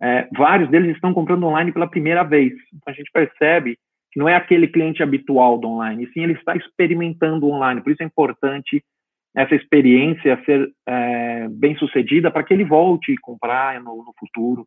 é, 0.00 0.28
vários 0.36 0.70
deles 0.70 0.94
estão 0.94 1.12
comprando 1.12 1.44
online 1.44 1.72
pela 1.72 1.88
primeira 1.88 2.22
vez. 2.22 2.52
Então 2.72 2.92
a 2.92 2.92
gente 2.92 3.10
percebe 3.12 3.76
que 4.12 4.20
não 4.20 4.28
é 4.28 4.36
aquele 4.36 4.68
cliente 4.68 5.02
habitual 5.02 5.58
do 5.58 5.68
online, 5.68 6.08
sim 6.12 6.22
ele 6.22 6.34
está 6.34 6.54
experimentando 6.54 7.48
online. 7.48 7.80
Por 7.80 7.92
isso 7.92 8.02
é 8.02 8.06
importante 8.06 8.82
essa 9.34 9.54
experiência 9.54 10.42
ser 10.44 10.68
é, 10.86 11.48
bem 11.48 11.76
sucedida 11.76 12.30
para 12.30 12.42
que 12.42 12.52
ele 12.52 12.64
volte 12.64 13.12
a 13.12 13.20
comprar 13.20 13.80
no, 13.80 13.96
no 13.96 14.12
futuro 14.18 14.66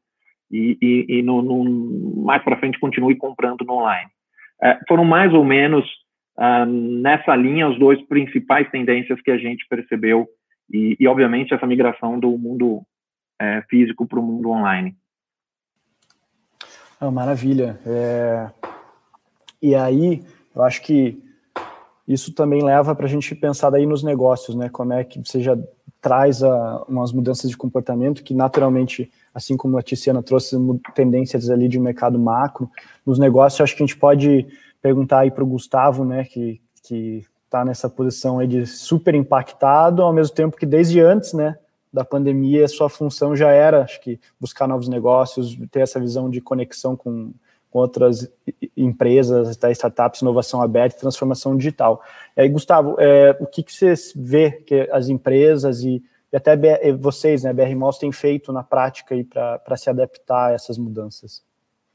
e, 0.52 0.78
e, 0.82 1.18
e 1.18 1.22
no, 1.22 1.42
no, 1.42 2.24
mais 2.24 2.42
para 2.44 2.58
frente 2.58 2.80
continue 2.80 3.16
comprando 3.16 3.66
no 3.66 3.74
online. 3.74 4.10
É, 4.62 4.80
foram 4.88 5.04
mais 5.04 5.34
ou 5.34 5.44
menos 5.44 5.86
ah, 6.38 6.66
nessa 6.66 7.36
linha 7.36 7.70
os 7.70 7.78
dois 7.78 8.02
principais 8.04 8.70
tendências 8.72 9.22
que 9.22 9.32
a 9.32 9.38
gente 9.38 9.66
percebeu 9.68 10.28
e, 10.72 10.96
e 11.00 11.08
obviamente 11.08 11.54
essa 11.54 11.68
migração 11.68 12.20
do 12.20 12.38
mundo 12.38 12.82
é, 13.40 13.62
físico 13.70 14.08
para 14.08 14.20
o 14.20 14.24
mundo 14.24 14.50
online. 14.50 14.96
Oh, 17.00 17.12
maravilha. 17.12 17.80
É, 17.86 18.50
e 19.62 19.76
aí, 19.76 20.24
eu 20.56 20.64
acho 20.64 20.82
que 20.82 21.22
isso 22.08 22.34
também 22.34 22.64
leva 22.64 22.96
para 22.96 23.06
a 23.06 23.10
gente 23.10 23.36
pensar 23.36 23.70
daí 23.70 23.86
nos 23.86 24.04
negócios, 24.04 24.56
né? 24.56 24.70
Como 24.70 24.94
é 24.94 25.04
que 25.04 25.20
você 25.20 25.42
já 25.42 25.58
traz 26.02 26.44
a, 26.44 26.84
umas 26.88 27.14
mudanças 27.14 27.50
de 27.50 27.58
comportamento 27.58 28.24
que 28.24 28.34
naturalmente, 28.34 29.10
assim 29.34 29.56
como 29.56 29.78
a 29.78 29.82
Tiziana 29.82 30.22
trouxe 30.22 30.58
tendências 30.94 31.50
ali 31.50 31.68
de 31.68 31.80
mercado 31.80 32.20
macro, 32.20 32.70
nos 33.06 33.20
negócios 33.20 33.62
acho 33.62 33.76
que 33.76 33.84
a 33.84 33.86
gente 33.86 33.98
pode 33.98 34.48
perguntar 34.84 35.22
aí 35.22 35.32
para 35.32 35.44
o 35.44 35.48
Gustavo, 35.48 36.04
né? 36.04 36.26
Que, 36.26 36.62
está 37.46 37.64
nessa 37.64 37.88
posição 37.88 38.40
aí 38.40 38.48
de 38.48 38.66
super 38.66 39.14
impactado, 39.14 40.02
ao 40.02 40.12
mesmo 40.12 40.36
tempo 40.36 40.58
que 40.58 40.66
desde 40.66 41.00
antes, 41.00 41.34
né, 41.34 41.56
da 41.94 42.04
pandemia, 42.04 42.68
sua 42.68 42.90
função 42.90 43.36
já 43.36 43.52
era, 43.52 43.84
acho 43.84 44.02
que, 44.02 44.20
buscar 44.40 44.68
novos 44.68 44.88
negócios, 44.88 45.56
ter 45.72 45.82
essa 45.82 46.00
visão 46.00 46.30
de 46.32 46.42
conexão 46.42 46.96
com, 46.96 47.32
com 47.70 47.80
outras 47.80 48.28
empresas, 48.76 49.56
até 49.56 49.72
startups, 49.72 50.22
inovação 50.22 50.64
aberta 50.64 50.98
e 50.98 51.00
transformação 51.00 51.56
digital. 51.56 52.02
E 52.36 52.42
aí, 52.42 52.50
Gustavo, 52.50 52.96
é, 53.00 53.38
o 53.40 53.46
que, 53.46 53.62
que 53.62 53.72
você 53.72 53.94
vê 54.16 54.52
que 54.52 54.90
as 54.92 55.08
empresas 55.08 55.84
e, 55.84 56.04
e 56.32 56.36
até 56.36 56.58
vocês, 56.94 57.44
né, 57.44 57.54
BR 57.54 57.76
Malls, 57.76 58.00
têm 58.00 58.12
feito 58.12 58.52
na 58.52 58.64
prática 58.64 59.16
para 59.64 59.78
se 59.78 59.92
adaptar 59.92 60.50
a 60.50 60.54
essas 60.54 60.78
mudanças? 60.78 61.44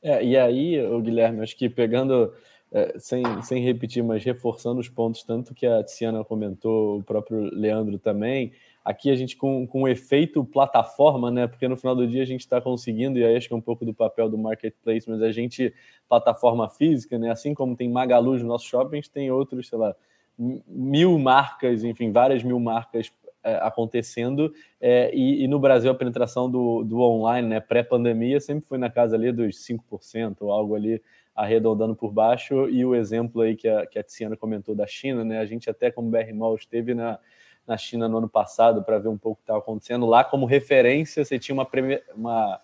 É, 0.00 0.24
e 0.24 0.36
aí, 0.36 0.80
o 0.86 1.00
Guilherme, 1.00 1.42
acho 1.42 1.56
que 1.56 1.68
pegando 1.68 2.32
é, 2.72 2.98
sem, 2.98 3.24
sem 3.42 3.62
repetir, 3.62 4.02
mas 4.02 4.22
reforçando 4.24 4.80
os 4.80 4.88
pontos, 4.88 5.22
tanto 5.24 5.54
que 5.54 5.66
a 5.66 5.82
Tiziana 5.82 6.24
comentou, 6.24 6.98
o 6.98 7.02
próprio 7.02 7.40
Leandro 7.54 7.98
também, 7.98 8.52
aqui 8.84 9.10
a 9.10 9.14
gente 9.14 9.36
com, 9.36 9.66
com 9.66 9.86
efeito 9.86 10.44
plataforma, 10.44 11.30
né? 11.30 11.46
Porque 11.46 11.68
no 11.68 11.76
final 11.76 11.94
do 11.94 12.06
dia 12.06 12.22
a 12.22 12.26
gente 12.26 12.40
está 12.40 12.60
conseguindo, 12.60 13.18
e 13.18 13.24
aí 13.24 13.36
acho 13.36 13.48
que 13.48 13.54
é 13.54 13.56
um 13.56 13.60
pouco 13.60 13.84
do 13.84 13.92
papel 13.92 14.28
do 14.28 14.38
marketplace, 14.38 15.08
mas 15.08 15.22
a 15.22 15.30
gente, 15.30 15.74
plataforma 16.08 16.68
física, 16.68 17.18
né? 17.18 17.30
Assim 17.30 17.54
como 17.54 17.76
tem 17.76 17.88
Magalu 17.88 18.38
no 18.38 18.44
nosso 18.44 18.66
shopping, 18.66 18.96
a 18.96 18.96
gente 18.96 19.10
tem 19.10 19.30
outros, 19.30 19.68
sei 19.68 19.78
lá, 19.78 19.94
mil 20.38 21.18
marcas, 21.18 21.84
enfim, 21.84 22.12
várias 22.12 22.42
mil 22.42 22.60
marcas 22.60 23.12
é, 23.42 23.56
acontecendo, 23.56 24.52
é, 24.80 25.14
e, 25.14 25.44
e, 25.44 25.48
no 25.48 25.58
Brasil 25.58 25.90
a 25.90 25.94
penetração 25.94 26.50
do, 26.50 26.82
do 26.82 27.00
online, 27.00 27.46
né, 27.46 27.60
pré-pandemia, 27.60 28.40
sempre 28.40 28.66
foi 28.66 28.78
na 28.78 28.90
casa 28.90 29.16
ali 29.16 29.32
dos 29.32 29.56
5%, 29.66 30.36
ou 30.40 30.50
algo 30.50 30.74
ali 30.74 31.00
arredondando 31.38 31.94
por 31.94 32.12
baixo, 32.12 32.68
e 32.68 32.84
o 32.84 32.96
exemplo 32.96 33.42
aí 33.42 33.54
que 33.54 33.68
a, 33.68 33.86
que 33.86 33.96
a 33.96 34.02
Tiziana 34.02 34.36
comentou 34.36 34.74
da 34.74 34.86
China, 34.88 35.24
né, 35.24 35.38
a 35.38 35.46
gente 35.46 35.70
até 35.70 35.88
como 35.88 36.10
BR 36.10 36.34
Mall 36.34 36.56
esteve 36.56 36.94
na, 36.94 37.16
na 37.64 37.76
China 37.76 38.08
no 38.08 38.18
ano 38.18 38.28
passado 38.28 38.82
para 38.82 38.98
ver 38.98 39.08
um 39.08 39.16
pouco 39.16 39.34
o 39.34 39.36
que 39.36 39.42
estava 39.42 39.60
acontecendo, 39.60 40.04
lá 40.04 40.24
como 40.24 40.46
referência 40.46 41.24
você 41.24 41.38
tinha 41.38 41.54
uma, 41.54 41.68
uma, 42.16 42.60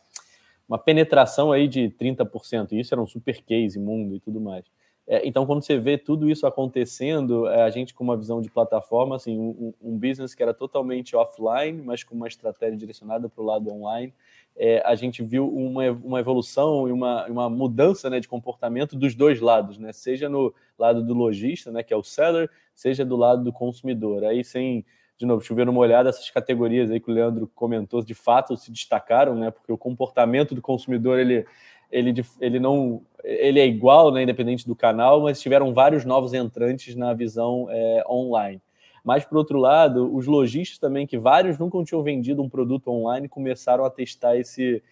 uma 0.68 0.78
penetração 0.78 1.52
aí 1.52 1.68
de 1.68 1.88
30%, 1.88 2.72
e 2.72 2.80
isso 2.80 2.92
era 2.92 3.00
um 3.00 3.06
super 3.06 3.40
case 3.42 3.78
mundo 3.78 4.16
e 4.16 4.20
tudo 4.20 4.40
mais. 4.40 4.64
É, 5.06 5.26
então, 5.28 5.44
quando 5.44 5.62
você 5.62 5.78
vê 5.78 5.98
tudo 5.98 6.30
isso 6.30 6.46
acontecendo, 6.46 7.46
é, 7.46 7.62
a 7.62 7.70
gente 7.70 7.92
com 7.92 8.02
uma 8.02 8.16
visão 8.16 8.40
de 8.40 8.50
plataforma, 8.50 9.16
assim, 9.16 9.38
um, 9.38 9.72
um, 9.82 9.98
business 9.98 10.34
que 10.34 10.42
era 10.42 10.54
totalmente 10.54 11.14
offline, 11.14 11.80
mas 11.82 12.02
com 12.02 12.14
uma 12.14 12.26
estratégia 12.26 12.76
direcionada 12.76 13.28
para 13.28 13.42
o 13.42 13.46
lado 13.46 13.70
online, 13.70 14.14
é, 14.56 14.82
a 14.84 14.94
gente 14.94 15.22
viu 15.22 15.48
uma, 15.48 15.90
uma 15.90 16.20
evolução 16.20 16.88
e 16.88 16.92
uma, 16.92 17.26
uma 17.26 17.50
mudança 17.50 18.08
né, 18.08 18.20
de 18.20 18.28
comportamento 18.28 18.96
dos 18.96 19.14
dois 19.14 19.40
lados, 19.40 19.78
né? 19.78 19.92
seja 19.92 20.28
no 20.28 20.54
lado 20.78 21.02
do 21.02 21.12
lojista, 21.12 21.72
né, 21.72 21.82
que 21.82 21.92
é 21.92 21.96
o 21.96 22.02
seller, 22.02 22.48
seja 22.74 23.04
do 23.04 23.16
lado 23.16 23.42
do 23.42 23.52
consumidor. 23.52 24.24
Aí, 24.24 24.44
sem, 24.44 24.84
de 25.18 25.26
novo, 25.26 25.44
chover 25.44 25.68
uma 25.68 25.80
olhada, 25.80 26.08
essas 26.08 26.30
categorias 26.30 26.90
aí 26.90 27.00
que 27.00 27.10
o 27.10 27.14
Leandro 27.14 27.50
comentou, 27.54 28.02
de 28.02 28.14
fato 28.14 28.56
se 28.56 28.70
destacaram, 28.70 29.34
né, 29.34 29.50
porque 29.50 29.72
o 29.72 29.78
comportamento 29.78 30.54
do 30.54 30.62
consumidor 30.62 31.18
ele 31.18 31.44
ele, 31.92 32.12
ele 32.40 32.58
não 32.58 33.02
ele 33.22 33.60
é 33.60 33.66
igual, 33.66 34.12
né, 34.12 34.22
independente 34.22 34.66
do 34.66 34.74
canal, 34.74 35.20
mas 35.20 35.40
tiveram 35.40 35.72
vários 35.72 36.04
novos 36.04 36.34
entrantes 36.34 36.96
na 36.96 37.14
visão 37.14 37.68
é, 37.70 38.02
online. 38.08 38.60
Mas, 39.04 39.24
por 39.24 39.36
outro 39.36 39.58
lado, 39.58 40.12
os 40.16 40.26
lojistas 40.26 40.78
também, 40.78 41.06
que 41.06 41.18
vários 41.18 41.58
nunca 41.58 41.82
tinham 41.84 42.02
vendido 42.02 42.42
um 42.42 42.48
produto 42.48 42.88
online, 42.90 43.28
começaram 43.28 43.84
a 43.84 43.90
testar 43.90 44.36
esse, 44.36 44.82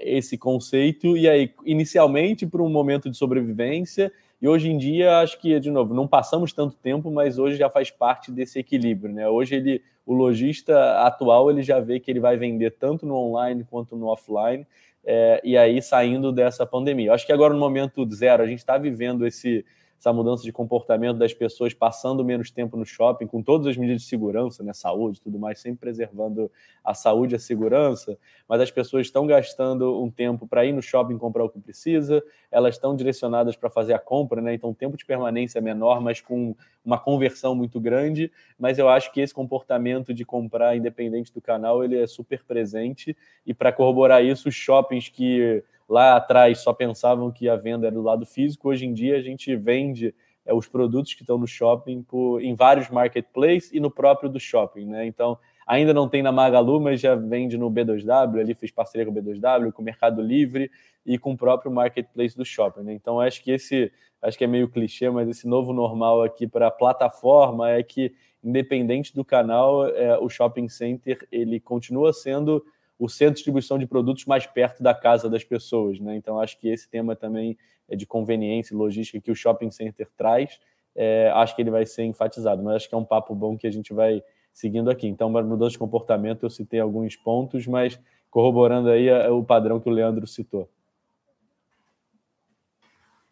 esse 0.00 0.36
conceito, 0.36 1.16
e 1.16 1.28
aí, 1.28 1.54
inicialmente, 1.64 2.46
por 2.46 2.60
um 2.60 2.68
momento 2.68 3.08
de 3.08 3.16
sobrevivência, 3.16 4.12
e 4.42 4.48
hoje 4.48 4.68
em 4.68 4.76
dia, 4.76 5.20
acho 5.20 5.40
que, 5.40 5.58
de 5.60 5.70
novo, 5.70 5.94
não 5.94 6.08
passamos 6.08 6.52
tanto 6.52 6.76
tempo, 6.76 7.10
mas 7.10 7.38
hoje 7.38 7.56
já 7.56 7.70
faz 7.70 7.90
parte 7.90 8.32
desse 8.32 8.58
equilíbrio, 8.58 9.14
né? 9.14 9.28
Hoje 9.28 9.54
ele, 9.54 9.82
o 10.04 10.12
lojista 10.12 10.98
atual, 11.00 11.48
ele 11.48 11.62
já 11.62 11.78
vê 11.78 12.00
que 12.00 12.10
ele 12.10 12.20
vai 12.20 12.36
vender 12.36 12.72
tanto 12.72 13.06
no 13.06 13.14
online 13.14 13.64
quanto 13.70 13.96
no 13.96 14.08
offline, 14.08 14.66
é, 15.06 15.40
e 15.44 15.56
aí 15.56 15.80
saindo 15.80 16.32
dessa 16.32 16.66
pandemia. 16.66 17.12
Acho 17.12 17.24
que 17.24 17.32
agora 17.32 17.54
no 17.54 17.60
momento 17.60 18.04
zero 18.12 18.42
a 18.42 18.46
gente 18.46 18.58
está 18.58 18.76
vivendo 18.76 19.26
esse 19.26 19.64
essa 20.04 20.12
mudança 20.12 20.42
de 20.42 20.52
comportamento 20.52 21.16
das 21.16 21.32
pessoas 21.32 21.72
passando 21.72 22.22
menos 22.22 22.50
tempo 22.50 22.76
no 22.76 22.84
shopping, 22.84 23.26
com 23.26 23.42
todas 23.42 23.66
as 23.66 23.76
medidas 23.78 24.02
de 24.02 24.08
segurança, 24.08 24.62
né, 24.62 24.74
saúde, 24.74 25.18
tudo 25.18 25.38
mais, 25.38 25.58
sempre 25.58 25.80
preservando 25.80 26.52
a 26.84 26.92
saúde 26.92 27.34
e 27.34 27.36
a 27.36 27.38
segurança, 27.38 28.18
mas 28.46 28.60
as 28.60 28.70
pessoas 28.70 29.06
estão 29.06 29.26
gastando 29.26 30.02
um 30.02 30.10
tempo 30.10 30.46
para 30.46 30.62
ir 30.66 30.74
no 30.74 30.82
shopping 30.82 31.16
comprar 31.16 31.44
o 31.44 31.48
que 31.48 31.58
precisa, 31.58 32.22
elas 32.50 32.74
estão 32.74 32.94
direcionadas 32.94 33.56
para 33.56 33.70
fazer 33.70 33.94
a 33.94 33.98
compra, 33.98 34.42
né, 34.42 34.52
então 34.52 34.70
o 34.70 34.74
tempo 34.74 34.94
de 34.94 35.06
permanência 35.06 35.58
é 35.58 35.62
menor, 35.62 36.02
mas 36.02 36.20
com 36.20 36.54
uma 36.84 36.98
conversão 36.98 37.54
muito 37.54 37.80
grande, 37.80 38.30
mas 38.58 38.78
eu 38.78 38.90
acho 38.90 39.10
que 39.10 39.22
esse 39.22 39.32
comportamento 39.32 40.12
de 40.12 40.22
comprar 40.22 40.76
independente 40.76 41.32
do 41.32 41.40
canal, 41.40 41.82
ele 41.82 41.98
é 41.98 42.06
super 42.06 42.44
presente, 42.44 43.16
e 43.46 43.54
para 43.54 43.72
corroborar 43.72 44.22
isso, 44.22 44.50
os 44.50 44.54
shoppings 44.54 45.08
que 45.08 45.64
lá 45.88 46.16
atrás 46.16 46.58
só 46.58 46.72
pensavam 46.72 47.30
que 47.30 47.48
a 47.48 47.56
venda 47.56 47.86
era 47.86 47.94
do 47.94 48.02
lado 48.02 48.24
físico, 48.26 48.68
hoje 48.68 48.86
em 48.86 48.92
dia 48.92 49.16
a 49.16 49.22
gente 49.22 49.54
vende 49.56 50.14
é, 50.44 50.52
os 50.52 50.66
produtos 50.66 51.14
que 51.14 51.22
estão 51.22 51.38
no 51.38 51.46
shopping 51.46 52.02
por, 52.02 52.40
em 52.42 52.54
vários 52.54 52.90
marketplaces 52.90 53.72
e 53.72 53.80
no 53.80 53.90
próprio 53.90 54.28
do 54.28 54.38
shopping, 54.38 54.86
né? 54.86 55.06
Então, 55.06 55.38
ainda 55.66 55.94
não 55.94 56.08
tem 56.08 56.22
na 56.22 56.30
Magalu, 56.30 56.80
mas 56.80 57.00
já 57.00 57.14
vende 57.14 57.56
no 57.56 57.70
B2W, 57.70 58.40
ali 58.40 58.54
fez 58.54 58.70
parceria 58.70 59.06
com 59.06 59.12
o 59.12 59.14
B2W, 59.14 59.72
com 59.72 59.80
o 59.80 59.84
Mercado 59.84 60.20
Livre 60.20 60.70
e 61.04 61.18
com 61.18 61.32
o 61.32 61.36
próprio 61.36 61.72
marketplace 61.72 62.36
do 62.36 62.44
shopping, 62.44 62.82
né? 62.82 62.92
Então, 62.92 63.20
acho 63.20 63.42
que 63.42 63.50
esse, 63.50 63.90
acho 64.20 64.36
que 64.36 64.44
é 64.44 64.46
meio 64.46 64.68
clichê, 64.68 65.08
mas 65.10 65.28
esse 65.28 65.48
novo 65.48 65.72
normal 65.72 66.22
aqui 66.22 66.46
para 66.46 66.66
a 66.66 66.70
plataforma 66.70 67.70
é 67.70 67.82
que, 67.82 68.12
independente 68.42 69.14
do 69.14 69.24
canal, 69.24 69.86
é, 69.86 70.18
o 70.18 70.28
shopping 70.28 70.68
center 70.68 71.26
ele 71.32 71.58
continua 71.58 72.12
sendo 72.12 72.62
o 73.04 73.08
centro 73.08 73.34
de 73.34 73.36
distribuição 73.36 73.78
de 73.78 73.86
produtos 73.86 74.24
mais 74.24 74.46
perto 74.46 74.82
da 74.82 74.94
casa 74.94 75.28
das 75.28 75.44
pessoas. 75.44 76.00
Né? 76.00 76.16
Então, 76.16 76.40
acho 76.40 76.58
que 76.58 76.68
esse 76.68 76.88
tema 76.88 77.14
também 77.14 77.56
é 77.86 77.94
de 77.94 78.06
conveniência 78.06 78.72
e 78.72 78.76
logística 78.76 79.20
que 79.20 79.30
o 79.30 79.34
shopping 79.34 79.70
center 79.70 80.08
traz, 80.16 80.58
é, 80.96 81.30
acho 81.34 81.54
que 81.54 81.60
ele 81.60 81.70
vai 81.70 81.84
ser 81.84 82.04
enfatizado, 82.04 82.62
mas 82.62 82.76
acho 82.76 82.88
que 82.88 82.94
é 82.94 82.98
um 82.98 83.04
papo 83.04 83.34
bom 83.34 83.58
que 83.58 83.66
a 83.66 83.70
gente 83.70 83.92
vai 83.92 84.22
seguindo 84.54 84.90
aqui. 84.90 85.06
Então, 85.06 85.28
mudança 85.28 85.72
de 85.72 85.78
comportamento, 85.78 86.44
eu 86.44 86.50
citei 86.50 86.80
alguns 86.80 87.14
pontos, 87.14 87.66
mas 87.66 88.00
corroborando 88.30 88.88
aí 88.88 89.08
é, 89.08 89.28
o 89.28 89.44
padrão 89.44 89.78
que 89.78 89.88
o 89.88 89.92
Leandro 89.92 90.26
citou. 90.26 90.66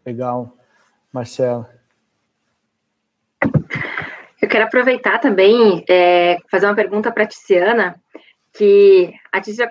Legal. 0.04 0.54
Marcelo. 1.10 1.66
Eu 4.40 4.48
quero 4.48 4.64
aproveitar 4.64 5.18
também, 5.18 5.82
é, 5.88 6.36
fazer 6.50 6.66
uma 6.66 6.74
pergunta 6.74 7.10
para 7.10 7.22
a 7.22 7.26
Tiziana, 7.26 8.01
que 8.52 9.12
a 9.32 9.40
já 9.40 9.70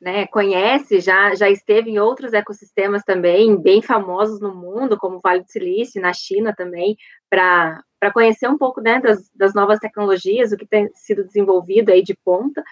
né, 0.00 0.26
conhece, 0.26 1.00
já, 1.00 1.34
já 1.34 1.48
esteve 1.48 1.90
em 1.90 1.98
outros 1.98 2.34
ecossistemas 2.34 3.02
também, 3.02 3.56
bem 3.56 3.80
famosos 3.80 4.38
no 4.38 4.54
mundo, 4.54 4.98
como 4.98 5.16
o 5.16 5.20
Vale 5.20 5.42
do 5.42 5.50
Silício, 5.50 6.02
na 6.02 6.12
China 6.12 6.54
também, 6.54 6.96
para 7.30 7.82
conhecer 8.12 8.46
um 8.46 8.58
pouco 8.58 8.82
né, 8.82 9.00
das, 9.00 9.30
das 9.34 9.54
novas 9.54 9.78
tecnologias, 9.78 10.52
o 10.52 10.58
que 10.58 10.66
tem 10.66 10.90
sido 10.94 11.24
desenvolvido 11.24 11.90
aí 11.90 12.02
de 12.02 12.14
ponta. 12.22 12.62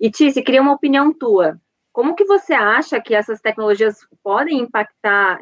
E, 0.00 0.10
Tice, 0.10 0.42
queria 0.42 0.62
uma 0.62 0.72
opinião 0.72 1.12
tua. 1.12 1.60
Como 1.92 2.14
que 2.14 2.24
você 2.24 2.54
acha 2.54 2.98
que 3.00 3.14
essas 3.14 3.40
tecnologias 3.40 3.98
podem 4.22 4.60
impactar 4.60 5.38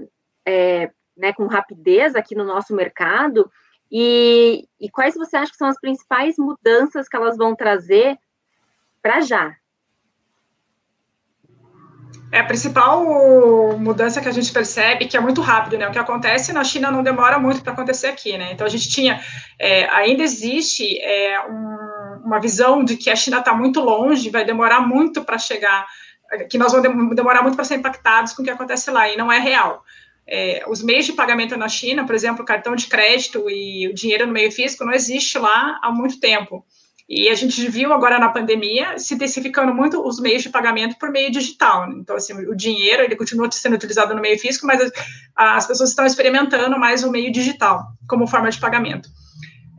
é, 0.47 0.91
né, 1.17 1.33
com 1.33 1.47
rapidez 1.47 2.17
aqui 2.17 2.35
no 2.35 2.45
nosso 2.45 2.75
mercado? 2.75 3.49
E, 3.91 4.67
e 4.81 4.91
quais 4.91 5.15
você 5.15 5.37
acha 5.37 5.53
que 5.53 5.57
são 5.57 5.69
as 5.69 5.79
principais 5.79 6.35
mudanças 6.37 7.09
que 7.09 7.17
elas 7.17 7.37
vão 7.37 7.55
trazer 7.55 8.19
para 9.03 9.21
já. 9.21 9.57
É 12.31 12.39
a 12.39 12.45
principal 12.45 13.05
mudança 13.79 14.19
que 14.23 14.29
a 14.29 14.33
gente 14.33 14.51
percebe 14.51 15.07
que 15.07 15.19
é 15.19 15.21
muito 15.21 15.43
rápido, 15.43 15.77
né? 15.77 15.87
O 15.87 15.93
que 15.93 15.99
acontece 15.99 16.51
na 16.51 16.65
China 16.65 16.91
não 16.91 17.03
demora 17.03 17.39
muito 17.39 17.63
para 17.63 17.75
acontecer 17.75 18.07
aqui, 18.07 18.39
né? 18.39 18.53
Então 18.53 18.67
a 18.67 18.71
gente 18.71 18.89
tinha, 18.89 19.21
é, 19.59 19.85
ainda 19.91 20.23
existe 20.23 20.99
é, 20.99 21.45
um, 21.47 22.23
uma 22.25 22.41
visão 22.41 22.83
de 22.83 22.97
que 22.97 23.11
a 23.11 23.17
China 23.17 23.41
está 23.41 23.53
muito 23.53 23.81
longe, 23.81 24.31
vai 24.31 24.47
demorar 24.47 24.81
muito 24.81 25.23
para 25.23 25.37
chegar, 25.37 25.87
que 26.49 26.57
nós 26.57 26.73
vamos 26.73 27.15
demorar 27.15 27.43
muito 27.43 27.55
para 27.55 27.67
ser 27.67 27.75
impactados 27.75 28.33
com 28.33 28.41
o 28.41 28.45
que 28.45 28.51
acontece 28.51 28.91
lá 28.91 29.11
e 29.11 29.17
não 29.17 29.31
é 29.31 29.39
real. 29.39 29.85
É, 30.27 30.65
os 30.69 30.83
meios 30.83 31.05
de 31.05 31.13
pagamento 31.13 31.55
na 31.59 31.69
China, 31.69 32.07
por 32.07 32.15
exemplo, 32.15 32.47
cartão 32.47 32.75
de 32.75 32.87
crédito 32.87 33.45
e 33.51 33.89
o 33.89 33.95
dinheiro 33.95 34.27
no 34.27 34.33
meio 34.33 34.51
físico, 34.51 34.87
não 34.87 34.93
existe 34.95 35.39
lá 35.39 35.79
há 35.83 35.91
muito 35.91 36.19
tempo. 36.19 36.65
E 37.09 37.29
a 37.29 37.35
gente 37.35 37.69
viu 37.69 37.93
agora 37.93 38.19
na 38.19 38.29
pandemia 38.29 38.99
se 38.99 39.15
intensificando 39.15 39.75
muito 39.75 40.07
os 40.07 40.21
meios 40.21 40.43
de 40.43 40.49
pagamento 40.49 40.97
por 40.99 41.11
meio 41.11 41.31
digital. 41.31 41.89
Né? 41.89 41.97
Então, 41.99 42.17
assim, 42.17 42.33
o 42.33 42.55
dinheiro 42.55 43.03
ele 43.03 43.17
continua 43.17 43.51
sendo 43.51 43.75
utilizado 43.75 44.15
no 44.15 44.21
meio 44.21 44.39
físico, 44.39 44.67
mas 44.67 44.81
as, 44.81 44.93
as 45.37 45.67
pessoas 45.67 45.91
estão 45.91 46.07
experimentando 46.07 46.79
mais 46.79 47.03
o 47.03 47.11
meio 47.11 47.31
digital 47.33 47.85
como 48.09 48.27
forma 48.27 48.51
de 48.51 48.59
pagamento. 48.59 49.09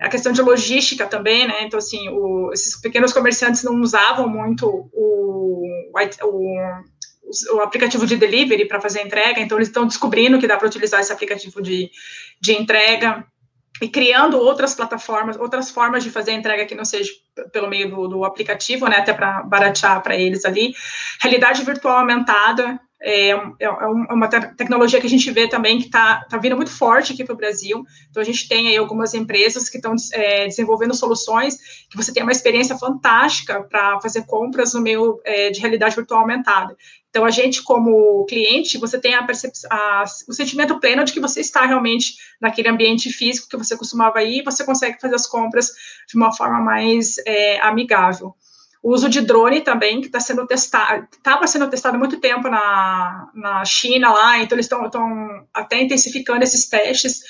A 0.01 0.09
questão 0.09 0.33
de 0.33 0.41
logística 0.41 1.07
também, 1.07 1.47
né? 1.47 1.63
Então, 1.63 1.79
assim, 1.79 2.09
o, 2.09 2.51
esses 2.51 2.79
pequenos 2.81 3.13
comerciantes 3.13 3.63
não 3.63 3.79
usavam 3.79 4.27
muito 4.27 4.67
o, 4.67 5.63
o, 5.93 7.55
o 7.55 7.61
aplicativo 7.61 8.05
de 8.05 8.17
delivery 8.17 8.67
para 8.67 8.81
fazer 8.81 9.01
entrega, 9.01 9.39
então 9.39 9.57
eles 9.57 9.69
estão 9.69 9.87
descobrindo 9.87 10.37
que 10.39 10.47
dá 10.47 10.57
para 10.57 10.67
utilizar 10.67 10.99
esse 10.99 11.13
aplicativo 11.13 11.61
de, 11.61 11.89
de 12.41 12.53
entrega. 12.53 13.25
E 13.83 13.89
criando 13.89 14.39
outras 14.39 14.73
plataformas, 14.73 15.37
outras 15.37 15.69
formas 15.69 16.05
de 16.05 16.09
fazer 16.09 16.31
a 16.31 16.35
entrega 16.35 16.65
que 16.65 16.73
não 16.73 16.85
seja 16.85 17.11
pelo 17.51 17.69
meio 17.69 17.89
do, 17.89 18.07
do 18.07 18.23
aplicativo, 18.23 18.87
né, 18.87 18.97
até 18.97 19.11
para 19.11 19.43
baratear 19.43 20.01
para 20.01 20.15
eles 20.15 20.45
ali. 20.45 20.73
Realidade 21.21 21.63
virtual 21.63 21.97
aumentada 21.97 22.79
é, 23.01 23.31
é, 23.31 23.35
é 23.59 23.67
uma 24.13 24.29
tecnologia 24.29 25.01
que 25.01 25.07
a 25.07 25.09
gente 25.09 25.29
vê 25.31 25.49
também 25.49 25.79
que 25.79 25.87
está 25.87 26.23
tá 26.29 26.37
vindo 26.37 26.55
muito 26.55 26.71
forte 26.71 27.11
aqui 27.11 27.25
para 27.25 27.33
o 27.33 27.37
Brasil. 27.37 27.83
Então, 28.09 28.21
a 28.21 28.25
gente 28.25 28.47
tem 28.47 28.69
aí 28.69 28.77
algumas 28.77 29.13
empresas 29.13 29.67
que 29.67 29.75
estão 29.75 29.93
é, 30.13 30.47
desenvolvendo 30.47 30.93
soluções 30.93 31.57
que 31.89 31.97
você 31.97 32.13
tem 32.13 32.23
uma 32.23 32.31
experiência 32.31 32.77
fantástica 32.77 33.63
para 33.63 33.99
fazer 33.99 34.25
compras 34.25 34.73
no 34.73 34.79
meio 34.79 35.19
é, 35.25 35.49
de 35.49 35.59
realidade 35.59 35.93
virtual 35.93 36.21
aumentada. 36.21 36.77
Então, 37.13 37.25
a 37.25 37.29
gente, 37.29 37.61
como 37.61 38.25
cliente, 38.25 38.79
você 38.79 38.99
tem 38.99 39.13
a 39.13 39.23
a, 39.69 40.03
o 40.27 40.33
sentimento 40.33 40.79
pleno 40.79 41.03
de 41.03 41.13
que 41.13 41.19
você 41.19 41.41
está 41.41 41.63
realmente 41.63 42.15
naquele 42.41 42.69
ambiente 42.69 43.11
físico 43.11 43.47
que 43.47 43.55
você 43.55 43.77
costumava 43.77 44.23
ir 44.23 44.39
e 44.39 44.43
você 44.43 44.65
consegue 44.65 44.99
fazer 44.99 45.13
as 45.13 45.27
compras 45.27 45.67
de 46.09 46.17
uma 46.17 46.35
forma 46.35 46.59
mais 46.59 47.19
é, 47.19 47.59
amigável. 47.61 48.33
O 48.81 48.91
uso 48.91 49.07
de 49.07 49.21
drone 49.21 49.61
também, 49.61 50.01
que 50.01 50.07
está 50.07 50.19
sendo 50.19 50.47
testado, 50.47 51.07
estava 51.15 51.45
sendo 51.45 51.69
testado 51.69 51.97
há 51.97 51.99
muito 51.99 52.19
tempo 52.19 52.49
na, 52.49 53.29
na 53.35 53.63
China 53.63 54.11
lá, 54.11 54.39
então 54.39 54.55
eles 54.55 54.65
estão 54.65 54.89
até 55.53 55.83
intensificando 55.83 56.43
esses 56.43 56.67
testes 56.67 57.21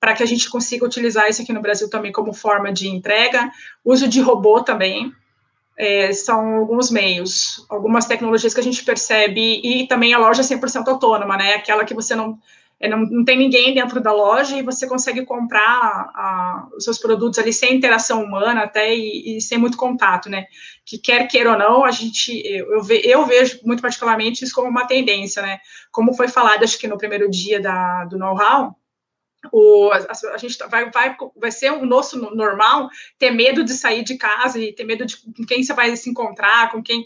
para 0.00 0.14
que 0.14 0.22
a 0.22 0.26
gente 0.26 0.48
consiga 0.48 0.86
utilizar 0.86 1.28
isso 1.28 1.42
aqui 1.42 1.52
no 1.52 1.60
Brasil 1.60 1.90
também 1.90 2.10
como 2.10 2.32
forma 2.32 2.72
de 2.72 2.88
entrega. 2.88 3.52
Uso 3.84 4.08
de 4.08 4.22
robô 4.22 4.62
também, 4.62 5.12
é, 5.76 6.12
são 6.12 6.56
alguns 6.56 6.90
meios, 6.90 7.66
algumas 7.68 8.06
tecnologias 8.06 8.54
que 8.54 8.60
a 8.60 8.62
gente 8.62 8.84
percebe, 8.84 9.60
e 9.62 9.86
também 9.86 10.14
a 10.14 10.18
loja 10.18 10.42
100% 10.42 10.88
autônoma, 10.88 11.36
né? 11.36 11.54
Aquela 11.54 11.84
que 11.84 11.92
você 11.92 12.14
não, 12.14 12.38
é, 12.80 12.88
não, 12.88 13.00
não 13.00 13.24
tem 13.24 13.36
ninguém 13.36 13.74
dentro 13.74 14.00
da 14.00 14.12
loja 14.12 14.56
e 14.56 14.62
você 14.62 14.86
consegue 14.86 15.24
comprar 15.24 15.62
a, 16.14 16.68
os 16.76 16.84
seus 16.84 16.98
produtos 16.98 17.38
ali 17.38 17.52
sem 17.52 17.74
interação 17.74 18.22
humana 18.22 18.62
até 18.62 18.94
e, 18.94 19.36
e, 19.36 19.40
sem 19.40 19.58
muito 19.58 19.76
contato, 19.76 20.30
né? 20.30 20.46
Que 20.84 20.96
quer 20.96 21.26
queira 21.28 21.52
ou 21.52 21.58
não, 21.58 21.84
a 21.84 21.90
gente, 21.90 22.32
eu, 22.46 22.72
eu, 22.72 22.82
ve, 22.82 23.02
eu 23.04 23.26
vejo 23.26 23.60
muito 23.64 23.82
particularmente 23.82 24.44
isso 24.44 24.54
como 24.54 24.68
uma 24.68 24.86
tendência, 24.86 25.42
né? 25.42 25.58
Como 25.92 26.14
foi 26.14 26.28
falado, 26.28 26.64
acho 26.64 26.78
que 26.78 26.88
no 26.88 26.98
primeiro 26.98 27.30
dia 27.30 27.60
da, 27.60 28.06
do 28.06 28.18
know-how, 28.18 28.74
o, 29.52 29.90
a, 29.90 30.34
a, 30.34 30.38
gente 30.38 30.58
tá, 30.58 30.66
vai, 30.66 30.90
vai, 30.90 31.16
vai 31.36 31.50
ser 31.50 31.70
o 31.70 31.84
nosso 31.86 32.18
normal 32.34 32.88
ter 33.18 33.30
medo 33.30 33.64
de 33.64 33.72
sair 33.72 34.02
de 34.04 34.16
casa 34.16 34.58
e 34.58 34.72
ter 34.72 34.84
medo 34.84 35.04
de 35.04 35.16
com 35.16 35.44
quem 35.46 35.62
você 35.62 35.72
vai 35.74 35.96
se 35.96 36.10
encontrar, 36.10 36.70
com 36.70 36.82
quem, 36.82 37.04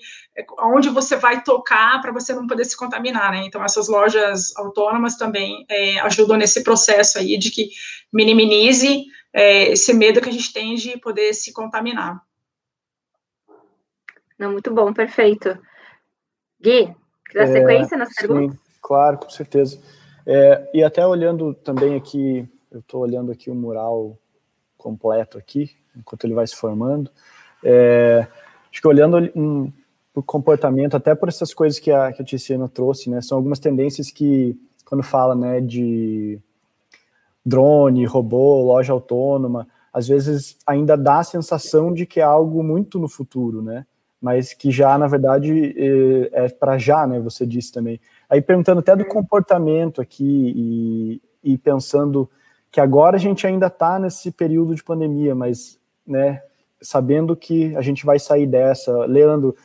onde 0.61 0.89
você 0.89 1.17
vai 1.17 1.43
tocar 1.43 2.01
para 2.01 2.13
você 2.13 2.35
não 2.35 2.47
poder 2.47 2.65
se 2.65 2.77
contaminar, 2.77 3.33
né? 3.33 3.45
Então 3.47 3.65
essas 3.65 3.89
lojas 3.89 4.57
autônomas 4.57 5.17
também 5.17 5.65
é, 5.69 6.01
ajudam 6.01 6.37
nesse 6.37 6.63
processo 6.63 7.19
aí 7.19 7.39
de 7.39 7.51
que 7.51 7.71
minimize 8.13 9.05
é, 9.33 9.71
esse 9.73 9.93
medo 9.93 10.21
que 10.21 10.29
a 10.29 10.33
gente 10.33 10.53
tem 10.53 10.75
de 10.75 10.99
poder 10.99 11.33
se 11.35 11.53
contaminar. 11.53 12.21
Não, 14.39 14.53
muito 14.53 14.73
bom, 14.73 14.93
perfeito. 14.93 15.59
Gui, 16.61 16.95
quer 17.31 17.39
dar 17.39 17.45
é, 17.45 17.53
sequência 17.53 17.97
nas 17.97 18.09
sim, 18.09 18.15
perguntas? 18.27 18.59
Claro, 18.81 19.19
com 19.19 19.29
certeza. 19.29 19.81
É, 20.27 20.71
e 20.75 20.83
até 20.83 21.07
olhando 21.07 21.55
também 21.55 21.97
aqui, 21.97 22.49
eu 22.71 22.81
estou 22.81 23.01
olhando 23.01 23.33
aqui 23.33 23.51
o 23.51 23.55
mural 23.55 24.17
completo 24.77 25.39
aqui, 25.39 25.71
enquanto 25.97 26.25
ele 26.25 26.35
vai 26.35 26.47
se 26.47 26.57
formando. 26.57 27.11
É, 27.63 28.27
acho 28.71 28.81
que 28.81 28.89
olhando 28.89 29.19
um, 29.35 29.73
o 30.15 30.23
comportamento, 30.23 30.97
até 30.97 31.15
por 31.15 31.29
essas 31.29 31.53
coisas 31.53 31.79
que 31.79 31.91
a, 31.91 32.13
que 32.13 32.23
a 32.23 32.25
Tiziana 32.25 32.69
trouxe, 32.69 33.11
né, 33.11 33.21
são 33.21 33.37
algumas 33.37 33.59
tendências 33.59 34.11
que, 34.11 34.57
quando 34.85 35.03
fala 35.03 35.35
né, 35.35 35.61
de 35.61 36.39
drone, 37.45 38.05
robô, 38.05 38.63
loja 38.63 38.93
autônoma, 38.93 39.67
às 39.93 40.07
vezes 40.07 40.57
ainda 40.67 40.97
dá 40.97 41.19
a 41.19 41.25
sensação 41.25 41.93
de 41.93 42.07
que 42.07 42.21
é 42.21 42.23
algo 42.23 42.63
muito 42.63 42.99
no 42.99 43.09
futuro, 43.09 43.61
né? 43.61 43.85
Mas 44.21 44.53
que 44.53 44.71
já, 44.71 44.97
na 44.99 45.07
verdade, 45.07 45.75
é, 45.77 46.45
é 46.45 46.49
para 46.49 46.79
já, 46.79 47.07
né? 47.07 47.19
Você 47.21 47.47
disse 47.47 47.73
também. 47.73 47.99
Aí 48.31 48.41
perguntando 48.41 48.79
até 48.79 48.95
do 48.95 49.05
comportamento 49.05 50.01
aqui 50.01 51.21
e, 51.43 51.53
e 51.53 51.59
pensando 51.59 52.31
que 52.71 52.81
agora 52.81 53.17
a 53.17 53.19
gente 53.19 53.45
ainda 53.45 53.67
está 53.67 53.99
nesse 53.99 54.31
período 54.31 54.73
de 54.73 54.85
pandemia, 54.85 55.35
mas 55.35 55.81
né, 56.07 56.41
sabendo 56.81 57.35
que 57.35 57.75
a 57.75 57.83
gente 57.83 58.07
vai 58.07 58.21
sair 58.21 58.47
dessa, 58.47 59.05
Leandro, 59.07 59.57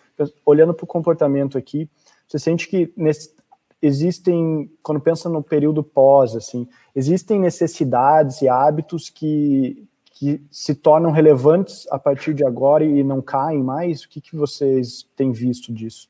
olhando 0.43 0.73
para 0.73 0.83
o 0.83 0.87
comportamento 0.87 1.59
aqui, 1.59 1.87
você 2.27 2.39
sente 2.39 2.67
que 2.67 2.91
nesse, 2.97 3.35
existem, 3.79 4.71
quando 4.81 4.99
pensa 4.99 5.29
no 5.29 5.43
período 5.43 5.83
pós, 5.83 6.35
assim, 6.35 6.67
existem 6.95 7.39
necessidades 7.39 8.41
e 8.41 8.49
hábitos 8.49 9.11
que, 9.11 9.87
que 10.05 10.41
se 10.49 10.73
tornam 10.73 11.11
relevantes 11.11 11.85
a 11.91 11.99
partir 11.99 12.33
de 12.33 12.43
agora 12.43 12.83
e 12.83 13.03
não 13.03 13.21
caem 13.21 13.61
mais? 13.61 14.03
O 14.03 14.09
que, 14.09 14.19
que 14.19 14.35
vocês 14.35 15.07
têm 15.15 15.31
visto 15.31 15.71
disso? 15.71 16.09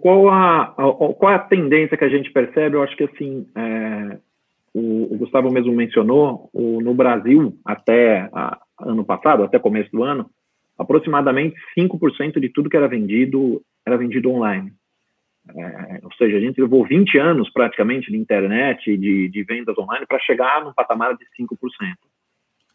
Qual 0.00 0.30
a, 0.30 0.68
qual 1.18 1.34
a 1.34 1.38
tendência 1.38 1.96
que 1.96 2.04
a 2.04 2.08
gente 2.08 2.30
percebe? 2.30 2.76
Eu 2.76 2.82
acho 2.82 2.96
que 2.96 3.04
assim, 3.04 3.46
é, 3.54 4.18
o, 4.72 5.14
o, 5.14 5.18
Gustavo 5.18 5.50
mesmo 5.50 5.72
mencionou, 5.74 6.48
o, 6.54 6.80
no 6.80 6.94
Brasil, 6.94 7.54
até 7.62 8.30
a, 8.32 8.58
ano 8.80 9.04
passado, 9.04 9.42
até 9.42 9.58
começo 9.58 9.90
do 9.90 10.02
ano, 10.02 10.30
aproximadamente 10.78 11.54
5% 11.78 12.40
de 12.40 12.48
tudo 12.48 12.70
que 12.70 12.76
era 12.76 12.88
vendido 12.88 13.60
era 13.86 13.98
vendido 13.98 14.30
online. 14.30 14.72
É, 15.54 16.00
ou 16.02 16.12
seja, 16.14 16.38
a 16.38 16.40
gente 16.40 16.58
levou 16.58 16.86
20 16.86 17.18
anos 17.18 17.50
praticamente 17.52 18.10
de 18.10 18.16
internet, 18.16 18.96
de, 18.96 19.28
de 19.28 19.42
vendas 19.42 19.76
online, 19.76 20.06
para 20.06 20.18
chegar 20.20 20.64
num 20.64 20.72
patamar 20.72 21.14
de 21.14 21.26
5%. 21.38 21.56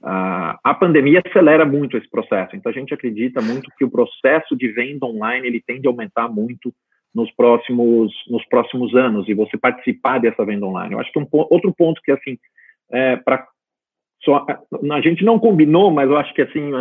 Ah, 0.04 0.60
a 0.64 0.74
pandemia 0.76 1.22
acelera 1.26 1.66
muito 1.66 1.98
esse 1.98 2.08
processo, 2.08 2.56
então 2.56 2.72
a 2.72 2.74
gente 2.74 2.94
acredita 2.94 3.42
muito 3.42 3.70
que 3.78 3.84
o 3.84 3.90
processo 3.90 4.56
de 4.56 4.68
venda 4.70 5.06
online 5.06 5.48
ele 5.48 5.62
tende 5.66 5.88
a 5.88 5.90
aumentar 5.90 6.30
muito 6.30 6.74
nos 7.14 7.32
próximos, 7.32 8.14
nos 8.30 8.46
próximos 8.46 8.96
anos 8.96 9.28
e 9.28 9.34
você 9.34 9.58
participar 9.58 10.20
dessa 10.20 10.46
venda 10.46 10.66
online. 10.66 10.94
Eu 10.94 11.00
acho 11.00 11.12
que 11.12 11.20
um 11.20 11.28
outro 11.32 11.74
ponto 11.74 12.02
que, 12.02 12.12
assim, 12.12 12.38
é, 12.92 13.16
para 13.16 13.48
só 14.24 14.46
a 14.92 15.02
gente 15.02 15.24
não 15.24 15.40
combinou, 15.40 15.90
mas 15.92 16.10
eu 16.10 16.18
acho 16.18 16.34
que 16.34 16.42
assim 16.42 16.72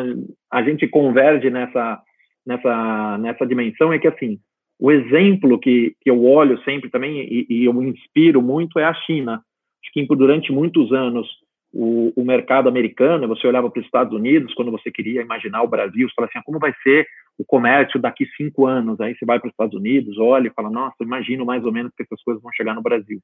a, 0.51 0.63
gente 0.63 0.89
converge 0.89 1.49
nessa 1.51 2.03
nessa 2.45 3.19
nessa 3.19 3.47
dimensão 3.47 3.93
é 3.93 3.99
que 3.99 4.09
assim 4.09 4.41
o 4.79 4.91
exemplo 4.91 5.59
que, 5.59 5.95
que 6.01 6.11
eu 6.11 6.25
olho 6.25 6.61
sempre 6.63 6.91
também 6.91 7.21
e, 7.21 7.47
e 7.49 7.65
eu 7.65 7.73
me 7.73 7.89
inspiro 7.91 8.41
muito 8.41 8.79
é 8.79 8.85
a 8.85 8.95
China. 8.95 9.43
Acho 9.83 9.93
que 9.93 10.17
durante 10.17 10.53
muitos 10.53 10.93
anos 10.93 11.29
o, 11.73 12.13
o 12.17 12.25
mercado 12.25 12.69
americano, 12.69 13.29
você 13.29 13.47
olhava 13.47 13.71
para 13.71 13.81
os 13.81 13.87
Estados 13.87 14.13
Unidos 14.13 14.55
quando 14.55 14.71
você 14.71 14.91
queria 14.91 15.23
imaginar 15.23 15.63
o 15.63 15.69
Brasil, 15.69 16.09
você 16.09 16.15
falava 16.15 16.31
assim, 16.31 16.39
ah, 16.39 16.43
como 16.45 16.59
vai 16.59 16.73
ser 16.83 17.07
o 17.39 17.45
comércio 17.45 18.01
daqui 18.01 18.27
cinco 18.37 18.67
anos? 18.67 19.01
Aí 19.01 19.15
você 19.15 19.25
vai 19.25 19.39
para 19.39 19.47
os 19.47 19.53
Estados 19.53 19.75
Unidos, 19.75 20.19
olha 20.19 20.49
e 20.49 20.53
fala, 20.53 20.71
nossa, 20.71 20.97
imagino 21.01 21.47
mais 21.47 21.65
ou 21.65 21.73
menos 21.73 21.93
que 21.97 22.03
essas 22.03 22.23
coisas 22.23 22.43
vão 22.43 22.53
chegar 22.53 22.75
no 22.75 22.83
Brasil. 22.83 23.21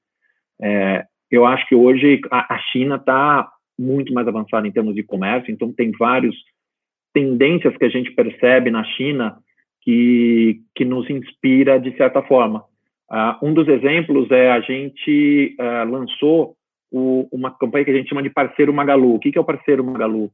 É, 0.62 1.04
eu 1.30 1.44
acho 1.44 1.66
que 1.66 1.74
hoje 1.74 2.20
a, 2.30 2.54
a 2.54 2.58
China 2.58 2.96
está 2.96 3.50
muito 3.78 4.14
mais 4.14 4.28
avançada 4.28 4.66
em 4.68 4.72
termos 4.72 4.94
de 4.94 5.02
comércio, 5.02 5.52
então 5.52 5.72
tem 5.72 5.90
várias 5.98 6.34
tendências 7.12 7.76
que 7.76 7.84
a 7.84 7.88
gente 7.88 8.12
percebe 8.12 8.70
na 8.70 8.84
China 8.84 9.36
que, 9.82 10.60
que 10.74 10.84
nos 10.84 11.08
inspira 11.10 11.78
de 11.78 11.96
certa 11.96 12.22
forma. 12.22 12.64
Uh, 13.10 13.46
um 13.46 13.54
dos 13.54 13.68
exemplos 13.68 14.30
é 14.30 14.50
a 14.50 14.60
gente 14.60 15.56
uh, 15.60 15.88
lançou 15.90 16.56
o, 16.90 17.28
uma 17.30 17.50
campanha 17.50 17.84
que 17.84 17.90
a 17.90 17.94
gente 17.94 18.08
chama 18.08 18.22
de 18.22 18.30
parceiro 18.30 18.72
Magalu. 18.72 19.14
O 19.14 19.18
que, 19.18 19.30
que 19.30 19.38
é 19.38 19.40
o 19.40 19.44
parceiro 19.44 19.84
Magalu? 19.84 20.30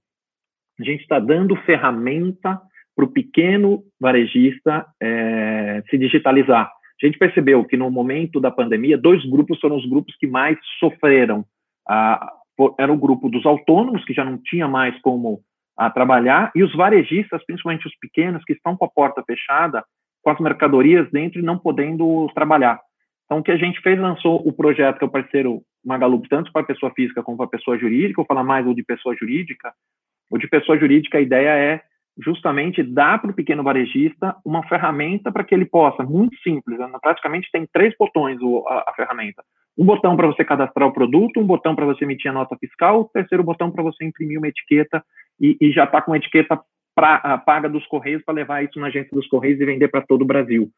A 0.79 0.85
gente 0.85 1.03
está 1.03 1.19
dando 1.19 1.57
ferramenta 1.57 2.61
para 3.01 3.05
o 3.07 3.13
pequeno 3.13 3.83
varejista 3.99 4.87
é, 5.03 5.83
se 5.89 5.97
digitalizar. 5.97 6.71
A 7.03 7.07
gente 7.07 7.19
percebeu 7.19 7.65
que 7.65 7.79
no 7.79 7.91
momento 7.91 8.39
da 8.39 8.51
pandemia, 8.51 8.99
dois 8.99 9.25
grupos 9.25 9.59
foram 9.59 9.77
os 9.77 9.89
grupos 9.89 10.15
que 10.17 10.27
mais 10.27 10.59
sofreram. 10.79 11.47
Ah, 11.89 12.31
era 12.79 12.93
o 12.93 12.99
grupo 12.99 13.31
dos 13.31 13.47
autônomos, 13.47 14.05
que 14.05 14.13
já 14.13 14.23
não 14.23 14.37
tinha 14.37 14.69
mais 14.69 15.01
como 15.01 15.41
trabalhar, 15.95 16.53
e 16.55 16.63
os 16.63 16.77
varejistas, 16.77 17.43
principalmente 17.47 17.87
os 17.87 17.97
pequenos, 17.99 18.45
que 18.45 18.53
estão 18.53 18.77
com 18.77 18.85
a 18.85 18.91
porta 18.91 19.23
fechada, 19.27 19.83
com 20.23 20.29
as 20.29 20.39
mercadorias 20.39 21.11
dentro 21.11 21.41
e 21.41 21.43
não 21.43 21.59
podendo 21.59 22.31
trabalhar. 22.35 22.79
Então, 23.25 23.39
o 23.39 23.43
que 23.43 23.51
a 23.51 23.57
gente 23.57 23.81
fez, 23.81 23.99
lançou 23.99 24.47
o 24.47 24.53
projeto, 24.53 24.99
que 24.99 25.05
é 25.05 25.07
o 25.07 25.11
parceiro 25.11 25.63
Magalu, 25.83 26.21
tanto 26.29 26.53
para 26.53 26.67
pessoa 26.67 26.93
física 26.95 27.23
como 27.23 27.39
para 27.39 27.47
pessoa 27.47 27.79
jurídica, 27.79 28.17
vou 28.17 28.27
falar 28.27 28.45
mais 28.45 28.67
o 28.67 28.75
de 28.75 28.83
pessoa 28.83 29.17
jurídica. 29.19 29.73
O 30.31 30.37
de 30.37 30.47
pessoa 30.49 30.79
jurídica, 30.79 31.17
a 31.17 31.23
ideia 31.23 31.49
é 31.49 31.81
justamente 32.23 32.83
dar 32.83 33.21
para 33.21 33.31
o 33.31 33.35
pequeno 33.35 33.63
varejista 33.63 34.37
uma 34.45 34.67
ferramenta 34.69 35.33
para 35.33 35.45
que 35.45 35.55
ele 35.55 35.65
possa, 35.65 36.03
muito 36.03 36.37
simples, 36.43 36.79
né? 36.79 36.89
praticamente 37.01 37.49
tem 37.51 37.67
três 37.73 37.95
botões 37.99 38.39
a, 38.69 38.91
a 38.91 38.95
ferramenta. 38.95 39.43
Um 39.79 39.85
botão 39.85 40.17
para 40.17 40.27
você 40.27 40.45
cadastrar 40.45 40.89
o 40.89 40.93
produto, 40.93 41.41
um 41.41 41.47
botão 41.47 41.75
para 41.75 41.87
você 41.87 42.05
emitir 42.05 42.31
a 42.31 42.35
nota 42.35 42.57
fiscal, 42.59 43.01
o 43.01 43.05
terceiro 43.05 43.43
botão 43.43 43.71
para 43.71 43.83
você 43.83 44.05
imprimir 44.05 44.39
uma 44.39 44.49
etiqueta 44.49 45.03
e, 45.41 45.57
e 45.61 45.73
já 45.73 45.85
está 45.85 46.03
com 46.03 46.13
a 46.13 46.17
etiqueta 46.17 46.61
pra, 46.95 47.39
paga 47.39 47.69
dos 47.69 47.87
Correios 47.87 48.23
para 48.25 48.35
levar 48.35 48.65
isso 48.65 48.79
na 48.79 48.89
agência 48.89 49.11
dos 49.13 49.27
Correios 49.29 49.61
e 49.61 49.65
vender 49.65 49.89
para 49.89 50.03
todo 50.03 50.23
o 50.23 50.27
Brasil. 50.27 50.69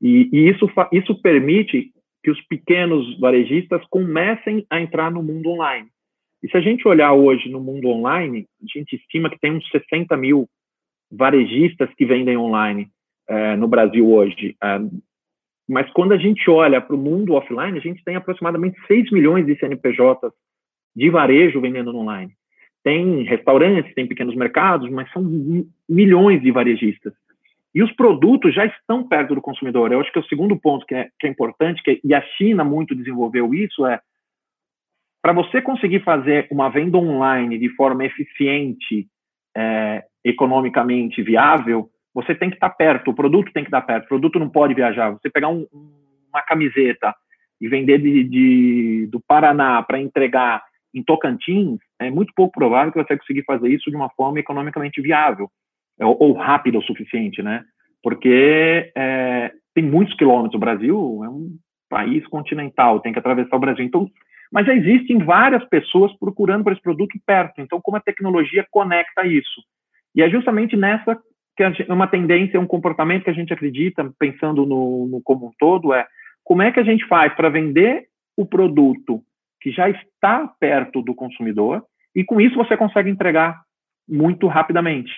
E, 0.00 0.28
e 0.32 0.48
isso, 0.48 0.70
isso 0.92 1.20
permite 1.20 1.90
que 2.22 2.30
os 2.30 2.40
pequenos 2.42 3.18
varejistas 3.20 3.82
comecem 3.90 4.66
a 4.70 4.80
entrar 4.80 5.10
no 5.10 5.22
mundo 5.22 5.50
online. 5.50 5.88
E 6.42 6.50
se 6.50 6.56
a 6.56 6.60
gente 6.60 6.86
olhar 6.86 7.12
hoje 7.12 7.48
no 7.48 7.60
mundo 7.60 7.88
online, 7.88 8.46
a 8.62 8.78
gente 8.78 8.96
estima 8.96 9.30
que 9.30 9.38
tem 9.38 9.52
uns 9.52 9.68
60 9.70 10.16
mil 10.16 10.48
varejistas 11.10 11.88
que 11.94 12.04
vendem 12.04 12.36
online 12.36 12.88
é, 13.28 13.56
no 13.56 13.68
Brasil 13.68 14.08
hoje. 14.08 14.56
É, 14.62 14.80
mas 15.68 15.90
quando 15.92 16.12
a 16.12 16.18
gente 16.18 16.48
olha 16.48 16.80
para 16.80 16.94
o 16.94 16.98
mundo 16.98 17.34
offline, 17.34 17.76
a 17.76 17.82
gente 17.82 18.04
tem 18.04 18.16
aproximadamente 18.16 18.78
6 18.86 19.10
milhões 19.10 19.44
de 19.46 19.58
CNPJs 19.58 20.32
de 20.94 21.10
varejo 21.10 21.60
vendendo 21.60 21.94
online. 21.96 22.32
Tem 22.84 23.22
restaurantes, 23.24 23.92
tem 23.94 24.06
pequenos 24.06 24.36
mercados, 24.36 24.88
mas 24.90 25.10
são 25.12 25.22
milhões 25.88 26.40
de 26.40 26.52
varejistas. 26.52 27.12
E 27.74 27.82
os 27.82 27.92
produtos 27.92 28.54
já 28.54 28.64
estão 28.64 29.06
perto 29.06 29.34
do 29.34 29.42
consumidor. 29.42 29.92
Eu 29.92 30.00
acho 30.00 30.10
que 30.10 30.18
é 30.18 30.22
o 30.22 30.28
segundo 30.28 30.56
ponto 30.58 30.86
que 30.86 30.94
é, 30.94 31.10
que 31.18 31.26
é 31.26 31.30
importante, 31.30 31.82
que, 31.82 32.00
e 32.02 32.14
a 32.14 32.22
China 32.22 32.64
muito 32.64 32.94
desenvolveu 32.94 33.52
isso, 33.52 33.84
é 33.84 34.00
para 35.20 35.32
você 35.32 35.60
conseguir 35.60 36.04
fazer 36.04 36.46
uma 36.50 36.68
venda 36.68 36.96
online 36.96 37.58
de 37.58 37.68
forma 37.70 38.04
eficiente, 38.04 39.08
é, 39.56 40.04
economicamente 40.28 41.22
viável, 41.22 41.88
você 42.12 42.34
tem 42.34 42.50
que 42.50 42.56
estar 42.56 42.70
perto, 42.70 43.10
o 43.10 43.14
produto 43.14 43.52
tem 43.52 43.62
que 43.62 43.68
estar 43.68 43.82
perto, 43.82 44.06
o 44.06 44.08
produto 44.08 44.38
não 44.38 44.48
pode 44.48 44.74
viajar. 44.74 45.10
Você 45.10 45.30
pegar 45.30 45.48
um, 45.48 45.66
uma 46.28 46.42
camiseta 46.42 47.14
e 47.60 47.68
vender 47.68 47.98
de, 47.98 48.24
de 48.24 49.06
do 49.06 49.20
Paraná 49.20 49.82
para 49.82 50.00
entregar 50.00 50.64
em 50.92 51.02
Tocantins, 51.02 51.78
é 52.00 52.10
muito 52.10 52.32
pouco 52.34 52.58
provável 52.58 52.90
que 52.90 52.98
você 52.98 53.08
vai 53.08 53.18
conseguir 53.18 53.44
fazer 53.44 53.68
isso 53.68 53.90
de 53.90 53.96
uma 53.96 54.08
forma 54.10 54.40
economicamente 54.40 55.00
viável 55.00 55.48
ou, 56.00 56.16
ou 56.18 56.32
rápida 56.32 56.78
o 56.78 56.82
suficiente, 56.82 57.42
né? 57.42 57.64
Porque 58.02 58.90
é, 58.96 59.52
tem 59.74 59.84
muitos 59.84 60.16
quilômetros. 60.16 60.54
O 60.54 60.58
Brasil 60.58 61.22
é 61.22 61.28
um 61.28 61.50
país 61.88 62.26
continental, 62.26 63.00
tem 63.00 63.12
que 63.12 63.18
atravessar 63.18 63.56
o 63.56 63.60
Brasil. 63.60 63.84
Então, 63.84 64.10
mas 64.50 64.66
já 64.66 64.74
existem 64.74 65.18
várias 65.18 65.64
pessoas 65.68 66.12
procurando 66.18 66.64
por 66.64 66.72
esse 66.72 66.82
produto 66.82 67.18
perto. 67.26 67.60
Então, 67.60 67.80
como 67.80 67.96
a 67.96 68.00
tecnologia 68.00 68.66
conecta 68.70 69.26
isso? 69.26 69.60
E 70.16 70.22
é 70.22 70.30
justamente 70.30 70.76
nessa 70.76 71.20
que 71.56 71.62
é 71.62 71.92
uma 71.92 72.06
tendência, 72.06 72.60
um 72.60 72.66
comportamento 72.66 73.24
que 73.24 73.30
a 73.30 73.34
gente 73.34 73.52
acredita, 73.52 74.12
pensando 74.18 74.66
no, 74.66 75.06
no 75.06 75.22
como 75.22 75.46
um 75.46 75.52
todo, 75.58 75.94
é 75.94 76.06
como 76.44 76.60
é 76.62 76.70
que 76.70 76.78
a 76.78 76.84
gente 76.84 77.06
faz 77.06 77.34
para 77.34 77.48
vender 77.48 78.06
o 78.36 78.44
produto 78.44 79.22
que 79.60 79.70
já 79.70 79.88
está 79.88 80.46
perto 80.60 81.00
do 81.00 81.14
consumidor 81.14 81.82
e 82.14 82.22
com 82.22 82.40
isso 82.40 82.56
você 82.56 82.76
consegue 82.76 83.10
entregar 83.10 83.62
muito 84.06 84.46
rapidamente. 84.46 85.12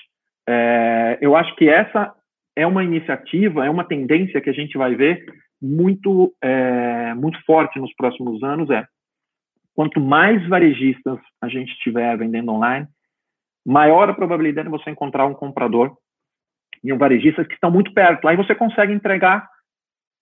É, 0.48 1.18
eu 1.20 1.36
acho 1.36 1.54
que 1.56 1.68
essa 1.68 2.14
é 2.56 2.66
uma 2.66 2.84
iniciativa, 2.84 3.66
é 3.66 3.70
uma 3.70 3.84
tendência 3.84 4.40
que 4.40 4.48
a 4.48 4.54
gente 4.54 4.78
vai 4.78 4.94
ver 4.94 5.24
muito, 5.60 6.32
é, 6.42 7.14
muito 7.14 7.38
forte 7.44 7.78
nos 7.78 7.92
próximos 7.94 8.42
anos. 8.42 8.70
É 8.70 8.86
quanto 9.74 10.00
mais 10.00 10.46
varejistas 10.48 11.18
a 11.42 11.48
gente 11.48 11.76
tiver 11.80 12.16
vendendo 12.16 12.52
online, 12.52 12.86
maior 13.68 14.08
a 14.08 14.14
probabilidade 14.14 14.66
de 14.66 14.72
você 14.72 14.90
encontrar 14.90 15.26
um 15.26 15.34
comprador 15.34 15.94
e 16.82 16.90
um 16.90 16.96
varejista 16.96 17.44
que 17.44 17.52
estão 17.52 17.70
muito 17.70 17.92
perto. 17.92 18.26
Aí 18.26 18.34
você 18.34 18.54
consegue 18.54 18.94
entregar 18.94 19.46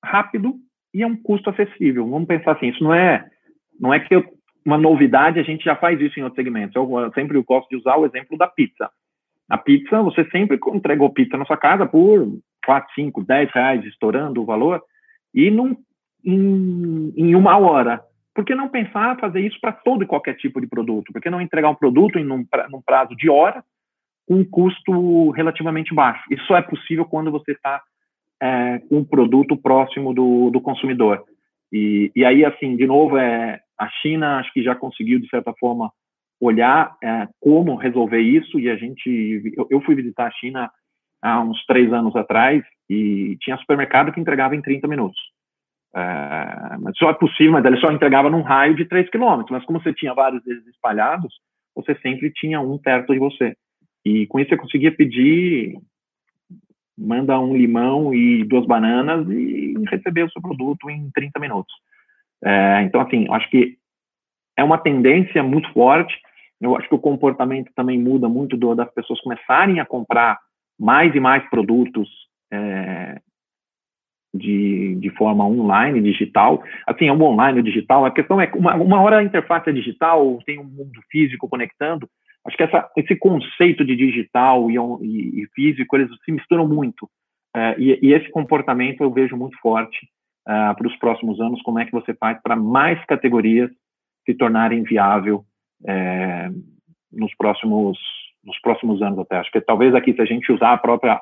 rápido 0.05 0.55
e 0.93 1.03
a 1.03 1.07
um 1.07 1.17
custo 1.17 1.51
acessível. 1.51 2.09
Vamos 2.09 2.27
pensar 2.27 2.53
assim, 2.53 2.69
isso 2.69 2.83
não 2.83 2.93
é 2.93 3.25
não 3.79 3.95
é 3.95 4.01
que 4.01 4.15
eu, 4.15 4.25
uma 4.65 4.77
novidade, 4.77 5.39
a 5.39 5.43
gente 5.45 5.65
já 5.65 5.77
faz 5.77 6.01
isso 6.01 6.19
em 6.19 6.23
outros 6.25 6.43
segmentos. 6.43 6.75
Eu, 6.75 6.91
eu 6.99 7.13
sempre 7.13 7.41
gosto 7.43 7.69
de 7.69 7.77
usar 7.77 7.97
o 7.97 8.07
exemplo 8.07 8.37
da 8.37 8.49
pizza. 8.49 8.91
A 9.49 9.57
pizza, 9.57 10.03
você 10.03 10.25
sempre 10.31 10.59
entregou 10.75 11.13
pizza 11.13 11.37
na 11.37 11.45
sua 11.45 11.57
casa 11.57 11.87
por 11.87 12.27
4, 12.65 12.95
5, 12.95 13.23
10 13.23 13.51
reais, 13.53 13.85
estourando 13.85 14.43
o 14.43 14.45
valor, 14.45 14.83
e 15.33 15.51
num, 15.53 15.77
em, 16.25 17.13
em 17.17 17.35
uma 17.37 17.57
hora. 17.59 18.03
Por 18.37 18.45
que 18.45 18.55
não 18.55 18.69
pensar 18.69 19.19
fazer 19.19 19.41
isso 19.41 19.59
para 19.61 19.73
todo 19.73 20.05
e 20.05 20.07
qualquer 20.07 20.37
tipo 20.37 20.61
de 20.61 20.67
produto? 20.67 21.13
Por 21.13 21.23
que 21.23 21.31
não 21.31 21.41
entregar 21.41 21.71
um 21.71 21.75
produto 21.75 22.19
em 22.19 22.31
um, 22.31 22.47
num 22.71 22.83
prazo 22.83 23.17
de 23.17 23.29
horas 23.29 23.65
com 24.27 24.35
um 24.35 24.45
custo 24.45 25.31
relativamente 25.31 25.95
baixo. 25.95 26.23
Isso 26.31 26.45
só 26.47 26.57
é 26.57 26.63
possível 26.63 27.05
quando 27.05 27.31
você 27.31 27.53
está 27.53 27.81
é, 28.43 28.83
um 28.91 29.05
produto 29.05 29.57
próximo 29.57 30.13
do, 30.13 30.51
do 30.51 30.61
consumidor. 30.61 31.25
E, 31.73 32.11
e, 32.15 32.25
aí, 32.25 32.45
assim, 32.45 32.77
de 32.77 32.87
novo, 32.87 33.17
é, 33.17 33.61
a 33.79 33.89
China 34.03 34.39
acho 34.39 34.53
que 34.53 34.63
já 34.63 34.75
conseguiu, 34.75 35.21
de 35.21 35.29
certa 35.29 35.55
forma, 35.55 35.91
olhar 36.41 36.97
é, 37.03 37.29
como 37.41 37.77
resolver 37.77 38.21
isso. 38.21 38.59
E 38.59 38.69
a 38.69 38.77
gente, 38.77 39.55
eu, 39.57 39.67
eu, 39.71 39.81
fui 39.81 39.95
visitar 39.95 40.27
a 40.27 40.33
China 40.33 40.71
há 41.23 41.41
uns 41.41 41.65
três 41.67 41.93
anos 41.93 42.15
atrás 42.17 42.63
e 42.91 43.37
tinha 43.41 43.57
supermercado 43.57 44.13
que 44.13 44.21
entregava 44.21 44.55
em 44.55 44.63
30 44.63 44.87
minutos. 44.89 45.19
É, 45.95 46.77
mas 46.81 46.97
só 46.97 47.11
é 47.11 47.15
possível, 47.15 47.53
mas 47.53 47.65
ele 47.65 47.79
só 47.79 47.91
entregava 47.91 48.31
num 48.31 48.43
raio 48.43 48.75
de 48.75 48.85
3 48.85 49.09
quilômetros. 49.11 49.51
Mas 49.51 49.65
como 49.65 49.81
você 49.81 49.93
tinha 49.93 50.15
vários 50.15 50.43
deles 50.43 50.67
espalhados, 50.67 51.33
você 51.75 51.95
sempre 51.97 52.31
tinha 52.33 52.61
um 52.61 52.79
perto 52.79 53.13
de 53.13 53.19
você. 53.19 53.57
E 54.05 54.27
com 54.27 54.39
isso 54.39 54.51
você 54.51 54.57
conseguia 54.57 54.93
pedir, 54.93 55.79
manda 56.97 57.39
um 57.39 57.57
limão 57.57 58.15
e 58.15 58.45
duas 58.45 58.67
bananas 58.67 59.29
e 59.29 59.75
receber 59.91 60.25
o 60.25 60.31
seu 60.31 60.41
produto 60.41 60.89
em 60.89 61.11
30 61.15 61.39
minutos. 61.41 61.75
É, 62.45 62.83
então, 62.83 63.01
assim, 63.01 63.27
acho 63.31 63.49
que 63.51 63.77
é 64.57 64.65
uma 64.65 64.79
tendência 64.79 65.43
muito 65.43 65.71
forte. 65.73 66.15
Eu 66.61 66.77
acho 66.77 66.89
que 66.89 66.95
o 66.95 67.01
comportamento 67.01 67.71
também 67.75 67.99
muda 67.99 68.29
muito 68.29 68.57
do, 68.57 68.75
das 68.75 68.91
pessoas 68.93 69.21
começarem 69.21 69.81
a 69.81 69.85
comprar 69.85 70.39
mais 70.79 71.15
e 71.15 71.21
mais 71.21 71.49
produtos 71.51 72.09
é, 72.53 73.21
de, 74.37 74.97
de 74.97 75.11
forma 75.11 75.47
online, 75.47 76.01
digital. 76.01 76.63
Assim, 76.87 77.09
é 77.09 77.13
um 77.13 77.23
online, 77.23 77.61
o 77.61 77.63
digital. 77.63 78.05
A 78.05 78.11
questão 78.11 78.41
é, 78.41 78.51
uma, 78.55 78.75
uma 78.77 79.01
hora 79.01 79.19
a 79.19 79.25
interface 79.25 79.71
é 79.71 79.73
digital, 79.73 80.39
tem 80.45 80.59
um 80.59 80.65
mundo 80.65 81.01
físico 81.11 81.49
conectando, 81.49 82.09
Acho 82.47 82.57
que 82.57 82.63
essa, 82.63 82.89
esse 82.97 83.17
conceito 83.17 83.85
de 83.85 83.97
digital 83.97 84.71
e, 84.71 84.77
e, 84.77 85.43
e 85.43 85.47
físico, 85.53 85.97
eles 85.97 86.09
se 86.25 86.31
misturam 86.31 86.67
muito. 86.67 87.11
É, 87.55 87.75
e, 87.79 87.99
e, 88.01 88.13
esse 88.13 88.31
comportamento 88.31 89.03
eu 89.03 89.11
vejo 89.11 89.37
muito 89.37 89.59
forte 89.59 89.99
uh, 90.47 90.77
para 90.77 90.87
os 90.87 90.97
próximos 90.97 91.41
anos, 91.41 91.61
como 91.63 91.81
é 91.81 91.85
que 91.85 91.93
você 91.93 92.15
faz 92.15 92.41
para 92.41 92.55
mais 92.55 93.05
categorias 93.07 93.71
se 94.25 94.35
tornarem 94.35 94.83
viável 94.83 95.45
é, 95.87 96.49
nos 97.13 97.35
próximos 97.37 97.99
nos 98.45 98.59
próximos 98.61 99.03
anos 99.03 99.19
até. 99.19 99.39
Acho 99.39 99.51
que 99.51 99.61
talvez 99.61 99.93
aqui, 99.93 100.13
se 100.13 100.23
a 100.23 100.25
gente 100.25 100.53
usar 100.53 100.73
a 100.73 100.79
própria 100.79 101.21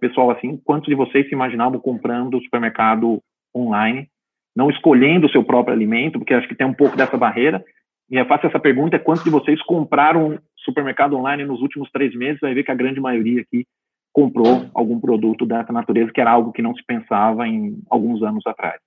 pessoal 0.00 0.30
assim, 0.30 0.56
quantos 0.64 0.88
de 0.88 0.94
vocês 0.94 1.26
se 1.28 1.34
imaginavam 1.34 1.80
comprando 1.80 2.42
supermercado 2.42 3.20
online, 3.54 4.08
não 4.54 4.70
escolhendo 4.70 5.26
o 5.26 5.30
seu 5.30 5.42
próprio 5.44 5.74
alimento, 5.74 6.18
porque 6.18 6.34
acho 6.34 6.48
que 6.48 6.54
tem 6.54 6.66
um 6.66 6.74
pouco 6.74 6.96
dessa 6.96 7.16
barreira, 7.16 7.64
e 8.10 8.16
eu 8.16 8.26
faço 8.26 8.46
essa 8.46 8.60
pergunta: 8.60 8.98
quantos 8.98 9.24
de 9.24 9.30
vocês 9.30 9.60
compraram 9.62 10.38
supermercado 10.58 11.16
online 11.16 11.44
nos 11.44 11.60
últimos 11.60 11.90
três 11.90 12.14
meses? 12.14 12.40
Vai 12.40 12.54
ver 12.54 12.62
que 12.62 12.70
a 12.70 12.74
grande 12.74 13.00
maioria 13.00 13.40
aqui 13.40 13.64
comprou 14.12 14.66
algum 14.74 15.00
produto 15.00 15.46
dessa 15.46 15.72
natureza, 15.72 16.12
que 16.12 16.20
era 16.20 16.30
algo 16.30 16.52
que 16.52 16.60
não 16.60 16.74
se 16.74 16.84
pensava 16.86 17.48
em 17.48 17.78
alguns 17.90 18.22
anos 18.22 18.46
atrás. 18.46 18.78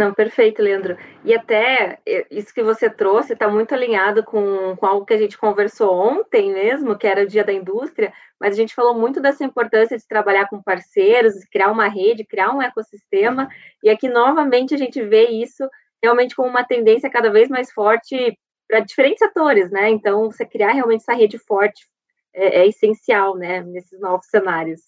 Não, 0.00 0.14
perfeito, 0.14 0.62
Leandro. 0.62 0.96
E 1.22 1.34
até 1.34 1.98
isso 2.30 2.54
que 2.54 2.62
você 2.62 2.88
trouxe 2.88 3.34
está 3.34 3.46
muito 3.46 3.74
alinhado 3.74 4.24
com, 4.24 4.74
com 4.74 4.86
algo 4.86 5.04
que 5.04 5.12
a 5.12 5.18
gente 5.18 5.36
conversou 5.36 5.94
ontem 5.94 6.50
mesmo, 6.54 6.96
que 6.96 7.06
era 7.06 7.22
o 7.22 7.26
Dia 7.26 7.44
da 7.44 7.52
Indústria, 7.52 8.10
mas 8.40 8.54
a 8.54 8.56
gente 8.56 8.74
falou 8.74 8.94
muito 8.94 9.20
dessa 9.20 9.44
importância 9.44 9.98
de 9.98 10.08
trabalhar 10.08 10.48
com 10.48 10.62
parceiros, 10.62 11.34
criar 11.52 11.70
uma 11.70 11.86
rede, 11.86 12.24
criar 12.24 12.50
um 12.50 12.62
ecossistema, 12.62 13.46
e 13.84 13.90
aqui 13.90 14.08
novamente 14.08 14.74
a 14.74 14.78
gente 14.78 15.02
vê 15.02 15.26
isso 15.26 15.68
realmente 16.02 16.34
com 16.34 16.46
uma 16.46 16.64
tendência 16.64 17.10
cada 17.10 17.30
vez 17.30 17.50
mais 17.50 17.70
forte 17.70 18.38
para 18.66 18.80
diferentes 18.80 19.18
setores, 19.18 19.70
né? 19.70 19.90
Então, 19.90 20.30
você 20.30 20.46
criar 20.46 20.72
realmente 20.72 21.02
essa 21.02 21.12
rede 21.12 21.36
forte 21.36 21.86
é, 22.32 22.60
é 22.60 22.66
essencial, 22.66 23.36
né, 23.36 23.60
nesses 23.60 24.00
novos 24.00 24.28
cenários. 24.28 24.80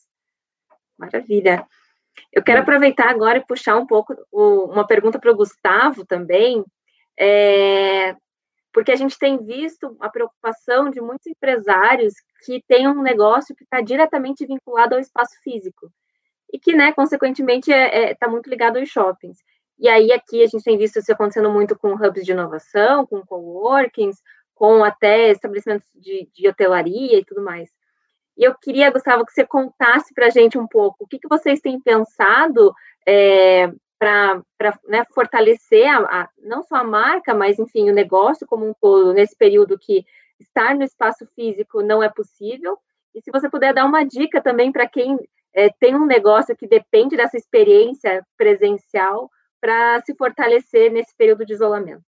Maravilha. 0.99 1.67
Eu 2.33 2.43
quero 2.43 2.61
aproveitar 2.61 3.09
agora 3.09 3.39
e 3.39 3.47
puxar 3.47 3.77
um 3.77 3.87
pouco 3.87 4.15
o, 4.31 4.65
uma 4.67 4.87
pergunta 4.87 5.19
para 5.19 5.31
o 5.31 5.37
Gustavo 5.37 6.05
também, 6.05 6.65
é, 7.19 8.17
porque 8.73 8.91
a 8.91 8.97
gente 8.97 9.19
tem 9.19 9.43
visto 9.45 9.97
a 10.01 10.09
preocupação 10.09 10.91
de 10.91 11.01
muitos 11.01 11.27
empresários 11.27 12.15
que 12.45 12.63
têm 12.67 12.89
um 12.89 13.03
negócio 13.03 13.55
que 13.55 13.65
está 13.65 13.81
diretamente 13.81 14.47
vinculado 14.47 14.95
ao 14.95 15.01
espaço 15.01 15.35
físico 15.43 15.91
e 16.53 16.59
que, 16.59 16.75
né, 16.75 16.93
consequentemente, 16.93 17.71
está 17.71 17.83
é, 17.83 18.11
é, 18.11 18.15
tá 18.15 18.29
muito 18.29 18.49
ligado 18.49 18.79
aos 18.79 18.89
shoppings. 18.89 19.39
E 19.79 19.89
aí 19.89 20.13
aqui 20.13 20.43
a 20.43 20.47
gente 20.47 20.63
tem 20.63 20.79
visto 20.79 20.99
isso 20.99 21.13
acontecendo 21.13 21.51
muito 21.51 21.77
com 21.77 21.95
hubs 21.95 22.25
de 22.25 22.33
inovação, 22.33 23.07
com 23.07 23.25
coworkings, 23.25 24.23
com 24.55 24.85
até 24.85 25.31
estabelecimentos 25.31 25.89
de, 25.95 26.29
de 26.33 26.49
hotelaria 26.49 27.19
e 27.19 27.25
tudo 27.25 27.43
mais. 27.43 27.71
E 28.37 28.45
eu 28.45 28.55
queria, 28.55 28.91
Gustavo, 28.91 29.25
que 29.25 29.33
você 29.33 29.47
contasse 29.47 30.15
para 30.15 30.27
a 30.27 30.31
gente 30.31 30.59
um 30.59 30.67
pouco 30.67 31.05
o 31.05 31.07
que, 31.07 31.19
que 31.19 31.29
vocês 31.29 31.61
têm 31.61 31.81
pensado 31.81 32.73
é, 33.07 33.71
para 33.99 34.43
né, 34.89 35.05
fortalecer 35.15 35.87
a, 35.89 36.23
a, 36.23 36.29
não 36.39 36.63
só 36.63 36.77
a 36.77 36.85
marca, 36.85 37.35
mas, 37.35 37.59
enfim, 37.59 37.91
o 37.91 37.95
negócio 37.95 38.47
como 38.47 38.69
um 38.69 38.75
todo, 38.81 39.13
nesse 39.13 39.37
período 39.37 39.79
que 39.79 40.05
estar 40.41 40.75
no 40.75 40.83
espaço 40.83 41.27
físico 41.35 41.83
não 41.83 42.03
é 42.03 42.09
possível. 42.09 42.79
E 43.15 43.21
se 43.21 43.31
você 43.31 43.49
puder 43.49 43.75
dar 43.75 43.85
uma 43.85 44.05
dica 44.05 44.41
também 44.41 44.73
para 44.73 44.89
quem 44.89 45.19
é, 45.55 45.69
tem 45.79 45.95
um 45.95 46.07
negócio 46.07 46.57
que 46.57 46.67
depende 46.67 47.17
dessa 47.17 47.37
experiência 47.37 48.25
presencial, 48.37 49.31
para 49.63 50.01
se 50.05 50.13
fortalecer 50.17 50.91
nesse 50.91 51.17
período 51.17 51.47
de 51.47 51.53
isolamento? 51.53 52.03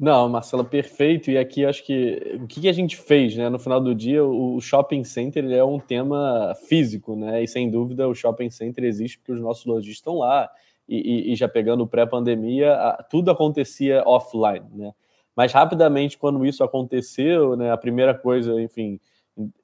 Não, 0.00 0.30
Marcela, 0.30 0.64
perfeito. 0.64 1.30
E 1.30 1.36
aqui 1.36 1.66
acho 1.66 1.84
que 1.84 2.38
o 2.42 2.46
que 2.46 2.66
a 2.66 2.72
gente 2.72 2.96
fez, 2.96 3.36
né? 3.36 3.50
No 3.50 3.58
final 3.58 3.78
do 3.78 3.94
dia, 3.94 4.24
o 4.24 4.58
shopping 4.58 5.04
center 5.04 5.44
é 5.52 5.62
um 5.62 5.78
tema 5.78 6.54
físico, 6.66 7.14
né? 7.14 7.42
E 7.42 7.46
sem 7.46 7.70
dúvida 7.70 8.08
o 8.08 8.14
shopping 8.14 8.48
center 8.48 8.84
existe 8.84 9.18
porque 9.18 9.32
os 9.32 9.40
nossos 9.42 9.66
lojistas 9.66 9.96
estão 9.96 10.16
lá. 10.16 10.48
E, 10.88 11.28
e, 11.28 11.32
e 11.32 11.36
já 11.36 11.46
pegando 11.46 11.86
pré-pandemia, 11.86 12.96
tudo 13.10 13.30
acontecia 13.30 14.02
offline, 14.06 14.64
né? 14.72 14.92
Mas 15.36 15.52
rapidamente, 15.52 16.16
quando 16.16 16.46
isso 16.46 16.64
aconteceu, 16.64 17.54
né? 17.54 17.70
A 17.70 17.76
primeira 17.76 18.14
coisa, 18.14 18.58
enfim, 18.58 18.98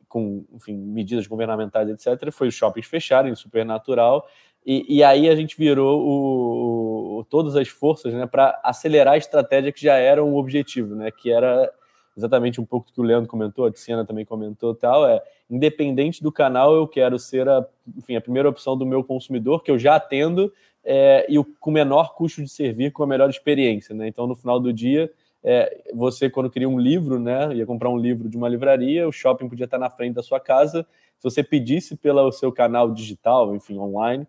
com 0.07 0.45
enfim, 0.53 0.77
medidas 0.77 1.27
governamentais, 1.27 1.89
etc., 1.89 2.31
foi 2.31 2.49
os 2.49 2.55
shoppings 2.55 2.87
fecharem, 2.87 3.35
super 3.35 3.65
natural. 3.65 4.27
E, 4.67 4.97
e, 4.97 5.05
aí 5.05 5.29
a 5.29 5.37
gente 5.37 5.57
virou 5.57 6.03
o, 6.03 7.19
o, 7.19 7.25
todas 7.25 7.55
as 7.55 7.69
forças 7.69 8.13
né, 8.13 8.27
para 8.27 8.61
acelerar 8.65 9.15
a 9.15 9.17
estratégia 9.17 9.71
que 9.71 9.81
já 9.81 9.95
era 9.95 10.25
um 10.25 10.35
objetivo, 10.35 10.97
né, 10.97 11.09
que 11.13 11.31
era 11.31 11.73
exatamente 12.17 12.61
um 12.61 12.65
pouco 12.65 12.89
do 12.89 12.93
que 12.93 13.01
o 13.01 13.05
Leandro 13.05 13.31
comentou, 13.31 13.67
a 13.67 13.71
Tiziana 13.71 14.05
também 14.05 14.25
comentou 14.25 14.75
tal, 14.75 15.07
é 15.07 15.23
independente 15.49 16.21
do 16.21 16.33
canal, 16.33 16.75
eu 16.75 16.89
quero 16.89 17.17
ser 17.17 17.49
a, 17.49 17.65
enfim, 17.97 18.17
a 18.17 18.21
primeira 18.21 18.49
opção 18.49 18.77
do 18.77 18.85
meu 18.85 19.05
consumidor, 19.05 19.63
que 19.63 19.71
eu 19.71 19.79
já 19.79 19.95
atendo, 19.95 20.53
é, 20.85 21.25
e 21.29 21.39
o, 21.39 21.45
com 21.45 21.71
menor 21.71 22.15
custo 22.15 22.43
de 22.43 22.49
servir, 22.49 22.91
com 22.91 23.05
a 23.05 23.07
melhor 23.07 23.31
experiência. 23.31 23.95
Né? 23.95 24.09
Então, 24.09 24.27
no 24.27 24.35
final 24.35 24.59
do 24.59 24.73
dia, 24.73 25.09
é, 25.45 25.85
você, 25.95 26.29
quando 26.29 26.51
queria 26.51 26.69
um 26.69 26.79
livro, 26.79 27.21
né, 27.21 27.55
ia 27.55 27.67
comprar 27.67 27.91
um 27.91 27.99
livro 27.99 28.29
de 28.29 28.37
uma 28.37 28.49
livraria, 28.49 29.07
o 29.07 29.13
shopping 29.13 29.49
podia 29.49 29.65
estar 29.67 29.79
na 29.79 29.91
frente 29.91 30.15
da 30.15 30.23
sua 30.23 30.41
casa. 30.41 30.85
Se 31.19 31.25
você 31.25 31.43
pedisse 31.43 31.97
pelo 31.97 32.33
seu 32.33 32.51
canal 32.51 32.91
digital, 32.91 33.55
enfim, 33.55 33.79
online, 33.79 34.27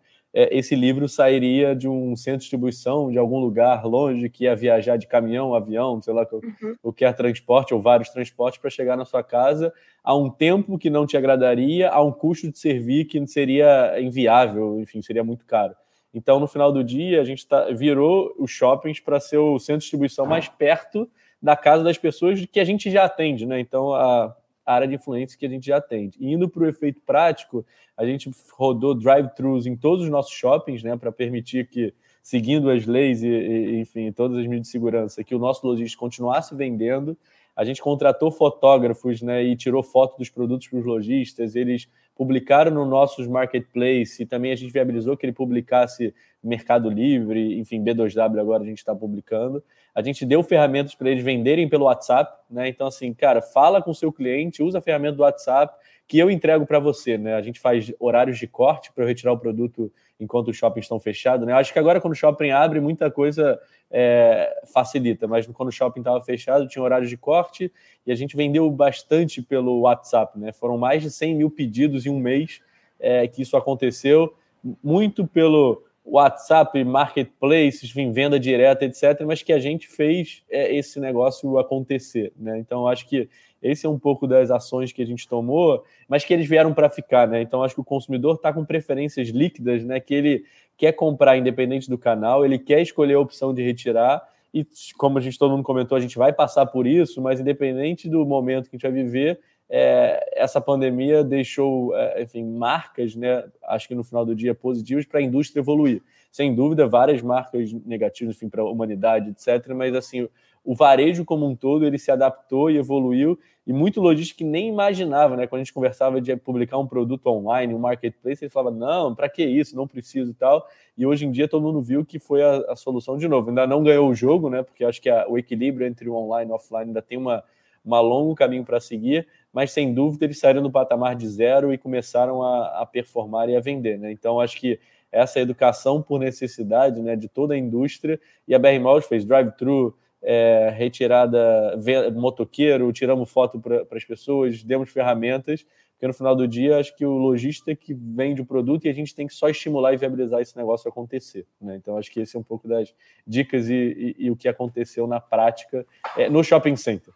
esse 0.52 0.76
livro 0.76 1.10
sairia 1.10 1.76
de 1.76 1.88
um 1.88 2.16
centro 2.16 2.40
de 2.40 2.44
distribuição, 2.44 3.12
de 3.12 3.18
algum 3.18 3.40
lugar 3.40 3.84
longe, 3.86 4.30
que 4.30 4.44
ia 4.44 4.56
viajar 4.56 4.96
de 4.96 5.08
caminhão, 5.08 5.56
avião, 5.56 6.00
sei 6.02 6.14
lá, 6.14 6.28
uhum. 6.32 6.76
qualquer 6.82 7.16
transporte 7.16 7.74
ou 7.74 7.82
vários 7.82 8.10
transportes 8.10 8.60
para 8.60 8.70
chegar 8.70 8.96
na 8.96 9.04
sua 9.04 9.24
casa 9.24 9.74
a 10.04 10.16
um 10.16 10.30
tempo 10.30 10.78
que 10.78 10.90
não 10.90 11.08
te 11.08 11.18
agradaria, 11.18 11.90
a 11.90 12.04
um 12.04 12.12
custo 12.12 12.52
de 12.52 12.58
servir 12.58 13.06
que 13.06 13.26
seria 13.26 14.00
inviável, 14.00 14.80
enfim, 14.80 15.02
seria 15.02 15.24
muito 15.24 15.44
caro. 15.46 15.76
Então, 16.14 16.40
no 16.40 16.48
final 16.48 16.72
do 16.72 16.84
dia, 16.84 17.20
a 17.20 17.24
gente 17.24 17.46
tá, 17.46 17.72
virou 17.72 18.34
os 18.38 18.52
shoppings 18.52 19.00
para 19.00 19.20
ser 19.20 19.38
o 19.38 19.58
centro 19.60 19.80
de 19.80 19.84
distribuição 19.84 20.26
mais 20.26 20.48
perto 20.48 21.10
da 21.42 21.56
casa 21.56 21.84
das 21.84 21.98
pessoas 21.98 22.46
que 22.46 22.60
a 22.60 22.64
gente 22.64 22.90
já 22.90 23.06
atende, 23.06 23.46
né? 23.46 23.60
Então, 23.60 23.94
a, 23.94 24.36
área 24.74 24.88
de 24.88 24.96
influência 24.96 25.38
que 25.38 25.46
a 25.46 25.50
gente 25.50 25.68
já 25.68 25.78
atende. 25.78 26.18
E 26.20 26.32
indo 26.32 26.50
para 26.50 26.64
o 26.64 26.68
efeito 26.68 27.02
prático, 27.02 27.66
a 27.96 28.06
gente 28.06 28.30
rodou 28.52 28.94
drive-thrus 28.94 29.66
em 29.66 29.76
todos 29.76 30.04
os 30.04 30.10
nossos 30.10 30.34
shoppings, 30.34 30.84
né, 30.84 30.96
para 30.98 31.12
permitir 31.12 31.68
que, 31.68 31.94
seguindo 32.22 32.70
as 32.70 32.86
leis 32.86 33.24
e, 33.24 33.28
e, 33.28 33.80
enfim, 33.80 34.12
todas 34.12 34.38
as 34.38 34.44
medidas 34.44 34.68
de 34.68 34.72
segurança, 34.72 35.24
que 35.24 35.34
o 35.34 35.40
nosso 35.40 35.66
lojista 35.66 35.98
continuasse 35.98 36.54
vendendo. 36.54 37.18
A 37.58 37.66
gente 37.66 37.82
contratou 37.82 38.30
fotógrafos, 38.30 39.24
né, 39.24 39.44
e 39.44 39.56
tirou 39.56 39.82
foto 39.82 40.16
dos 40.16 40.30
produtos 40.30 40.68
para 40.68 40.78
os 40.78 40.86
lojistas. 40.86 41.56
Eles 41.56 41.90
publicaram 42.16 42.70
no 42.72 42.86
nossos 42.86 43.28
marketplace 43.28 44.22
e 44.22 44.26
também 44.28 44.52
a 44.52 44.56
gente 44.56 44.72
viabilizou 44.72 45.18
que 45.18 45.26
ele 45.26 45.34
publicasse 45.34 46.14
Mercado 46.44 46.88
Livre, 46.88 47.60
enfim, 47.60 47.84
B2W 47.84 48.40
agora 48.40 48.62
a 48.62 48.66
gente 48.66 48.78
está 48.78 48.94
publicando. 48.94 49.64
A 49.94 50.04
gente 50.04 50.24
deu 50.24 50.44
ferramentas 50.44 50.94
para 50.94 51.10
eles 51.10 51.24
venderem 51.24 51.68
pelo 51.68 51.86
WhatsApp, 51.86 52.32
né? 52.48 52.70
Então, 52.70 52.86
assim, 52.86 53.12
cara, 53.12 53.42
fala 53.42 53.82
com 53.82 53.90
o 53.90 53.96
seu 53.96 54.14
cliente, 54.14 54.62
usa 54.62 54.78
a 54.78 54.82
ferramenta 54.82 55.16
do 55.16 55.24
WhatsApp 55.24 55.74
que 56.08 56.18
eu 56.18 56.32
entrego 56.32 56.66
para 56.66 56.80
você, 56.80 57.18
né? 57.18 57.34
A 57.34 57.42
gente 57.42 57.60
faz 57.60 57.92
horários 58.00 58.40
de 58.40 58.48
corte 58.48 58.92
para 58.94 59.06
retirar 59.06 59.34
o 59.34 59.38
produto 59.38 59.92
enquanto 60.20 60.48
os 60.48 60.58
shoppings 60.58 60.86
estão 60.86 61.00
fechados, 61.00 61.46
né? 61.46 61.52
Eu 61.52 61.58
acho 61.58 61.74
que 61.74 61.80
agora, 61.80 62.00
quando 62.00 62.14
o 62.14 62.16
shopping 62.16 62.50
abre, 62.50 62.80
muita 62.80 63.12
coisa 63.12 63.60
é, 63.92 64.62
facilita, 64.74 65.28
mas 65.28 65.46
quando 65.48 65.70
o 65.70 65.72
shopping 65.72 66.00
estava 66.00 66.22
fechado, 66.22 66.68
tinha 66.68 66.82
horários 66.82 67.10
de 67.10 67.18
corte 67.18 67.72
e 68.06 68.12
a 68.12 68.16
gente 68.16 68.38
vendeu 68.38 68.70
bastante 68.72 69.42
pelo 69.42 69.82
WhatsApp, 69.82 70.40
né? 70.40 70.54
Foram 70.54 70.78
mais 70.78 71.02
de 71.02 71.12
100 71.12 71.36
mil 71.36 71.52
pedidos 71.52 72.06
em 72.06 72.10
um 72.10 72.20
mês 72.20 72.62
é, 73.00 73.28
que 73.28 73.42
isso 73.42 73.58
aconteceu, 73.58 74.34
muito 74.82 75.28
pelo 75.28 75.84
WhatsApp, 76.08 76.82
marketplaces, 76.86 77.92
venda 77.92 78.40
direta, 78.40 78.86
etc., 78.86 79.22
mas 79.26 79.44
que 79.44 79.52
a 79.52 79.60
gente 79.60 79.90
fez 79.90 80.42
é, 80.50 80.74
esse 80.74 81.02
negócio 81.02 81.60
acontecer. 81.60 82.32
Né? 82.38 82.58
Então, 82.60 82.88
acho 82.88 83.08
que 83.08 83.30
esse 83.62 83.86
é 83.86 83.90
um 83.90 83.98
pouco 83.98 84.28
das 84.28 84.52
ações 84.52 84.92
que 84.92 85.02
a 85.02 85.06
gente 85.06 85.28
tomou, 85.28 85.84
mas 86.08 86.24
que 86.24 86.34
eles 86.34 86.48
vieram 86.48 86.74
para 86.74 86.90
ficar. 86.90 87.28
Né? 87.28 87.42
Então, 87.42 87.64
acho 87.64 87.76
que 87.76 87.82
o 87.82 87.86
consumidor 87.86 88.36
está 88.36 88.54
com 88.54 88.64
preferências 88.66 89.30
líquidas, 89.30 89.84
né? 89.84 90.00
que 90.00 90.14
ele 90.14 90.46
quer 90.78 90.92
comprar 90.94 91.38
independente 91.38 91.90
do 91.90 91.98
canal, 91.98 92.46
ele 92.46 92.60
quer 92.60 92.82
escolher 92.82 93.16
a 93.16 93.20
opção 93.20 93.54
de 93.54 93.64
retirar, 93.64 94.28
e 94.54 94.66
como 94.98 95.18
a 95.18 95.22
gente 95.22 95.38
todo 95.38 95.52
mundo 95.52 95.64
comentou, 95.64 95.98
a 95.98 96.02
gente 96.02 96.18
vai 96.18 96.32
passar 96.32 96.66
por 96.68 96.88
isso, 96.88 97.22
mas 97.22 97.40
independente 97.40 98.08
do 98.10 98.26
momento 98.26 98.70
que 98.70 98.76
a 98.76 98.78
gente 98.78 98.92
vai 98.92 99.04
viver, 99.04 99.40
é, 99.70 100.42
essa 100.42 100.62
pandemia 100.62 101.24
deixou, 101.24 101.96
é, 101.96 102.24
enfim, 102.24 102.44
marcas, 102.44 103.16
né, 103.16 103.44
acho 103.68 103.88
que 103.88 103.96
no 103.96 104.04
final 104.04 104.26
do 104.26 104.36
dia 104.36 104.56
positivas 104.56 105.06
para 105.06 105.20
a 105.20 105.24
indústria 105.24 105.60
evoluir. 105.60 106.02
Sem 106.32 106.54
dúvida, 106.54 106.88
várias 106.88 107.22
marcas 107.22 107.74
negativas, 107.74 108.36
enfim, 108.36 108.50
para 108.50 108.62
a 108.62 108.70
humanidade, 108.70 109.30
etc. 109.32 109.74
Mas 109.74 109.96
assim, 109.96 110.28
o 110.68 110.76
varejo 110.76 111.24
como 111.24 111.48
um 111.48 111.56
todo 111.56 111.86
ele 111.86 111.98
se 111.98 112.12
adaptou 112.12 112.70
e 112.70 112.76
evoluiu 112.76 113.40
e 113.66 113.72
muito 113.72 114.02
lojista 114.02 114.36
que 114.36 114.44
nem 114.44 114.68
imaginava, 114.68 115.38
né? 115.38 115.48
Quando 115.48 115.62
a 115.62 115.64
gente 115.64 115.74
conversava 115.74 116.20
de 116.20 116.36
publicar 116.36 116.78
um 116.78 116.86
produto 116.86 117.28
online, 117.28 117.74
um 117.74 117.80
marketplace, 117.80 118.44
ele 118.44 118.50
falava 118.50 118.76
não, 118.76 119.16
para 119.16 119.30
que 119.30 119.46
isso? 119.46 119.78
Não 119.78 119.88
preciso 119.88 120.32
e 120.32 120.34
tal. 120.34 120.68
E 120.98 121.06
hoje 121.06 121.26
em 121.26 121.32
dia 121.32 121.48
todo 121.48 121.64
mundo 121.64 121.82
viu 121.82 122.04
que 122.04 122.20
foi 122.20 122.44
a, 122.44 122.58
a 122.68 122.76
solução 122.76 123.18
de 123.18 123.30
novo. 123.30 123.48
Ainda 123.48 123.66
não 123.66 123.82
ganhou 123.82 124.10
o 124.10 124.14
jogo, 124.14 124.50
né? 124.50 124.62
Porque 124.62 124.84
acho 124.84 125.02
que 125.02 125.10
a, 125.10 125.26
o 125.30 125.38
equilíbrio 125.38 125.88
entre 125.88 126.10
o 126.10 126.16
online 126.16 126.52
e 126.52 126.52
o 126.52 126.56
offline 126.56 126.88
ainda 126.88 127.02
tem 127.02 127.18
uma 127.18 127.46
uma 127.86 128.02
longo 128.02 128.36
caminho 128.36 128.66
para 128.66 128.82
seguir, 128.82 129.26
mas 129.54 129.72
sem 129.72 129.94
dúvida 129.94 130.26
eles 130.26 130.38
saíram 130.38 130.62
do 130.62 130.70
patamar 130.70 131.16
de 131.16 131.26
zero 131.30 131.74
e 131.74 131.78
começaram 131.78 132.44
a, 132.44 132.82
a 132.82 132.86
performar 132.86 133.48
e 133.50 133.56
a 133.56 133.62
vender. 133.62 133.98
Né? 133.98 134.12
Então, 134.12 134.42
acho 134.42 134.60
que 134.60 134.78
essa 135.10 135.40
educação 135.40 136.02
por 136.02 136.20
necessidade 136.20 137.02
né, 137.02 137.16
de 137.16 137.30
toda 137.30 137.54
a 137.54 137.58
indústria, 137.58 138.20
e 138.46 138.54
a 138.54 138.60
BR 138.60 138.78
Malls 138.82 139.08
fez 139.08 139.24
drive-thru, 139.24 139.96
é, 140.30 140.70
retirada 140.76 141.80
motoqueiro, 142.14 142.92
tiramos 142.92 143.32
foto 143.32 143.62
para 143.62 143.86
as 143.94 144.04
pessoas, 144.04 144.62
demos 144.62 144.90
ferramentas, 144.90 145.66
porque 145.94 146.06
no 146.06 146.14
final 146.14 146.36
do 146.36 146.46
dia 146.46 146.78
acho 146.78 146.94
que 146.98 147.06
o 147.06 147.18
lojista 147.18 147.74
que 147.74 147.94
vende 147.94 148.42
o 148.42 148.46
produto 148.46 148.86
e 148.86 148.90
a 148.90 148.94
gente 148.94 149.16
tem 149.16 149.26
que 149.26 149.34
só 149.34 149.48
estimular 149.48 149.94
e 149.94 149.98
viabilizar 149.98 150.42
esse 150.42 150.56
negócio 150.58 150.90
acontecer. 150.90 151.46
Né? 151.62 151.78
Então 151.78 151.98
acho 151.98 152.12
que 152.12 152.20
esse 152.20 152.36
é 152.36 152.40
um 152.40 152.44
pouco 152.44 152.68
das 152.68 152.94
dicas 153.26 153.70
e, 153.70 153.74
e, 154.20 154.26
e 154.26 154.32
o 154.32 154.36
que 154.36 154.50
aconteceu 154.50 155.08
na 155.08 155.22
prática 155.22 155.86
é, 156.18 156.30
no 156.30 156.44
shopping 156.44 156.76
center. 156.76 157.14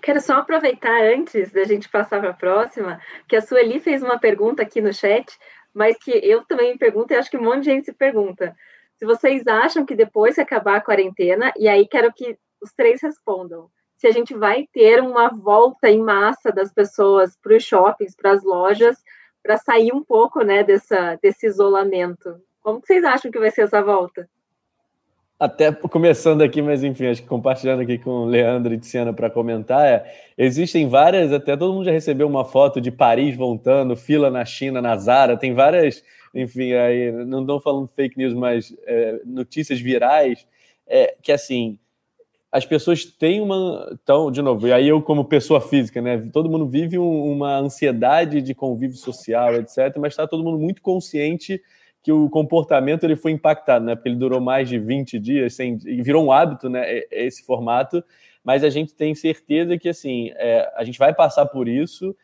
Quero 0.00 0.20
só 0.20 0.38
aproveitar 0.38 1.02
antes 1.14 1.52
da 1.52 1.64
gente 1.64 1.90
passar 1.90 2.20
para 2.20 2.30
a 2.30 2.34
próxima, 2.34 2.98
que 3.28 3.36
a 3.36 3.42
Sueli 3.42 3.80
fez 3.80 4.02
uma 4.02 4.18
pergunta 4.18 4.62
aqui 4.62 4.80
no 4.80 4.92
chat, 4.92 5.26
mas 5.74 5.96
que 5.98 6.10
eu 6.10 6.44
também 6.44 6.72
me 6.72 6.78
pergunto 6.78 7.12
e 7.12 7.16
acho 7.16 7.30
que 7.30 7.36
um 7.36 7.44
monte 7.44 7.64
de 7.64 7.70
gente 7.70 7.84
se 7.84 7.92
pergunta. 7.92 8.56
Se 9.02 9.06
vocês 9.06 9.44
acham 9.48 9.84
que 9.84 9.96
depois 9.96 10.36
que 10.36 10.40
acabar 10.40 10.76
a 10.76 10.80
quarentena, 10.80 11.52
e 11.58 11.66
aí 11.66 11.88
quero 11.88 12.12
que 12.12 12.38
os 12.62 12.72
três 12.72 13.02
respondam, 13.02 13.68
se 13.96 14.06
a 14.06 14.12
gente 14.12 14.32
vai 14.32 14.68
ter 14.72 15.02
uma 15.02 15.28
volta 15.28 15.90
em 15.90 16.00
massa 16.00 16.52
das 16.52 16.72
pessoas 16.72 17.36
para 17.36 17.56
os 17.56 17.64
shoppings, 17.64 18.14
para 18.14 18.30
as 18.30 18.44
lojas, 18.44 19.02
para 19.42 19.58
sair 19.58 19.92
um 19.92 20.04
pouco 20.04 20.44
né, 20.44 20.62
dessa, 20.62 21.18
desse 21.20 21.48
isolamento. 21.48 22.40
Como 22.62 22.78
vocês 22.78 23.02
acham 23.02 23.28
que 23.28 23.40
vai 23.40 23.50
ser 23.50 23.62
essa 23.62 23.82
volta? 23.82 24.28
até 25.42 25.72
começando 25.72 26.40
aqui, 26.40 26.62
mas 26.62 26.84
enfim, 26.84 27.06
acho 27.06 27.22
que 27.22 27.26
compartilhando 27.26 27.80
aqui 27.82 27.98
com 27.98 28.10
o 28.10 28.24
Leandro 28.26 28.72
e 28.72 28.78
Tiziana 28.78 29.12
para 29.12 29.28
comentar, 29.28 29.84
é, 29.84 30.04
existem 30.38 30.88
várias, 30.88 31.32
até 31.32 31.56
todo 31.56 31.72
mundo 31.72 31.86
já 31.86 31.90
recebeu 31.90 32.28
uma 32.28 32.44
foto 32.44 32.80
de 32.80 32.92
Paris 32.92 33.36
voltando, 33.36 33.96
fila 33.96 34.30
na 34.30 34.44
China, 34.44 34.80
na 34.80 34.96
Zara, 34.96 35.36
tem 35.36 35.52
várias, 35.52 36.04
enfim, 36.34 36.72
aí 36.72 37.12
não 37.12 37.42
estou 37.42 37.60
falando 37.60 37.88
fake 37.88 38.16
news, 38.16 38.34
mas 38.34 38.74
é, 38.86 39.20
notícias 39.24 39.80
virais, 39.80 40.46
é, 40.86 41.16
que 41.22 41.32
assim, 41.32 41.78
as 42.52 42.66
pessoas 42.66 43.06
têm 43.06 43.40
uma. 43.40 43.88
Então, 44.02 44.30
de 44.30 44.42
novo, 44.42 44.68
e 44.68 44.72
aí 44.72 44.86
eu, 44.86 45.00
como 45.00 45.24
pessoa 45.24 45.58
física, 45.58 46.02
né? 46.02 46.18
Todo 46.30 46.50
mundo 46.50 46.68
vive 46.68 46.98
um, 46.98 47.32
uma 47.32 47.56
ansiedade 47.56 48.42
de 48.42 48.54
convívio 48.54 48.98
social, 48.98 49.54
etc., 49.54 49.96
mas 49.98 50.12
está 50.12 50.26
todo 50.26 50.44
mundo 50.44 50.58
muito 50.58 50.82
consciente 50.82 51.62
que 52.02 52.12
o 52.12 52.28
comportamento 52.28 53.04
ele 53.04 53.16
foi 53.16 53.30
impactado, 53.30 53.86
né? 53.86 53.94
Porque 53.94 54.10
ele 54.10 54.16
durou 54.16 54.38
mais 54.38 54.68
de 54.68 54.78
20 54.78 55.18
dias, 55.18 55.54
sem, 55.54 55.78
e 55.86 56.02
virou 56.02 56.26
um 56.26 56.30
hábito, 56.30 56.68
né? 56.68 57.02
Esse 57.10 57.42
formato. 57.42 58.04
Mas 58.44 58.62
a 58.62 58.68
gente 58.68 58.92
tem 58.92 59.14
certeza 59.14 59.78
que 59.78 59.88
assim 59.88 60.30
é, 60.34 60.70
a 60.76 60.84
gente 60.84 60.98
vai 60.98 61.14
passar 61.14 61.46
por 61.46 61.66
isso. 61.66 62.14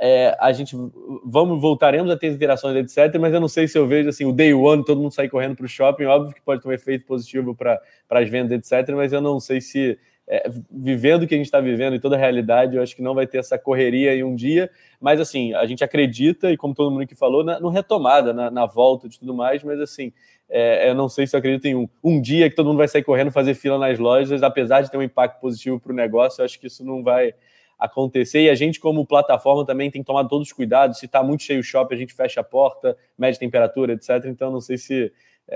É, 0.00 0.36
a 0.38 0.52
gente 0.52 0.76
vamos 1.24 1.60
voltaremos 1.60 2.10
a 2.10 2.16
ter 2.16 2.28
interações, 2.28 2.76
etc. 2.76 3.18
Mas 3.20 3.34
eu 3.34 3.40
não 3.40 3.48
sei 3.48 3.66
se 3.66 3.76
eu 3.76 3.86
vejo 3.86 4.08
assim 4.08 4.24
o 4.24 4.32
day 4.32 4.54
one, 4.54 4.84
todo 4.84 5.00
mundo 5.00 5.12
sair 5.12 5.28
correndo 5.28 5.56
para 5.56 5.66
o 5.66 5.68
shopping. 5.68 6.04
Óbvio 6.04 6.34
que 6.34 6.42
pode 6.42 6.62
ter 6.62 6.68
um 6.68 6.72
efeito 6.72 7.04
positivo 7.04 7.54
para 7.54 7.80
as 8.10 8.28
vendas, 8.28 8.52
etc. 8.52 8.94
Mas 8.94 9.12
eu 9.12 9.20
não 9.20 9.40
sei 9.40 9.60
se 9.60 9.98
é, 10.28 10.50
vivendo 10.70 11.22
o 11.22 11.26
que 11.26 11.34
a 11.34 11.38
gente 11.38 11.46
está 11.46 11.58
vivendo 11.58 11.96
e 11.96 12.00
toda 12.00 12.14
a 12.14 12.18
realidade, 12.18 12.76
eu 12.76 12.82
acho 12.82 12.94
que 12.94 13.00
não 13.00 13.14
vai 13.14 13.26
ter 13.26 13.38
essa 13.38 13.58
correria 13.58 14.14
em 14.14 14.22
um 14.22 14.34
dia, 14.34 14.70
mas 15.00 15.18
assim, 15.18 15.54
a 15.54 15.64
gente 15.64 15.82
acredita, 15.82 16.52
e 16.52 16.56
como 16.56 16.74
todo 16.74 16.90
mundo 16.90 17.06
que 17.06 17.14
falou, 17.14 17.42
na, 17.42 17.58
no 17.58 17.70
retomada, 17.70 18.32
na, 18.32 18.50
na 18.50 18.66
volta 18.66 19.08
de 19.08 19.18
tudo 19.18 19.32
mais, 19.34 19.64
mas 19.64 19.80
assim, 19.80 20.12
é, 20.50 20.90
eu 20.90 20.94
não 20.94 21.08
sei 21.08 21.26
se 21.26 21.34
eu 21.34 21.38
acredito 21.38 21.64
em 21.64 21.74
um, 21.74 21.88
um 22.04 22.20
dia 22.20 22.48
que 22.50 22.54
todo 22.54 22.66
mundo 22.66 22.76
vai 22.76 22.88
sair 22.88 23.02
correndo 23.02 23.30
fazer 23.30 23.54
fila 23.54 23.78
nas 23.78 23.98
lojas, 23.98 24.42
apesar 24.42 24.82
de 24.82 24.90
ter 24.90 24.98
um 24.98 25.02
impacto 25.02 25.40
positivo 25.40 25.80
para 25.80 25.92
o 25.92 25.96
negócio, 25.96 26.42
eu 26.42 26.44
acho 26.44 26.60
que 26.60 26.66
isso 26.66 26.84
não 26.84 27.02
vai 27.02 27.32
acontecer. 27.78 28.42
E 28.42 28.50
a 28.50 28.54
gente, 28.54 28.80
como 28.80 29.06
plataforma, 29.06 29.64
também 29.64 29.90
tem 29.90 30.02
tomado 30.02 30.28
todos 30.28 30.48
os 30.48 30.52
cuidados. 30.52 30.98
Se 30.98 31.06
está 31.06 31.22
muito 31.22 31.42
cheio 31.42 31.60
o 31.60 31.62
shopping, 31.62 31.94
a 31.94 31.98
gente 31.98 32.14
fecha 32.14 32.40
a 32.40 32.44
porta, 32.44 32.96
mede 33.16 33.38
temperatura, 33.38 33.92
etc. 33.92 34.24
Então, 34.26 34.50
não 34.50 34.60
sei 34.60 34.76
se 34.76 35.12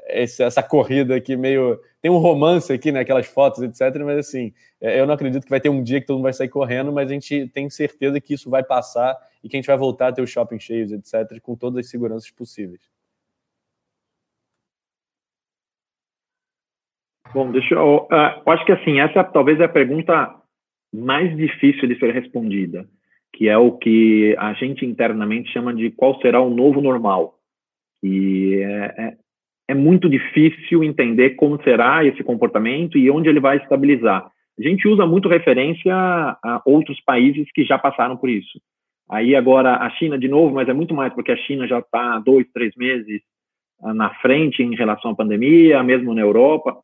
essa 0.06 0.62
corrida 0.62 1.14
aqui 1.14 1.36
meio. 1.36 1.80
Tem 2.00 2.10
um 2.10 2.18
romance 2.18 2.72
aqui, 2.72 2.90
né? 2.90 3.00
Aquelas 3.00 3.26
fotos, 3.26 3.62
etc. 3.62 4.02
Mas 4.04 4.18
assim, 4.18 4.52
é, 4.80 4.98
eu 4.98 5.06
não 5.06 5.14
acredito 5.14 5.44
que 5.44 5.50
vai 5.50 5.60
ter 5.60 5.68
um 5.68 5.82
dia 5.82 6.00
que 6.00 6.06
todo 6.06 6.16
mundo 6.16 6.24
vai 6.24 6.32
sair 6.32 6.48
correndo, 6.48 6.92
mas 6.92 7.10
a 7.10 7.12
gente 7.12 7.48
tem 7.48 7.68
certeza 7.68 8.20
que 8.20 8.34
isso 8.34 8.48
vai 8.48 8.62
passar 8.62 9.16
e 9.44 9.48
que 9.48 9.56
a 9.56 9.58
gente 9.58 9.66
vai 9.66 9.76
voltar 9.76 10.08
a 10.08 10.12
ter 10.12 10.22
os 10.22 10.30
shopping 10.30 10.58
cheios, 10.58 10.92
etc., 10.92 11.40
com 11.40 11.54
todas 11.54 11.84
as 11.84 11.90
seguranças 11.90 12.30
possíveis. 12.30 12.80
Bom, 17.34 17.50
deixa 17.50 17.74
eu. 17.74 18.08
Uh, 18.10 18.50
acho 18.50 18.64
que 18.64 18.72
assim, 18.72 19.00
essa 19.00 19.24
talvez 19.24 19.58
é 19.60 19.64
a 19.64 19.68
pergunta 19.68 20.41
mais 20.92 21.34
difícil 21.36 21.88
de 21.88 21.98
ser 21.98 22.12
respondida, 22.12 22.86
que 23.32 23.48
é 23.48 23.56
o 23.56 23.72
que 23.72 24.36
a 24.38 24.52
gente 24.54 24.84
internamente 24.84 25.50
chama 25.52 25.72
de 25.72 25.90
qual 25.90 26.20
será 26.20 26.40
o 26.40 26.54
novo 26.54 26.80
normal. 26.80 27.38
E 28.02 28.56
é, 28.56 28.94
é, 28.98 29.16
é 29.68 29.74
muito 29.74 30.08
difícil 30.08 30.84
entender 30.84 31.30
como 31.30 31.62
será 31.62 32.04
esse 32.04 32.22
comportamento 32.22 32.98
e 32.98 33.10
onde 33.10 33.28
ele 33.28 33.40
vai 33.40 33.56
estabilizar. 33.56 34.30
A 34.58 34.62
gente 34.62 34.86
usa 34.86 35.06
muito 35.06 35.28
referência 35.28 35.94
a 35.94 36.62
outros 36.66 37.00
países 37.00 37.50
que 37.52 37.64
já 37.64 37.78
passaram 37.78 38.16
por 38.16 38.28
isso. 38.28 38.60
Aí 39.10 39.34
agora 39.34 39.76
a 39.76 39.90
China 39.90 40.18
de 40.18 40.28
novo, 40.28 40.54
mas 40.54 40.68
é 40.68 40.72
muito 40.72 40.94
mais 40.94 41.12
porque 41.14 41.32
a 41.32 41.36
China 41.36 41.66
já 41.66 41.78
está 41.78 42.18
dois, 42.18 42.46
três 42.52 42.74
meses 42.76 43.22
ah, 43.82 43.94
na 43.94 44.10
frente 44.16 44.62
em 44.62 44.74
relação 44.74 45.12
à 45.12 45.14
pandemia, 45.14 45.82
mesmo 45.82 46.14
na 46.14 46.20
Europa. 46.20 46.76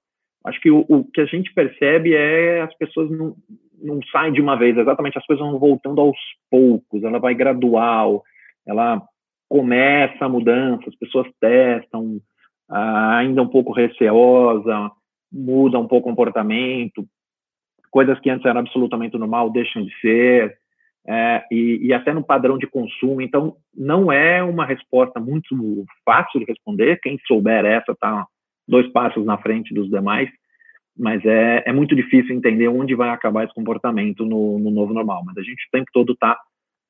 Acho 0.45 0.61
que 0.61 0.70
o, 0.70 0.84
o 0.89 1.05
que 1.05 1.20
a 1.20 1.26
gente 1.26 1.53
percebe 1.53 2.14
é 2.14 2.62
as 2.62 2.74
pessoas 2.76 3.11
não, 3.11 3.34
não 3.82 4.01
saem 4.11 4.32
de 4.32 4.41
uma 4.41 4.57
vez, 4.57 4.76
exatamente 4.76 5.18
as 5.18 5.26
coisas 5.26 5.45
vão 5.45 5.59
voltando 5.59 6.01
aos 6.01 6.16
poucos, 6.51 7.03
ela 7.03 7.18
vai 7.18 7.34
gradual, 7.34 8.22
ela 8.66 9.03
começa 9.49 10.24
a 10.24 10.28
mudança, 10.28 10.84
as 10.89 10.97
pessoas 10.97 11.26
testam, 11.41 12.20
ainda 12.68 13.43
um 13.43 13.49
pouco 13.49 13.72
receosa, 13.72 14.91
muda 15.32 15.78
um 15.78 15.89
pouco 15.89 16.09
o 16.09 16.11
comportamento, 16.11 17.07
coisas 17.91 18.18
que 18.20 18.30
antes 18.30 18.47
eram 18.47 18.61
absolutamente 18.61 19.16
normal 19.16 19.51
deixam 19.51 19.82
de 19.82 20.01
ser, 20.01 20.59
é, 21.07 21.43
e, 21.51 21.86
e, 21.86 21.95
até 21.95 22.12
no 22.12 22.22
padrão 22.22 22.59
de 22.59 22.66
consumo. 22.66 23.22
Então, 23.22 23.57
não 23.74 24.12
é 24.12 24.43
uma 24.43 24.66
resposta 24.66 25.18
muito 25.18 25.86
fácil 26.05 26.39
de 26.41 26.45
responder. 26.45 27.01
Quem 27.01 27.18
souber 27.26 27.64
essa 27.64 27.93
está 27.93 28.26
dois 28.69 28.87
passos 28.93 29.25
na 29.25 29.39
frente 29.39 29.73
dos 29.73 29.89
demais, 29.89 30.29
mas 30.97 31.25
é, 31.25 31.64
é 31.66 31.73
muito 31.73 31.95
difícil 31.97 32.35
entender 32.35 32.69
onde 32.69 32.95
vai 32.95 33.11
acabar 33.11 33.45
esse 33.45 33.55
comportamento 33.55 34.25
no, 34.25 34.59
no 34.59 34.71
novo 34.71 34.93
normal. 34.93 35.23
Mas 35.25 35.39
a 35.39 35.43
gente 35.43 35.64
o 35.66 35.71
tempo 35.71 35.91
todo 35.93 36.12
está 36.12 36.37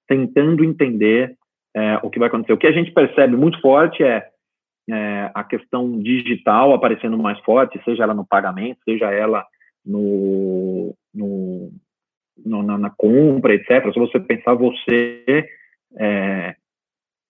tentando 0.06 0.64
entender 0.64 1.36
é, 1.76 1.98
o 2.02 2.10
que 2.10 2.18
vai 2.18 2.28
acontecer. 2.28 2.52
O 2.52 2.58
que 2.58 2.66
a 2.66 2.72
gente 2.72 2.90
percebe 2.92 3.36
muito 3.36 3.60
forte 3.60 4.02
é 4.02 4.26
é, 4.90 5.30
a 5.34 5.44
questão 5.44 5.98
digital 5.98 6.72
aparecendo 6.72 7.18
mais 7.18 7.38
forte, 7.40 7.80
seja 7.84 8.04
ela 8.04 8.14
no 8.14 8.26
pagamento, 8.26 8.78
seja 8.84 9.12
ela 9.12 9.44
no, 9.84 10.94
no, 11.14 11.70
no 12.44 12.62
na, 12.62 12.78
na, 12.78 12.90
compra, 12.90 13.54
etc. 13.54 13.92
Se 13.92 13.98
você 13.98 14.18
pensar 14.18 14.54
você, 14.54 15.46
é, 15.98 16.56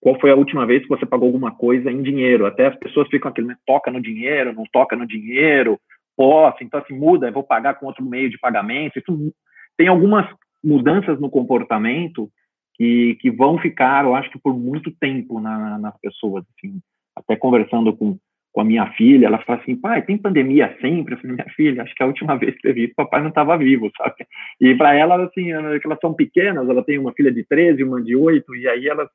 qual 0.01 0.19
foi 0.19 0.31
a 0.31 0.35
última 0.35 0.65
vez 0.65 0.83
que 0.83 0.89
você 0.89 1.05
pagou 1.05 1.27
alguma 1.27 1.51
coisa 1.51 1.91
em 1.91 2.01
dinheiro? 2.01 2.45
Até 2.45 2.67
as 2.67 2.75
pessoas 2.77 3.07
ficam 3.09 3.29
aquele, 3.29 3.47
né, 3.47 3.55
toca 3.65 3.91
no 3.91 4.01
dinheiro, 4.01 4.53
não 4.53 4.63
toca 4.71 4.95
no 4.95 5.05
dinheiro, 5.05 5.79
posso, 6.15 6.63
então 6.63 6.79
assim, 6.79 6.93
muda, 6.93 7.31
vou 7.31 7.43
pagar 7.43 7.75
com 7.75 7.85
outro 7.85 8.03
meio 8.03 8.29
de 8.29 8.39
pagamento. 8.39 8.97
Isso 8.97 9.33
tem 9.77 9.87
algumas 9.87 10.25
mudanças 10.63 11.19
no 11.19 11.29
comportamento 11.29 12.29
que, 12.75 13.17
que 13.21 13.29
vão 13.29 13.57
ficar, 13.57 14.05
eu 14.05 14.15
acho 14.15 14.29
que 14.29 14.39
por 14.39 14.57
muito 14.57 14.91
tempo 14.99 15.39
na, 15.39 15.77
nas 15.77 15.99
pessoas, 15.99 16.45
assim 16.57 16.79
até 17.19 17.35
conversando 17.35 17.95
com, 17.95 18.17
com 18.51 18.61
a 18.61 18.63
minha 18.63 18.91
filha, 18.93 19.27
ela 19.27 19.39
fala 19.39 19.59
assim, 19.59 19.75
pai, 19.75 20.01
tem 20.01 20.17
pandemia 20.17 20.75
sempre? 20.81 21.13
Eu 21.13 21.19
falei, 21.19 21.35
minha 21.35 21.49
filha, 21.55 21.83
acho 21.83 21.93
que 21.93 22.03
a 22.03 22.07
última 22.07 22.35
vez 22.39 22.55
que 22.55 22.61
teve 22.61 22.85
isso, 22.85 22.95
papai 22.95 23.21
não 23.21 23.29
estava 23.29 23.57
vivo, 23.57 23.91
sabe? 23.97 24.25
E 24.59 24.75
para 24.75 24.95
ela, 24.95 25.23
assim, 25.25 25.51
elas 25.51 25.99
são 26.01 26.13
pequenas, 26.13 26.67
ela 26.67 26.83
tem 26.83 26.97
uma 26.97 27.13
filha 27.13 27.31
de 27.31 27.43
13, 27.45 27.83
uma 27.83 28.01
de 28.01 28.15
8, 28.15 28.55
e 28.55 28.67
aí 28.67 28.87
elas, 28.87 29.09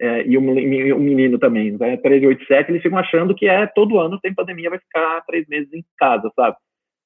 é, 0.00 0.26
e 0.26 0.38
um, 0.38 0.40
um, 0.40 0.98
menino 0.98 1.38
também, 1.38 1.72
né, 1.72 1.96
13, 1.98 2.26
8, 2.26 2.46
7, 2.46 2.70
eles 2.70 2.82
ficam 2.82 2.98
achando 2.98 3.34
que 3.34 3.46
é 3.46 3.66
todo 3.66 3.98
ano 3.98 4.18
tem 4.18 4.34
pandemia, 4.34 4.70
vai 4.70 4.78
ficar 4.78 5.20
três 5.26 5.46
meses 5.46 5.70
em 5.74 5.84
casa, 5.98 6.32
sabe? 6.34 6.56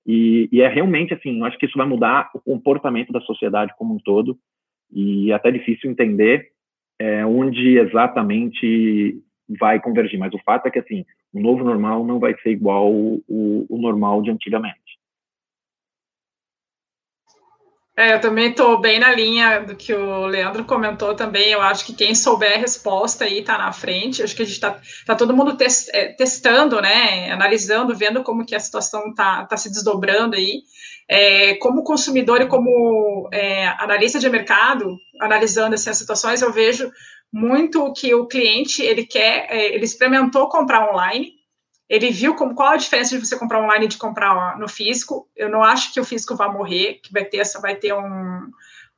E, 0.07 0.49
e 0.53 0.61
é 0.61 0.68
realmente 0.68 1.12
assim, 1.12 1.40
eu 1.40 1.45
acho 1.45 1.59
que 1.59 1.66
isso 1.66 1.76
vai 1.76 1.86
mudar 1.86 2.30
o 2.34 2.40
comportamento 2.40 3.12
da 3.12 3.20
sociedade 3.22 3.74
como 3.76 3.95
um 3.95 3.99
todo, 3.99 4.38
e 4.92 5.32
é 5.32 5.34
até 5.34 5.51
difícil 5.51 5.90
entender 5.90 6.51
é, 7.01 7.26
onde 7.26 7.78
exatamente 7.78 9.20
vai 9.59 9.80
convergir. 9.80 10.18
Mas 10.18 10.32
o 10.32 10.42
fato 10.45 10.66
é 10.66 10.70
que, 10.70 10.78
assim, 10.78 11.05
o 11.32 11.40
novo 11.40 11.64
normal 11.64 12.05
não 12.05 12.20
vai 12.20 12.34
ser 12.42 12.51
igual 12.51 12.92
o, 12.92 13.22
o 13.28 13.78
normal 13.78 14.22
de 14.22 14.30
antigamente. 14.30 14.78
É, 17.97 18.14
eu 18.14 18.20
também 18.20 18.51
estou 18.51 18.80
bem 18.80 18.99
na 18.99 19.12
linha 19.12 19.61
do 19.61 19.76
que 19.76 19.95
o 19.95 20.26
Leandro 20.26 20.64
comentou 20.64 21.14
também. 21.14 21.53
Eu 21.53 21.62
acho 21.62 21.86
que 21.86 21.95
quem 21.95 22.12
souber 22.12 22.55
a 22.55 22.61
resposta 22.61 23.24
aí 23.24 23.38
está 23.38 23.57
na 23.57 23.72
frente. 23.72 24.20
Acho 24.20 24.34
que 24.34 24.42
a 24.42 24.45
gente 24.45 24.55
está 24.55 24.80
tá 25.07 25.14
todo 25.14 25.36
mundo 25.36 25.57
é, 25.92 26.07
testando, 26.09 26.80
né? 26.80 27.30
Analisando, 27.30 27.95
vendo 27.95 28.24
como 28.24 28.45
que 28.45 28.57
a 28.57 28.61
situação 28.61 29.11
está 29.11 29.45
tá 29.45 29.57
se 29.57 29.70
desdobrando 29.70 30.34
aí. 30.34 30.62
É, 31.09 31.55
como 31.57 31.84
consumidor 31.84 32.40
e 32.40 32.47
como 32.47 33.28
é, 33.32 33.68
analista 33.78 34.18
de 34.18 34.28
mercado, 34.28 34.97
analisando 35.20 35.74
essas 35.74 35.97
situações, 35.97 36.42
eu 36.42 36.53
vejo 36.53 36.90
muito 37.32 37.92
que 37.92 38.14
o 38.14 38.26
cliente 38.26 38.82
ele 38.82 39.05
quer, 39.05 39.47
é, 39.51 39.74
ele 39.74 39.84
experimentou 39.84 40.49
comprar 40.49 40.90
online, 40.90 41.34
ele 41.89 42.11
viu 42.11 42.35
como, 42.35 42.55
qual 42.55 42.70
a 42.70 42.76
diferença 42.76 43.16
de 43.16 43.24
você 43.24 43.37
comprar 43.39 43.62
online 43.62 43.85
e 43.85 43.89
de 43.89 43.99
comprar 43.99 44.59
no 44.59 44.68
físico. 44.68 45.28
Eu 45.37 45.51
não 45.51 45.62
acho 45.62 45.93
que 45.93 46.01
o 46.01 46.05
físico 46.05 46.35
vai 46.35 46.51
morrer, 46.51 47.01
que 47.03 47.12
vai 47.12 47.24
ter 47.24 47.39
essa, 47.39 47.61
vai 47.61 47.76
ter 47.76 47.93
um, 47.93 48.51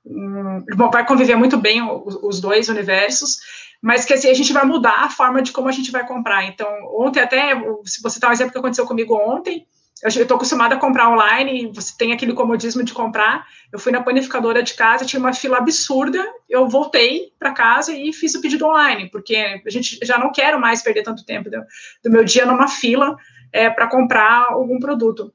um 0.04 0.64
vai 0.76 1.04
conviver 1.04 1.36
muito 1.36 1.56
bem 1.56 1.82
os, 1.82 2.14
os 2.22 2.40
dois 2.40 2.68
universos, 2.68 3.38
mas 3.82 4.04
que 4.04 4.14
assim, 4.14 4.30
a 4.30 4.34
gente 4.34 4.52
vai 4.52 4.64
mudar 4.64 5.04
a 5.04 5.10
forma 5.10 5.42
de 5.42 5.52
como 5.52 5.68
a 5.68 5.72
gente 5.72 5.90
vai 5.90 6.06
comprar. 6.06 6.44
Então, 6.44 6.68
ontem 6.92 7.20
até, 7.20 7.54
se 7.84 8.00
você 8.02 8.20
tá 8.20 8.28
um 8.28 8.32
exemplo 8.32 8.52
que 8.52 8.58
aconteceu 8.58 8.86
comigo 8.86 9.14
ontem, 9.14 9.66
eu 10.02 10.08
estou 10.08 10.36
acostumada 10.36 10.74
a 10.74 10.78
comprar 10.78 11.08
online, 11.08 11.72
você 11.74 11.94
tem 11.96 12.12
aquele 12.12 12.34
comodismo 12.34 12.84
de 12.84 12.92
comprar. 12.92 13.46
Eu 13.72 13.78
fui 13.78 13.90
na 13.90 14.02
panificadora 14.02 14.62
de 14.62 14.74
casa, 14.74 15.06
tinha 15.06 15.18
uma 15.18 15.32
fila 15.32 15.56
absurda. 15.56 16.22
Eu 16.48 16.68
voltei 16.68 17.32
para 17.38 17.52
casa 17.52 17.92
e 17.92 18.12
fiz 18.12 18.34
o 18.34 18.40
pedido 18.42 18.66
online, 18.66 19.08
porque 19.10 19.36
a 19.66 19.70
gente 19.70 19.98
já 20.02 20.18
não 20.18 20.30
quero 20.30 20.60
mais 20.60 20.82
perder 20.82 21.02
tanto 21.02 21.24
tempo 21.24 21.48
do, 21.48 21.62
do 22.04 22.10
meu 22.10 22.24
dia 22.24 22.44
numa 22.44 22.68
fila 22.68 23.16
é, 23.50 23.70
para 23.70 23.88
comprar 23.88 24.48
algum 24.50 24.78
produto. 24.78 25.32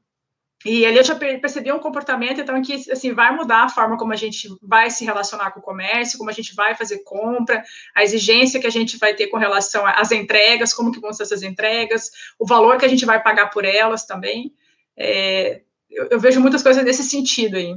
E 0.65 0.85
ali 0.85 0.97
eu 0.97 1.03
já 1.03 1.15
percebi 1.15 1.71
um 1.71 1.79
comportamento, 1.79 2.39
então, 2.39 2.61
que 2.61 2.73
assim, 2.91 3.13
vai 3.13 3.35
mudar 3.35 3.63
a 3.63 3.69
forma 3.69 3.97
como 3.97 4.13
a 4.13 4.15
gente 4.15 4.47
vai 4.61 4.91
se 4.91 5.03
relacionar 5.03 5.51
com 5.51 5.59
o 5.59 5.63
comércio, 5.63 6.17
como 6.17 6.29
a 6.29 6.33
gente 6.33 6.53
vai 6.53 6.75
fazer 6.75 6.99
compra, 6.99 7.63
a 7.95 8.03
exigência 8.03 8.59
que 8.59 8.67
a 8.67 8.71
gente 8.71 8.97
vai 8.97 9.13
ter 9.15 9.27
com 9.27 9.37
relação 9.37 9.85
às 9.85 10.11
entregas, 10.11 10.73
como 10.73 10.91
que 10.91 10.99
vão 10.99 11.13
ser 11.13 11.23
essas 11.23 11.41
entregas, 11.41 12.11
o 12.37 12.45
valor 12.45 12.77
que 12.77 12.85
a 12.85 12.87
gente 12.87 13.05
vai 13.05 13.21
pagar 13.21 13.49
por 13.49 13.65
elas 13.65 14.05
também. 14.05 14.53
É, 14.95 15.61
eu, 15.89 16.07
eu, 16.11 16.19
vejo 16.19 16.39
muitas 16.39 16.61
coisas 16.61 16.83
nesse 16.83 17.03
sentido 17.03 17.57
aí. 17.57 17.75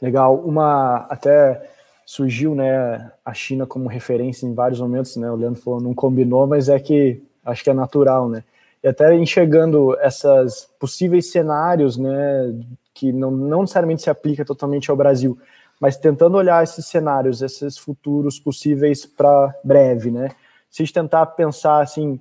Legal. 0.00 0.36
Uma 0.36 1.06
até 1.10 1.70
surgiu, 2.06 2.54
né, 2.54 3.12
a 3.22 3.34
China 3.34 3.66
como 3.66 3.88
referência 3.88 4.46
em 4.46 4.54
vários 4.54 4.80
momentos, 4.80 5.16
né? 5.16 5.30
O 5.30 5.36
Leandro 5.36 5.60
falou, 5.60 5.80
não 5.80 5.92
combinou, 5.92 6.46
mas 6.46 6.70
é 6.70 6.80
que 6.80 7.22
acho 7.44 7.62
que 7.62 7.68
é 7.68 7.74
natural, 7.74 8.28
né? 8.28 8.42
E 8.82 8.88
até 8.88 9.14
enxergando 9.14 9.98
essas 10.00 10.68
possíveis 10.78 11.30
cenários, 11.30 11.96
né, 11.96 12.54
que 12.94 13.12
não, 13.12 13.30
não 13.30 13.60
necessariamente 13.62 14.02
se 14.02 14.10
aplica 14.10 14.44
totalmente 14.44 14.90
ao 14.90 14.96
Brasil, 14.96 15.38
mas 15.80 15.96
tentando 15.96 16.36
olhar 16.36 16.62
esses 16.62 16.86
cenários, 16.86 17.42
esses 17.42 17.78
futuros 17.78 18.38
possíveis 18.38 19.06
para 19.06 19.54
breve, 19.62 20.10
né? 20.10 20.30
Se 20.70 20.84
tentar 20.92 21.24
pensar 21.26 21.80
assim, 21.80 22.20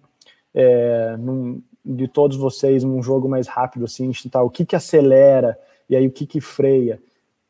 é, 0.53 1.15
num, 1.17 1.61
de 1.83 2.07
todos 2.07 2.37
vocês, 2.37 2.83
num 2.83 3.01
jogo 3.01 3.27
mais 3.27 3.47
rápido, 3.47 3.85
assim, 3.85 4.11
tentar 4.11 4.43
o 4.43 4.49
que 4.49 4.65
que 4.65 4.75
acelera 4.75 5.57
e 5.89 5.95
aí 5.95 6.05
o 6.05 6.11
que 6.11 6.25
que 6.25 6.39
freia. 6.39 7.01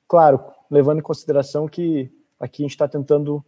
Claro, 0.07 0.39
levando 0.71 0.99
em 0.99 1.03
consideração 1.03 1.67
que 1.67 2.09
aqui 2.39 2.63
a 2.63 2.65
gente 2.65 2.71
está 2.71 2.87
tentando 2.87 3.43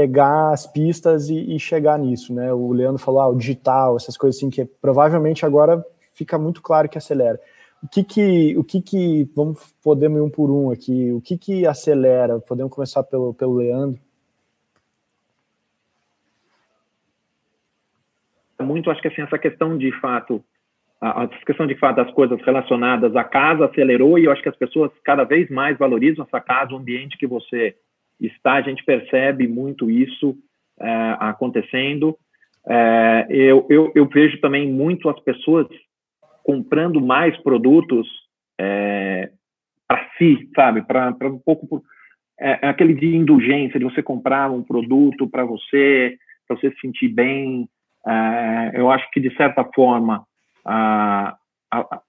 pegar 0.00 0.52
as 0.52 0.66
pistas 0.66 1.28
e, 1.28 1.54
e, 1.54 1.60
chegar 1.60 1.98
nisso, 1.98 2.32
né? 2.32 2.50
O 2.54 2.72
Leandro 2.72 2.98
falou, 2.98 3.20
ah, 3.20 3.28
o 3.28 3.36
digital, 3.36 3.96
essas 3.96 4.16
coisas 4.16 4.38
assim, 4.38 4.48
que 4.48 4.64
provavelmente 4.64 5.44
agora 5.44 5.84
fica 6.14 6.38
muito 6.38 6.62
claro 6.62 6.88
que 6.88 6.96
acelera. 6.96 7.38
o 7.82 7.88
que 7.88 8.02
que, 8.02 8.56
o 8.56 8.64
que 8.64 8.80
que, 8.80 9.30
vamos, 9.36 9.74
podemos 9.82 10.18
ir 10.18 10.22
um 10.22 10.30
por 10.30 10.50
um 10.50 10.70
aqui, 10.70 11.12
o 11.12 11.20
que 11.20 11.36
que 11.36 11.66
acelera? 11.66 12.40
Podemos 12.40 12.72
começar 12.72 13.02
pelo, 13.02 13.34
pelo 13.34 13.56
Leandro? 13.56 14.00
Muito, 18.58 18.90
acho 18.90 19.02
que 19.02 19.08
assim, 19.08 19.22
essa 19.22 19.38
questão 19.38 19.76
de 19.76 19.92
fato, 20.00 20.42
a, 20.98 21.24
a 21.24 21.28
questão 21.28 21.66
de 21.66 21.74
fato 21.74 21.96
das 21.96 22.10
coisas 22.12 22.40
relacionadas 22.42 23.14
à 23.16 23.24
casa 23.24 23.66
acelerou 23.66 24.18
e 24.18 24.24
eu 24.24 24.32
acho 24.32 24.42
que 24.42 24.48
as 24.48 24.56
pessoas 24.56 24.90
cada 25.04 25.24
vez 25.24 25.50
mais 25.50 25.76
valorizam 25.76 26.24
essa 26.24 26.40
casa, 26.40 26.72
o 26.72 26.78
ambiente 26.78 27.18
que 27.18 27.26
você 27.26 27.76
está, 28.26 28.54
a 28.54 28.62
gente 28.62 28.84
percebe 28.84 29.48
muito 29.48 29.90
isso 29.90 30.36
é, 30.80 31.16
acontecendo. 31.18 32.16
É, 32.66 33.26
eu, 33.28 33.66
eu, 33.70 33.92
eu, 33.94 34.06
vejo 34.06 34.40
também 34.40 34.70
muito 34.70 35.08
as 35.08 35.18
pessoas 35.20 35.66
comprando 36.44 37.00
mais 37.00 37.36
produtos 37.42 38.06
é, 38.58 39.30
para 39.86 40.06
si, 40.18 40.48
sabe? 40.54 40.82
Para 40.82 41.14
um 41.22 41.38
pouco. 41.38 41.82
É, 42.38 42.58
é, 42.62 42.68
aquele 42.68 42.94
de 42.94 43.14
indulgência, 43.14 43.78
de 43.78 43.84
você 43.84 44.02
comprar 44.02 44.50
um 44.50 44.62
produto 44.62 45.28
para 45.28 45.44
você, 45.44 46.16
para 46.46 46.56
você 46.56 46.70
se 46.70 46.80
sentir 46.80 47.08
bem. 47.08 47.68
Eu 48.72 48.90
acho 48.90 49.10
que, 49.10 49.20
de 49.20 49.34
certa 49.36 49.62
forma, 49.74 50.24
a, 50.64 51.36
a, 51.70 52.00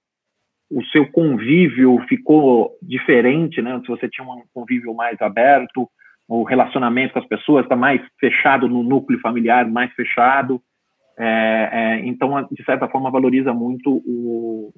o 0.70 0.82
seu 0.86 1.06
convívio 1.12 1.98
ficou 2.08 2.78
diferente, 2.80 3.60
né? 3.60 3.78
Se 3.80 3.88
você 3.88 4.08
tinha 4.08 4.26
um 4.26 4.42
convívio 4.54 4.94
mais 4.94 5.20
aberto, 5.20 5.86
o 6.28 6.42
relacionamento 6.44 7.12
com 7.12 7.18
as 7.18 7.26
pessoas 7.26 7.64
está 7.64 7.76
mais 7.76 8.00
fechado 8.18 8.68
no 8.68 8.82
núcleo 8.82 9.20
familiar, 9.20 9.68
mais 9.68 9.92
fechado. 9.92 10.62
É, 11.18 11.68
é, 11.72 12.06
então, 12.06 12.48
de 12.50 12.64
certa 12.64 12.88
forma, 12.88 13.10
valoriza 13.10 13.52
muito 13.52 14.02
o, 14.06 14.72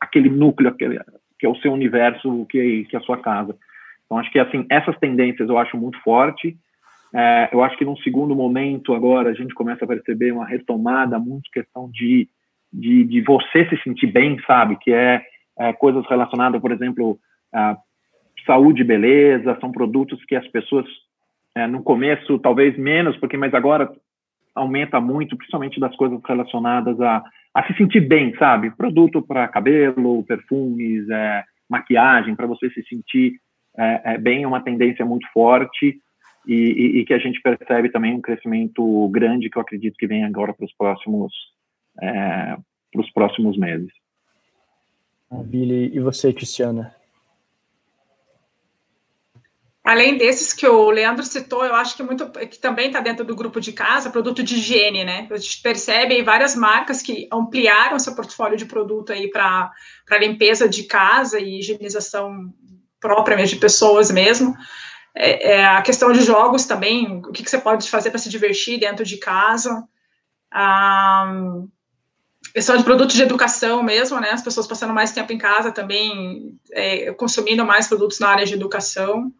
aquele 0.00 0.28
núcleo 0.28 0.70
aquele, 0.70 1.00
que 1.38 1.46
é 1.46 1.48
o 1.48 1.56
seu 1.56 1.72
universo, 1.72 2.46
que, 2.46 2.84
que 2.84 2.96
é 2.96 2.98
a 2.98 3.02
sua 3.02 3.18
casa. 3.18 3.56
Então, 4.04 4.18
acho 4.18 4.30
que 4.32 4.40
assim 4.40 4.66
essas 4.68 4.98
tendências 4.98 5.48
eu 5.48 5.58
acho 5.58 5.76
muito 5.76 6.00
forte. 6.02 6.56
É, 7.14 7.48
eu 7.52 7.62
acho 7.62 7.76
que 7.76 7.84
num 7.84 7.96
segundo 7.98 8.34
momento 8.34 8.94
agora 8.94 9.30
a 9.30 9.34
gente 9.34 9.54
começa 9.54 9.84
a 9.84 9.88
perceber 9.88 10.32
uma 10.32 10.46
retomada, 10.46 11.18
muito 11.18 11.50
questão 11.50 11.88
de, 11.90 12.28
de, 12.72 13.04
de 13.04 13.20
você 13.20 13.68
se 13.68 13.80
sentir 13.82 14.08
bem, 14.08 14.40
sabe? 14.46 14.76
Que 14.80 14.92
é, 14.92 15.22
é 15.58 15.72
coisas 15.72 16.04
relacionadas, 16.08 16.60
por 16.60 16.72
exemplo, 16.72 17.18
a 17.52 17.76
saúde 18.44 18.82
e 18.82 18.84
beleza, 18.84 19.58
são 19.60 19.72
produtos 19.72 20.24
que 20.24 20.36
as 20.36 20.46
pessoas, 20.48 20.86
é, 21.54 21.66
no 21.66 21.82
começo, 21.82 22.38
talvez 22.38 22.76
menos, 22.78 23.16
porque 23.16 23.36
mas 23.36 23.54
agora 23.54 23.90
aumenta 24.54 25.00
muito, 25.00 25.36
principalmente 25.36 25.80
das 25.80 25.94
coisas 25.96 26.20
relacionadas 26.26 27.00
a, 27.00 27.22
a 27.54 27.66
se 27.66 27.74
sentir 27.74 28.00
bem, 28.00 28.34
sabe? 28.36 28.70
Produto 28.70 29.22
para 29.22 29.48
cabelo, 29.48 30.24
perfumes, 30.24 31.08
é, 31.08 31.44
maquiagem, 31.68 32.34
para 32.34 32.46
você 32.46 32.68
se 32.70 32.82
sentir 32.84 33.40
é, 33.76 34.14
é, 34.14 34.18
bem, 34.18 34.42
é 34.42 34.46
uma 34.46 34.62
tendência 34.62 35.04
muito 35.04 35.26
forte 35.32 36.00
e, 36.46 36.54
e, 36.54 37.00
e, 37.00 37.04
que 37.04 37.14
a 37.14 37.18
gente 37.18 37.40
percebe 37.40 37.90
também 37.90 38.14
um 38.14 38.20
crescimento 38.20 39.08
grande 39.08 39.48
que 39.48 39.56
eu 39.56 39.62
acredito 39.62 39.96
que 39.96 40.06
vem 40.06 40.24
agora 40.24 40.52
para 40.52 40.64
os 40.64 40.74
próximos, 40.74 41.32
é, 42.00 42.56
para 42.92 43.00
os 43.00 43.10
próximos 43.12 43.56
meses. 43.56 43.92
Billy, 45.44 45.94
e 45.94 46.00
você, 46.00 46.32
Cristiana? 46.32 46.92
Além 49.90 50.16
desses 50.16 50.52
que 50.52 50.68
o 50.68 50.88
Leandro 50.88 51.24
citou, 51.24 51.66
eu 51.66 51.74
acho 51.74 51.96
que 51.96 52.02
muito 52.04 52.30
que 52.30 52.60
também 52.60 52.86
está 52.86 53.00
dentro 53.00 53.24
do 53.24 53.34
grupo 53.34 53.60
de 53.60 53.72
casa, 53.72 54.08
produto 54.08 54.40
de 54.40 54.54
higiene, 54.54 55.02
né? 55.04 55.26
A 55.28 55.36
gente 55.36 55.60
percebe 55.60 56.22
várias 56.22 56.54
marcas 56.54 57.02
que 57.02 57.28
ampliaram 57.32 57.98
seu 57.98 58.14
portfólio 58.14 58.56
de 58.56 58.66
produto 58.66 59.12
aí 59.12 59.28
para 59.28 59.72
limpeza 60.20 60.68
de 60.68 60.84
casa 60.84 61.40
e 61.40 61.58
higienização 61.58 62.54
própria 63.00 63.36
mesmo, 63.36 63.56
de 63.56 63.60
pessoas 63.60 64.12
mesmo. 64.12 64.54
É, 65.12 65.54
é, 65.54 65.66
a 65.66 65.82
questão 65.82 66.12
de 66.12 66.22
jogos 66.22 66.66
também, 66.66 67.18
o 67.26 67.32
que, 67.32 67.42
que 67.42 67.50
você 67.50 67.58
pode 67.58 67.90
fazer 67.90 68.10
para 68.10 68.20
se 68.20 68.30
divertir 68.30 68.78
dentro 68.78 69.04
de 69.04 69.16
casa. 69.16 69.82
A 70.52 71.32
questão 72.54 72.76
de 72.76 72.84
produtos 72.84 73.16
de 73.16 73.22
educação 73.22 73.82
mesmo, 73.82 74.20
né? 74.20 74.30
As 74.30 74.42
pessoas 74.42 74.68
passando 74.68 74.94
mais 74.94 75.10
tempo 75.10 75.32
em 75.32 75.38
casa 75.38 75.72
também, 75.72 76.56
é, 76.70 77.12
consumindo 77.14 77.66
mais 77.66 77.88
produtos 77.88 78.20
na 78.20 78.28
área 78.28 78.46
de 78.46 78.54
educação. 78.54 79.32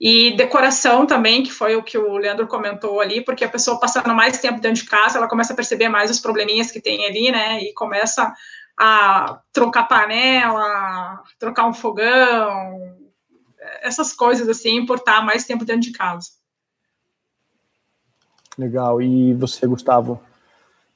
E 0.00 0.36
decoração 0.36 1.06
também, 1.06 1.42
que 1.42 1.52
foi 1.52 1.76
o 1.76 1.82
que 1.82 1.96
o 1.96 2.16
Leandro 2.16 2.46
comentou 2.46 3.00
ali, 3.00 3.20
porque 3.20 3.44
a 3.44 3.48
pessoa 3.48 3.78
passando 3.78 4.14
mais 4.14 4.38
tempo 4.38 4.60
dentro 4.60 4.82
de 4.82 4.88
casa, 4.88 5.18
ela 5.18 5.28
começa 5.28 5.52
a 5.52 5.56
perceber 5.56 5.88
mais 5.88 6.10
os 6.10 6.20
probleminhas 6.20 6.70
que 6.70 6.80
tem 6.80 7.06
ali, 7.06 7.30
né? 7.30 7.62
E 7.62 7.72
começa 7.72 8.32
a 8.76 9.40
trocar 9.52 9.84
panela, 9.84 11.22
trocar 11.38 11.66
um 11.66 11.72
fogão, 11.72 12.98
essas 13.82 14.12
coisas 14.12 14.48
assim, 14.48 14.84
por 14.84 14.98
estar 14.98 15.24
mais 15.24 15.44
tempo 15.44 15.64
dentro 15.64 15.82
de 15.82 15.92
casa. 15.92 16.28
Legal. 18.58 19.00
E 19.00 19.32
você, 19.34 19.66
Gustavo? 19.66 20.20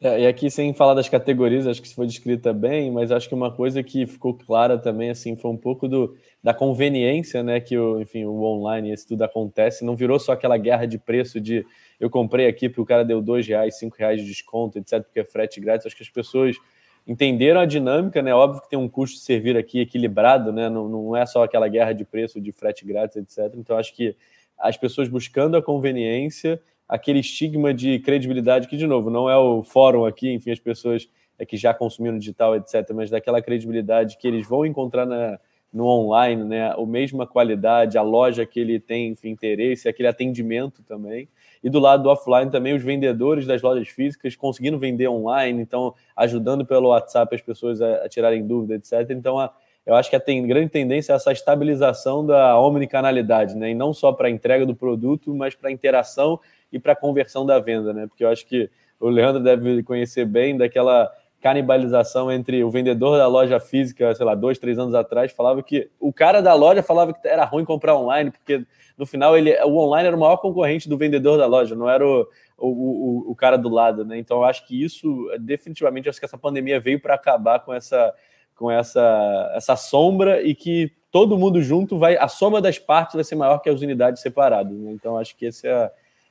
É, 0.01 0.21
e 0.21 0.27
aqui, 0.29 0.49
sem 0.49 0.73
falar 0.73 0.95
das 0.95 1.09
categorias, 1.09 1.67
acho 1.67 1.83
que 1.83 1.93
foi 1.93 2.07
descrita 2.07 2.53
bem, 2.53 2.89
mas 2.89 3.11
acho 3.11 3.29
que 3.29 3.35
uma 3.35 3.51
coisa 3.51 3.83
que 3.83 4.07
ficou 4.07 4.33
clara 4.33 4.79
também, 4.79 5.11
assim, 5.11 5.35
foi 5.35 5.51
um 5.51 5.57
pouco 5.57 5.89
do, 5.89 6.17
da 6.41 6.55
conveniência, 6.55 7.43
né, 7.43 7.59
que 7.59 7.77
o, 7.77 8.01
enfim, 8.01 8.25
o 8.25 8.41
online, 8.45 8.93
esse 8.93 9.05
tudo 9.09 9.23
acontece, 9.23 9.85
não 9.85 9.97
virou 9.97 10.21
só 10.21 10.33
aquela 10.33 10.57
guerra 10.57 10.87
de 10.87 10.99
preço 10.99 11.41
de 11.41 11.67
eu 11.99 12.09
comprei 12.09 12.47
aqui 12.47 12.69
porque 12.69 12.81
o 12.81 12.87
cara 12.87 13.05
deu 13.05 13.21
dois 13.21 13.45
reais, 13.49 13.77
cinco 13.77 13.97
reais 13.99 14.21
de 14.21 14.29
desconto, 14.29 14.79
etc, 14.79 15.03
porque 15.03 15.19
é 15.19 15.25
frete 15.25 15.61
grátis, 15.61 15.87
acho 15.87 15.97
que 15.97 16.05
as 16.05 16.09
pessoas 16.09 16.57
entenderam 17.05 17.61
a 17.61 17.67
dinâmica, 17.67 18.23
né, 18.23 18.33
óbvio 18.33 18.63
que 18.63 18.71
tem 18.71 18.79
um 18.79 18.89
custo 18.89 19.17
de 19.17 19.25
servir 19.25 19.57
aqui 19.57 19.81
equilibrado, 19.81 20.53
né, 20.53 20.69
não, 20.69 20.89
não 20.89 21.17
é 21.17 21.27
só 21.27 21.43
aquela 21.43 21.67
guerra 21.67 21.93
de 21.93 22.05
preço 22.05 22.41
de 22.41 22.53
frete 22.53 22.85
grátis, 22.87 23.17
etc, 23.17 23.53
então 23.57 23.77
acho 23.77 23.93
que 23.97 24.15
as 24.57 24.77
pessoas 24.77 25.09
buscando 25.09 25.57
a 25.57 25.63
conveniência 25.63 26.61
aquele 26.89 27.21
estigma 27.21 27.75
de 27.75 27.99
credibilidade, 27.99 28.67
que, 28.67 28.77
de 28.77 28.87
novo, 28.87 29.11
não 29.11 29.29
é 29.29 29.37
o 29.37 29.63
fórum 29.63 30.07
aqui, 30.07 30.33
enfim, 30.33 30.51
as 30.51 30.59
pessoas 30.59 31.09
é, 31.39 31.45
que 31.45 31.57
já 31.57 31.75
consumiram 31.75 32.19
digital, 32.19 32.57
etc., 32.57 32.91
mas 32.95 33.11
daquela 33.11 33.43
credibilidade 33.43 34.17
que 34.17 34.27
eles 34.27 34.47
vão 34.47 34.65
encontrar 34.65 35.05
na, 35.05 35.39
no 35.73 35.85
online, 35.85 36.45
né, 36.45 36.71
a 36.71 36.87
mesma 36.87 37.27
qualidade, 37.27 37.99
a 37.99 38.03
loja 38.03 38.47
que 38.47 38.59
ele 38.59 38.81
tem 38.81 39.09
enfim, 39.09 39.31
interesse, 39.31 39.89
aquele 39.89 40.09
atendimento 40.09 40.83
também. 40.83 41.29
E 41.63 41.69
do 41.69 41.79
lado 41.79 42.05
do 42.05 42.09
offline 42.09 42.51
também, 42.51 42.75
os 42.75 42.83
vendedores 42.83 43.47
das 43.47 43.61
lojas 43.61 43.89
físicas 43.89 44.35
conseguindo 44.35 44.79
vender 44.79 45.09
online, 45.09 45.61
então 45.61 45.95
ajudando 46.17 46.65
pelo 46.65 46.89
WhatsApp 46.89 47.35
as 47.35 47.43
pessoas 47.43 47.83
a, 47.83 48.05
a 48.05 48.09
tirarem 48.09 48.47
dúvida, 48.47 48.77
etc. 48.77 49.11
Então, 49.11 49.39
a, 49.39 49.53
eu 49.85 49.95
acho 49.95 50.09
que 50.09 50.17
a 50.17 50.21
tem, 50.21 50.47
grande 50.47 50.71
tendência 50.71 51.13
é 51.13 51.17
essa 51.17 51.33
estabilização 51.33 52.25
da 52.25 52.59
omnicanalidade, 52.61 53.57
né? 53.57 53.71
E 53.71 53.75
não 53.75 53.93
só 53.93 54.13
para 54.13 54.29
a 54.29 54.31
entrega 54.31 54.65
do 54.65 54.75
produto, 54.75 55.35
mas 55.35 55.55
para 55.55 55.69
a 55.69 55.73
interação 55.73 56.39
e 56.73 56.79
para 56.79 56.93
a 56.93 56.97
conversão 56.97 57.45
da 57.45 57.59
venda, 57.59 57.93
né? 57.93 58.07
Porque 58.07 58.25
eu 58.25 58.29
acho 58.29 58.47
que 58.47 58.71
o 59.01 59.09
Leandro 59.09 59.43
deve 59.43 59.83
conhecer 59.83 60.25
bem 60.25 60.57
daquela 60.57 61.11
canibalização 61.41 62.33
entre 62.33 62.65
o 62.65 62.71
vendedor 62.71 63.17
da 63.17 63.27
loja 63.29 63.61
física, 63.61 64.13
sei 64.15 64.27
lá, 64.27 64.35
dois, 64.35 64.59
três 64.59 64.79
anos 64.79 64.95
atrás, 64.95 65.31
falava 65.31 65.63
que 65.63 65.89
o 66.01 66.13
cara 66.13 66.41
da 66.43 66.53
loja 66.53 66.83
falava 66.83 67.13
que 67.13 67.27
era 67.27 67.45
ruim 67.45 67.65
comprar 67.65 67.97
online, 67.97 68.33
porque 68.33 68.65
no 68.97 69.07
final 69.07 69.37
ele, 69.37 69.57
o 69.63 69.77
online 69.77 70.09
era 70.09 70.17
o 70.17 70.21
maior 70.21 70.39
concorrente 70.39 70.89
do 70.89 70.99
vendedor 70.99 71.39
da 71.39 71.47
loja, 71.47 71.77
não 71.77 71.89
era 71.89 72.05
o, 72.05 72.27
o, 72.59 72.69
o, 72.69 73.31
o 73.31 73.37
cara 73.37 73.57
do 73.57 73.69
lado, 73.69 74.05
né? 74.05 74.19
Então 74.19 74.39
eu 74.39 74.45
acho 74.45 74.67
que 74.67 74.83
isso, 74.83 75.31
definitivamente, 75.39 76.09
acho 76.09 76.19
que 76.19 76.27
essa 76.27 76.37
pandemia 76.37 76.81
veio 76.81 77.01
para 77.01 77.15
acabar 77.15 77.61
com 77.61 77.73
essa 77.73 78.13
com 78.59 78.69
essa, 78.69 79.53
essa 79.55 79.77
sombra 79.77 80.43
e 80.43 80.53
que 80.53 80.93
todo 81.13 81.39
mundo 81.39 81.63
junto 81.63 81.97
vai, 81.97 82.17
a 82.17 82.27
soma 82.27 82.61
das 82.61 82.77
partes 82.77 83.15
vai 83.15 83.23
ser 83.23 83.37
maior 83.37 83.59
que 83.61 83.71
as 83.71 83.81
unidades 83.81 84.21
separadas. 84.21 84.77
Né? 84.77 84.91
Então 84.93 85.17
acho 85.17 85.37
que 85.37 85.47
esse 85.47 85.69
é 85.69 85.91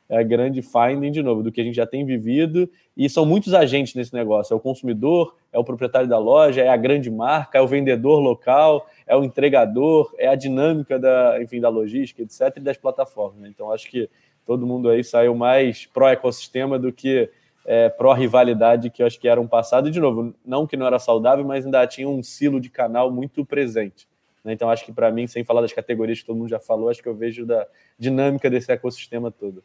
é 0.09 0.23
grande 0.23 0.61
finding, 0.61 1.11
de 1.11 1.21
novo, 1.21 1.43
do 1.43 1.51
que 1.51 1.59
a 1.59 1.63
gente 1.63 1.75
já 1.75 1.85
tem 1.85 2.05
vivido. 2.05 2.69
E 2.95 3.09
são 3.09 3.25
muitos 3.25 3.53
agentes 3.53 3.93
nesse 3.93 4.13
negócio: 4.13 4.53
é 4.53 4.57
o 4.57 4.59
consumidor, 4.59 5.35
é 5.51 5.59
o 5.59 5.63
proprietário 5.63 6.07
da 6.07 6.17
loja, 6.17 6.61
é 6.61 6.69
a 6.69 6.77
grande 6.77 7.11
marca, 7.11 7.57
é 7.57 7.61
o 7.61 7.67
vendedor 7.67 8.19
local, 8.19 8.87
é 9.05 9.15
o 9.15 9.23
entregador, 9.23 10.13
é 10.17 10.27
a 10.27 10.35
dinâmica 10.35 10.97
da, 10.97 11.41
enfim, 11.41 11.59
da 11.59 11.69
logística, 11.69 12.21
etc., 12.21 12.57
e 12.57 12.59
das 12.59 12.77
plataformas. 12.77 13.41
Né? 13.41 13.49
Então, 13.49 13.71
acho 13.71 13.89
que 13.89 14.09
todo 14.45 14.65
mundo 14.65 14.89
aí 14.89 15.03
saiu 15.03 15.35
mais 15.35 15.85
pró-ecossistema 15.87 16.79
do 16.79 16.91
que 16.93 17.29
é, 17.65 17.89
pró-rivalidade 17.89 18.89
que 18.89 19.03
eu 19.03 19.07
acho 19.07 19.19
que 19.19 19.27
era 19.27 19.41
um 19.41 19.47
passado. 19.47 19.89
E, 19.89 19.91
de 19.91 19.99
novo, 19.99 20.33
não 20.45 20.65
que 20.65 20.77
não 20.77 20.87
era 20.87 20.99
saudável, 20.99 21.43
mas 21.43 21.65
ainda 21.65 21.85
tinha 21.85 22.07
um 22.07 22.23
silo 22.23 22.61
de 22.61 22.69
canal 22.69 23.11
muito 23.11 23.45
presente. 23.45 24.07
Né? 24.41 24.53
Então, 24.53 24.69
acho 24.69 24.85
que 24.85 24.93
para 24.93 25.11
mim, 25.11 25.27
sem 25.27 25.43
falar 25.43 25.59
das 25.59 25.73
categorias 25.73 26.21
que 26.21 26.25
todo 26.25 26.37
mundo 26.37 26.49
já 26.49 26.59
falou, 26.59 26.89
acho 26.89 27.03
que 27.03 27.09
eu 27.09 27.15
vejo 27.15 27.45
da 27.45 27.67
dinâmica 27.99 28.49
desse 28.49 28.71
ecossistema 28.71 29.29
todo. 29.29 29.61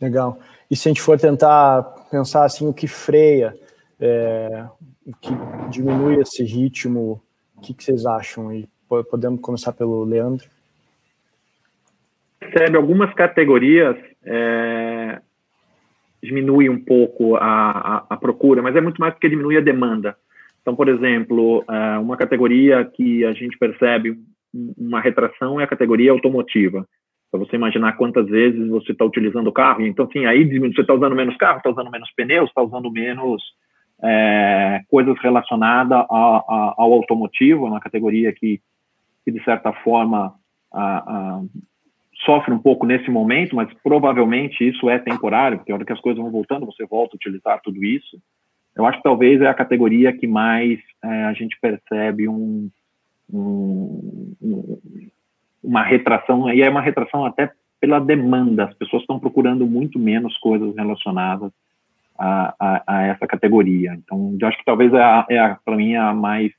Legal. 0.00 0.38
E 0.70 0.76
se 0.76 0.88
a 0.88 0.90
gente 0.90 1.02
for 1.02 1.18
tentar 1.18 1.82
pensar 2.10 2.44
assim, 2.44 2.66
o 2.66 2.74
que 2.74 2.86
freia, 2.86 3.54
é, 4.00 4.64
o 5.06 5.12
que 5.16 5.30
diminui 5.70 6.20
esse 6.20 6.42
ritmo, 6.44 7.22
o 7.56 7.60
que, 7.60 7.74
que 7.74 7.82
vocês 7.82 8.06
acham? 8.06 8.52
E 8.52 8.68
podemos 9.10 9.40
começar 9.40 9.72
pelo 9.72 10.04
Leandro. 10.04 10.46
Percebe 12.38 12.76
algumas 12.76 13.12
categorias 13.14 13.96
é, 14.24 15.20
diminui 16.22 16.68
um 16.68 16.78
pouco 16.78 17.36
a, 17.36 17.70
a, 17.70 18.06
a, 18.10 18.16
procura, 18.16 18.62
mas 18.62 18.76
é 18.76 18.80
muito 18.80 19.00
mais 19.00 19.14
porque 19.14 19.28
diminui 19.28 19.56
a 19.56 19.62
demanda. 19.62 20.16
Então, 20.60 20.74
por 20.76 20.88
exemplo, 20.88 21.64
é, 21.68 21.98
uma 21.98 22.16
categoria 22.16 22.84
que 22.84 23.24
a 23.24 23.32
gente 23.32 23.56
percebe 23.56 24.18
uma 24.52 25.00
retração 25.00 25.60
é 25.60 25.64
a 25.64 25.68
categoria 25.68 26.10
automotiva. 26.10 26.86
Para 27.30 27.40
você 27.40 27.56
imaginar 27.56 27.92
quantas 27.92 28.26
vezes 28.26 28.68
você 28.68 28.92
está 28.92 29.04
utilizando 29.04 29.48
o 29.48 29.52
carro, 29.52 29.86
então, 29.86 30.06
assim, 30.06 30.24
aí 30.24 30.44
você 30.58 30.80
está 30.80 30.94
usando 30.94 31.14
menos 31.14 31.36
carro, 31.36 31.58
está 31.58 31.70
usando 31.70 31.90
menos 31.90 32.10
pneus, 32.16 32.48
está 32.48 32.62
usando 32.62 32.90
menos 32.90 33.42
é, 34.02 34.80
coisas 34.88 35.18
relacionadas 35.20 35.98
a, 35.98 36.04
a, 36.08 36.74
ao 36.78 36.92
automotivo, 36.92 37.66
uma 37.66 37.80
categoria 37.80 38.32
que, 38.32 38.60
que 39.24 39.30
de 39.30 39.44
certa 39.44 39.72
forma, 39.72 40.32
a, 40.72 41.42
sofre 42.24 42.52
um 42.52 42.58
pouco 42.58 42.86
nesse 42.86 43.10
momento, 43.10 43.54
mas 43.54 43.68
provavelmente 43.82 44.66
isso 44.66 44.88
é 44.88 44.98
temporário, 44.98 45.58
porque 45.58 45.72
a 45.72 45.74
hora 45.74 45.84
que 45.84 45.92
as 45.92 46.00
coisas 46.00 46.22
vão 46.22 46.30
voltando, 46.30 46.66
você 46.66 46.84
volta 46.86 47.14
a 47.14 47.16
utilizar 47.16 47.60
tudo 47.62 47.84
isso. 47.84 48.18
Eu 48.76 48.86
acho 48.86 48.98
que 48.98 49.04
talvez 49.04 49.40
é 49.40 49.46
a 49.46 49.54
categoria 49.54 50.12
que 50.12 50.26
mais 50.26 50.78
é, 51.02 51.24
a 51.24 51.32
gente 51.32 51.58
percebe 51.60 52.28
um, 52.28 52.70
um, 53.32 54.34
uma 55.62 55.82
retração, 55.82 56.50
e 56.52 56.62
é 56.62 56.68
uma 56.68 56.80
retração 56.80 57.24
até 57.24 57.50
pela 57.80 58.00
demanda, 58.00 58.64
as 58.64 58.74
pessoas 58.74 59.02
estão 59.02 59.18
procurando 59.18 59.66
muito 59.66 59.98
menos 59.98 60.36
coisas 60.38 60.74
relacionadas 60.74 61.52
a, 62.18 62.54
a, 62.58 62.82
a 62.86 63.02
essa 63.06 63.26
categoria. 63.26 63.94
Então, 63.94 64.36
eu 64.40 64.48
acho 64.48 64.58
que 64.58 64.64
talvez 64.64 64.92
é, 64.92 65.24
é 65.30 65.56
para 65.64 65.76
mim, 65.76 65.94
a 65.94 66.12
mais 66.12 66.50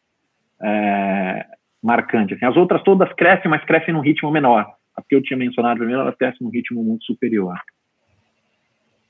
é, 0.62 1.46
marcante. 1.84 2.34
Assim, 2.34 2.46
as 2.46 2.56
outras 2.56 2.82
todas 2.84 3.12
crescem, 3.14 3.52
mas 3.52 3.64
crescem 3.66 3.94
num 3.94 4.02
ritmo 4.02 4.32
menor. 4.32 4.66
A 4.96 5.02
que 5.02 5.16
eu 5.16 5.22
tinha 5.22 5.38
mencionado 5.38 5.80
primeiro, 5.80 6.02
elas 6.02 6.16
crescem 6.16 6.46
num 6.46 6.52
ritmo 6.52 6.84
muito 6.84 7.06
superior. 7.06 7.58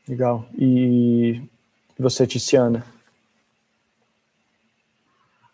Legal. 0.08 0.48
E 0.58 1.42
você, 1.98 2.26
Tiziana? 2.26 2.84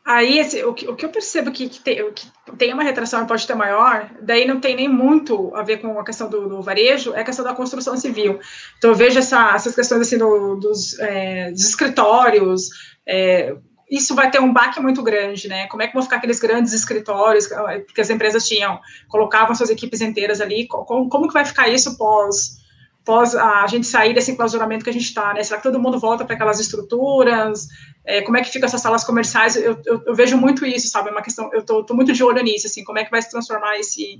Aí, 0.06 0.38
esse, 0.38 0.64
o, 0.64 0.72
que, 0.72 0.88
o, 0.88 0.96
que, 0.96 1.04
eu 1.04 1.10
percebo 1.10 1.52
que, 1.52 1.68
que, 1.68 1.80
tem, 1.80 2.14
que, 2.14 2.28
tem, 2.60 2.72
uma 2.72 2.84
retração 2.84 3.26
pode 3.26 3.48
ter 3.48 3.56
maior, 3.56 4.08
daí 4.22 4.46
não 4.46 4.60
tem 4.60 4.76
nem 4.76 4.88
muito 4.88 5.52
a 5.56 5.64
ver 5.64 5.78
com 5.78 6.00
a 6.00 6.06
questão 6.06 6.30
do, 6.30 6.48
do 6.48 6.62
varejo, 6.62 7.16
é 7.16 7.22
a 7.22 7.24
questão 7.24 7.44
da 7.44 7.56
construção 7.56 7.98
civil. 7.98 8.40
Então, 8.78 8.92
eu 8.92 8.96
vejo 8.96 9.18
essa, 9.18 9.56
essas 9.56 9.74
questões 9.74 10.02
assim, 10.02 10.20
do, 10.20 10.58
dos, 10.58 11.00
é, 11.00 11.50
dos, 11.50 11.68
escritórios, 11.68 12.70
é, 13.08 13.56
isso 13.90 14.14
vai 14.14 14.30
ter 14.30 14.40
um 14.40 14.54
baque 14.54 14.80
muito 14.80 15.02
grande, 15.02 15.48
né? 15.48 15.66
Como 15.68 15.82
é 15.82 15.88
que 15.88 15.94
vão 15.96 16.04
ficar 16.04 16.18
aqueles 16.18 16.40
grandes 16.40 16.72
escritórios 16.72 17.48
que 17.48 18.02
as 18.02 18.10
empresas 18.12 18.48
tinham, 18.48 18.80
colocavam 19.08 19.56
suas 19.56 19.72
equipes 19.72 20.02
inteiras 20.02 20.40
ali, 20.40 20.68
como, 20.68 21.10
como 21.10 21.28
que 21.28 21.34
vai 21.34 21.46
ficar 21.46 21.68
isso 21.68 21.98
pós 21.98 22.64
pós 23.06 23.36
a 23.36 23.66
gente 23.68 23.86
sair 23.86 24.14
desse 24.14 24.32
enclausuramento 24.32 24.84
que 24.84 24.90
a 24.90 24.94
gente 24.94 25.06
está, 25.06 25.32
né? 25.34 25.44
Será 25.44 25.58
que 25.58 25.64
todo 25.64 25.80
mundo 25.80 26.00
volta 26.00 26.26
para 26.26 26.36
aquelas 26.36 26.60
estruturas? 26.60 27.68
É, 28.04 28.22
como 28.24 28.36
é 28.36 28.42
que 28.42 28.50
ficam 28.50 28.66
essas 28.66 28.82
salas 28.82 29.04
comerciais? 29.04 29.56
Eu, 29.56 29.80
eu, 29.86 30.02
eu, 30.08 30.16
vejo 30.16 30.36
muito 30.36 30.66
isso, 30.66 30.88
sabe? 30.90 31.10
É 31.10 31.12
uma 31.12 31.22
questão, 31.22 31.50
eu 31.54 31.64
tô, 31.64 31.84
tô, 31.84 31.94
muito 31.94 32.12
de 32.12 32.24
olho 32.24 32.44
nisso, 32.44 32.66
assim, 32.66 32.84
como 32.84 32.98
é 32.98 33.06
que 33.06 33.12
vai 33.12 33.22
se 33.22 33.30
transformar 33.30 33.78
esse, 33.78 34.20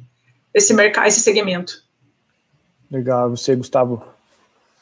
esse 0.54 0.74
mercado, 0.74 1.08
esse 1.08 1.20
segmento? 1.20 1.84
Legal, 2.90 3.32
você, 3.32 3.56
Gustavo. 3.56 4.06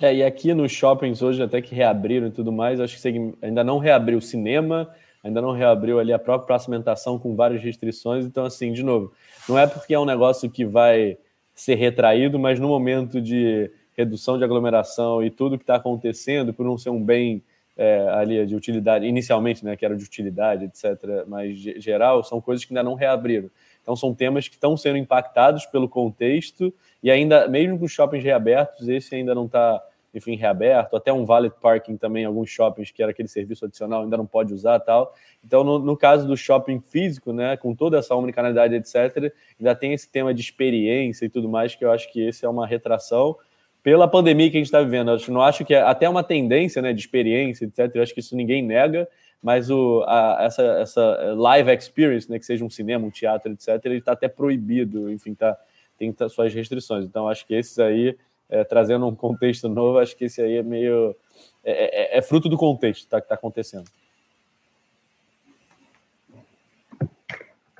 É, 0.01 0.13
e 0.13 0.21
aqui 0.21 0.53
nos 0.53 0.71
shoppings 0.71 1.21
hoje, 1.21 1.41
até 1.41 1.61
que 1.61 1.73
reabriram 1.73 2.27
e 2.27 2.31
tudo 2.31 2.51
mais, 2.51 2.81
acho 2.81 3.01
que 3.01 3.33
ainda 3.41 3.63
não 3.63 3.77
reabriu 3.77 4.17
o 4.17 4.21
cinema, 4.21 4.89
ainda 5.23 5.41
não 5.41 5.51
reabriu 5.51 5.97
ali 5.97 6.11
a 6.11 6.19
própria 6.19 6.45
praça 6.45 7.09
com 7.19 7.35
várias 7.37 7.63
restrições, 7.63 8.25
então, 8.25 8.43
assim, 8.43 8.73
de 8.73 8.83
novo, 8.83 9.13
não 9.47 9.57
é 9.57 9.65
porque 9.65 9.93
é 9.93 9.99
um 9.99 10.05
negócio 10.05 10.49
que 10.49 10.65
vai 10.65 11.17
ser 11.55 11.75
retraído, 11.75 12.37
mas 12.37 12.59
no 12.59 12.67
momento 12.67 13.21
de 13.21 13.71
redução 13.95 14.37
de 14.37 14.43
aglomeração 14.43 15.23
e 15.23 15.29
tudo 15.29 15.57
que 15.57 15.63
está 15.63 15.75
acontecendo, 15.75 16.53
por 16.53 16.65
não 16.65 16.77
ser 16.77 16.89
um 16.89 17.03
bem 17.03 17.43
é, 17.75 18.07
ali 18.09 18.45
de 18.45 18.55
utilidade, 18.55 19.05
inicialmente, 19.05 19.65
né, 19.65 19.75
que 19.75 19.85
era 19.85 19.95
de 19.95 20.03
utilidade, 20.03 20.65
etc., 20.65 21.25
mas 21.27 21.57
geral, 21.57 22.23
são 22.23 22.39
coisas 22.39 22.63
que 22.65 22.73
ainda 22.73 22.83
não 22.83 22.93
reabriram. 22.93 23.49
Então, 23.81 23.95
são 23.95 24.13
temas 24.13 24.47
que 24.47 24.55
estão 24.55 24.77
sendo 24.77 24.97
impactados 24.97 25.65
pelo 25.65 25.89
contexto 25.89 26.73
e 27.01 27.11
ainda, 27.11 27.47
mesmo 27.47 27.77
com 27.77 27.85
os 27.85 27.91
shoppings 27.91 28.23
reabertos, 28.23 28.87
esse 28.87 29.13
ainda 29.13 29.35
não 29.35 29.45
está, 29.45 29.83
enfim, 30.13 30.37
reaberto. 30.37 30.95
Até 30.95 31.11
um 31.11 31.25
valet 31.25 31.53
parking 31.59 31.97
também, 31.97 32.23
alguns 32.23 32.49
shoppings 32.49 32.91
que 32.91 33.03
era 33.03 33.11
aquele 33.11 33.27
serviço 33.27 33.65
adicional, 33.65 34.03
ainda 34.03 34.15
não 34.15 34.25
pode 34.25 34.53
usar 34.53 34.79
tal. 34.79 35.13
Então, 35.43 35.65
no, 35.65 35.79
no 35.79 35.97
caso 35.97 36.25
do 36.25 36.37
shopping 36.37 36.79
físico, 36.79 37.33
né, 37.33 37.57
com 37.57 37.75
toda 37.75 37.97
essa 37.97 38.15
omnicanalidade, 38.15 38.73
etc., 38.73 39.33
ainda 39.59 39.75
tem 39.75 39.91
esse 39.91 40.09
tema 40.09 40.33
de 40.33 40.39
experiência 40.39 41.25
e 41.25 41.29
tudo 41.29 41.49
mais, 41.49 41.75
que 41.75 41.83
eu 41.83 41.91
acho 41.91 42.09
que 42.09 42.25
esse 42.25 42.45
é 42.45 42.49
uma 42.49 42.65
retração 42.65 43.35
pela 43.83 44.07
pandemia 44.07 44.49
que 44.49 44.55
a 44.55 44.59
gente 44.59 44.67
está 44.67 44.81
vivendo. 44.81 45.11
Eu 45.11 45.19
não 45.33 45.41
acho 45.41 45.65
que 45.65 45.73
é 45.73 45.81
até 45.81 46.07
uma 46.07 46.23
tendência 46.23 46.81
né, 46.81 46.93
de 46.93 47.01
experiência, 47.01 47.65
etc. 47.65 47.93
Eu 47.93 48.01
acho 48.01 48.13
que 48.13 48.21
isso 48.21 48.35
ninguém 48.35 48.63
nega, 48.63 49.07
mas 49.41 49.69
o, 49.69 50.03
a, 50.07 50.37
essa, 50.39 50.63
essa 50.63 51.33
live 51.35 51.69
experience, 51.71 52.31
né, 52.31 52.39
que 52.39 52.45
seja 52.45 52.63
um 52.63 52.69
cinema, 52.69 53.05
um 53.05 53.11
teatro, 53.11 53.51
etc., 53.51 53.79
ele 53.83 53.97
está 53.97 54.13
até 54.13 54.29
proibido, 54.29 55.11
enfim, 55.11 55.33
tá, 55.33 55.57
tem 55.99 56.13
tá, 56.13 56.29
suas 56.29 56.53
restrições. 56.53 57.03
Então, 57.03 57.27
acho 57.27 57.45
que 57.45 57.53
esses 57.53 57.77
aí, 57.77 58.17
é, 58.49 58.63
trazendo 58.63 59.05
um 59.05 59.13
contexto 59.13 59.67
novo, 59.67 59.99
acho 59.99 60.15
que 60.15 60.25
esse 60.25 60.41
aí 60.41 60.55
é 60.55 60.63
meio. 60.63 61.13
É, 61.61 62.15
é, 62.15 62.17
é 62.17 62.21
fruto 62.21 62.47
do 62.47 62.57
contexto 62.57 63.07
tá, 63.09 63.19
que 63.19 63.25
está 63.25 63.35
acontecendo. 63.35 63.85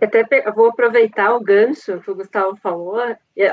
Até 0.04 0.52
vou 0.52 0.68
aproveitar 0.68 1.36
o 1.36 1.40
gancho 1.40 2.00
que 2.02 2.12
o 2.12 2.16
Gustavo 2.16 2.56
falou. 2.58 3.00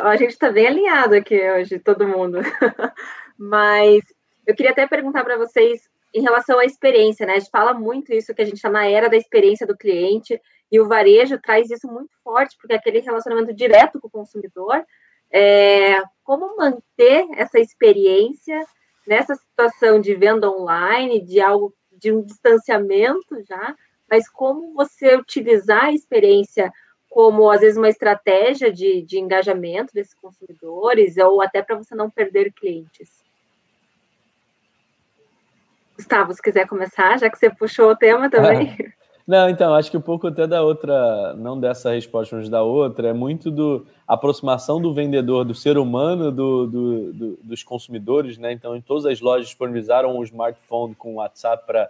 A 0.03 0.17
gente 0.17 0.31
está 0.31 0.51
bem 0.51 0.67
alinhado 0.67 1.15
aqui 1.15 1.41
hoje, 1.51 1.79
todo 1.79 2.09
mundo. 2.09 2.39
Mas 3.39 4.03
eu 4.47 4.55
queria 4.55 4.73
até 4.73 4.87
perguntar 4.87 5.25
para 5.25 5.39
vocês 5.39 5.89
em 6.15 6.23
relação 6.23 6.59
à 6.59 6.65
experiência, 6.65 7.25
né? 7.25 7.35
A 7.35 7.39
gente 7.39 7.51
fala 7.51 7.73
muito 7.73 8.13
isso 8.13 8.35
que 8.35 8.43
a 8.43 8.45
gente 8.45 8.61
chama 8.61 8.85
era 8.85 9.09
da 9.09 9.17
experiência 9.17 9.67
do 9.67 9.77
cliente, 9.77 10.41
e 10.71 10.81
o 10.81 10.89
varejo 10.89 11.39
traz 11.41 11.71
isso 11.71 11.87
muito 11.87 12.11
forte, 12.23 12.57
porque 12.61 12.73
é 12.73 12.77
aquele 12.77 13.01
relacionamento 13.01 13.55
direto 13.55 14.01
com 14.01 14.09
o 14.09 14.11
consumidor. 14.11 14.85
É, 15.33 16.03
como 16.25 16.57
manter 16.57 17.27
essa 17.37 17.59
experiência 17.59 18.61
nessa 19.07 19.35
situação 19.35 20.01
de 20.01 20.15
venda 20.15 20.51
online, 20.51 21.25
de 21.25 21.41
algo 21.41 21.75
de 21.93 22.13
um 22.13 22.23
distanciamento 22.23 23.43
já, 23.49 23.77
mas 24.11 24.29
como 24.29 24.75
você 24.75 25.17
utilizar 25.17 25.85
a 25.85 25.93
experiência 25.93 26.73
como, 27.09 27.51
às 27.51 27.61
vezes, 27.61 27.77
uma 27.77 27.89
estratégia 27.89 28.73
de, 28.73 29.03
de 29.03 29.19
engajamento 29.19 29.93
desses 29.93 30.15
consumidores, 30.15 31.17
ou 31.17 31.43
até 31.43 31.61
para 31.61 31.77
você 31.77 31.93
não 31.95 32.09
perder 32.09 32.53
clientes. 32.53 33.11
Gustavo, 35.97 36.33
se 36.33 36.41
quiser 36.41 36.69
começar, 36.69 37.19
já 37.19 37.29
que 37.29 37.37
você 37.37 37.51
puxou 37.51 37.91
o 37.91 37.97
tema 37.97 38.31
também. 38.31 38.77
Não, 39.31 39.49
então, 39.49 39.73
acho 39.75 39.93
que 39.93 39.97
um 39.97 40.01
pouco 40.01 40.27
até 40.27 40.45
da 40.45 40.61
outra, 40.61 41.35
não 41.35 41.61
dessa 41.61 41.93
resposta, 41.93 42.35
mas 42.35 42.49
da 42.49 42.65
outra, 42.65 43.11
é 43.11 43.13
muito 43.13 43.49
do 43.49 43.87
aproximação 44.05 44.83
do 44.83 44.93
vendedor, 44.93 45.45
do 45.45 45.55
ser 45.55 45.79
humano, 45.79 46.33
do, 46.33 46.67
do, 46.67 47.13
do 47.13 47.39
dos 47.41 47.63
consumidores, 47.63 48.39
né? 48.39 48.51
Então, 48.51 48.75
em 48.75 48.81
todas 48.81 49.07
as 49.07 49.21
lojas 49.21 49.47
disponibilizaram 49.47 50.19
um 50.19 50.25
smartphone 50.25 50.97
com 50.97 51.15
WhatsApp 51.15 51.65
para 51.65 51.89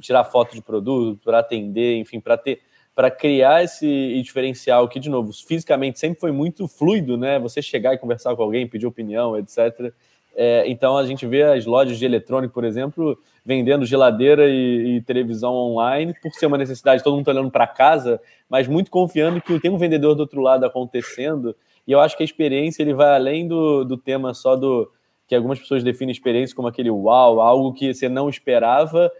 tirar 0.00 0.24
foto 0.24 0.54
de 0.54 0.62
produto, 0.62 1.20
para 1.24 1.38
atender, 1.40 1.96
enfim, 1.96 2.20
para 2.20 2.36
ter 2.36 2.60
para 2.94 3.10
criar 3.10 3.62
esse 3.64 4.20
diferencial 4.22 4.86
que, 4.88 5.00
de 5.00 5.08
novo, 5.08 5.32
fisicamente 5.32 5.98
sempre 5.98 6.20
foi 6.20 6.32
muito 6.32 6.68
fluido, 6.68 7.16
né? 7.16 7.38
Você 7.38 7.62
chegar 7.62 7.94
e 7.94 7.98
conversar 7.98 8.36
com 8.36 8.42
alguém, 8.42 8.66
pedir 8.66 8.86
opinião, 8.86 9.38
etc. 9.38 9.92
É, 10.34 10.64
então 10.68 10.96
a 10.96 11.06
gente 11.06 11.26
vê 11.26 11.42
as 11.42 11.64
lojas 11.64 11.98
de 11.98 12.04
eletrônico, 12.04 12.52
por 12.52 12.64
exemplo, 12.64 13.18
vendendo 13.44 13.86
geladeira 13.86 14.48
e, 14.48 14.96
e 14.96 15.02
televisão 15.02 15.52
online 15.54 16.14
por 16.22 16.30
ser 16.32 16.46
uma 16.46 16.58
necessidade, 16.58 17.02
todo 17.02 17.14
mundo 17.14 17.22
está 17.22 17.32
olhando 17.32 17.50
para 17.50 17.66
casa, 17.66 18.20
mas 18.48 18.68
muito 18.68 18.90
confiando 18.90 19.40
que 19.40 19.58
tem 19.58 19.70
um 19.70 19.78
vendedor 19.78 20.14
do 20.14 20.20
outro 20.20 20.40
lado 20.40 20.64
acontecendo. 20.64 21.56
E 21.86 21.92
eu 21.92 22.00
acho 22.00 22.16
que 22.16 22.22
a 22.22 22.24
experiência 22.24 22.82
ele 22.82 22.94
vai 22.94 23.14
além 23.14 23.48
do, 23.48 23.84
do 23.84 23.96
tema 23.96 24.34
só 24.34 24.56
do 24.56 24.90
que 25.26 25.34
algumas 25.34 25.58
pessoas 25.58 25.82
definem 25.82 26.12
experiência 26.12 26.54
como 26.54 26.68
aquele 26.68 26.90
uau, 26.90 27.40
algo 27.40 27.72
que 27.72 27.94
você 27.94 28.08
não 28.08 28.28
esperava 28.28 29.10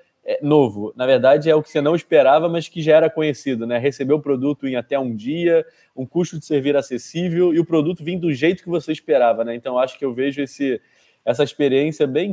novo. 0.42 0.92
Na 0.96 1.06
verdade, 1.06 1.50
é 1.50 1.54
o 1.54 1.62
que 1.62 1.70
você 1.70 1.80
não 1.80 1.94
esperava, 1.94 2.48
mas 2.48 2.68
que 2.68 2.82
já 2.82 2.96
era 2.96 3.10
conhecido, 3.10 3.66
né? 3.66 3.78
Receber 3.78 4.12
o 4.12 4.20
produto 4.20 4.66
em 4.66 4.76
até 4.76 4.98
um 4.98 5.14
dia, 5.14 5.64
um 5.96 6.06
custo 6.06 6.38
de 6.38 6.44
servir 6.44 6.76
acessível 6.76 7.54
e 7.54 7.58
o 7.58 7.64
produto 7.64 8.04
vir 8.04 8.18
do 8.18 8.32
jeito 8.32 8.62
que 8.62 8.68
você 8.68 8.92
esperava, 8.92 9.44
né? 9.44 9.54
Então, 9.54 9.78
acho 9.78 9.98
que 9.98 10.04
eu 10.04 10.12
vejo 10.12 10.42
esse, 10.42 10.80
essa 11.24 11.42
experiência 11.42 12.06
bem 12.06 12.32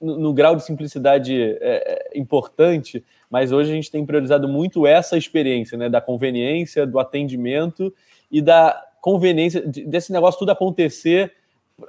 no, 0.00 0.18
no 0.18 0.32
grau 0.32 0.56
de 0.56 0.64
simplicidade 0.64 1.40
é, 1.40 1.58
é, 1.60 2.18
importante, 2.18 3.04
mas 3.30 3.52
hoje 3.52 3.70
a 3.70 3.74
gente 3.74 3.90
tem 3.90 4.04
priorizado 4.04 4.48
muito 4.48 4.86
essa 4.86 5.16
experiência, 5.16 5.76
né? 5.76 5.88
Da 5.88 6.00
conveniência, 6.00 6.86
do 6.86 6.98
atendimento 6.98 7.92
e 8.30 8.40
da 8.40 8.82
conveniência 9.00 9.62
desse 9.62 10.12
negócio 10.12 10.38
tudo 10.38 10.50
acontecer 10.50 11.32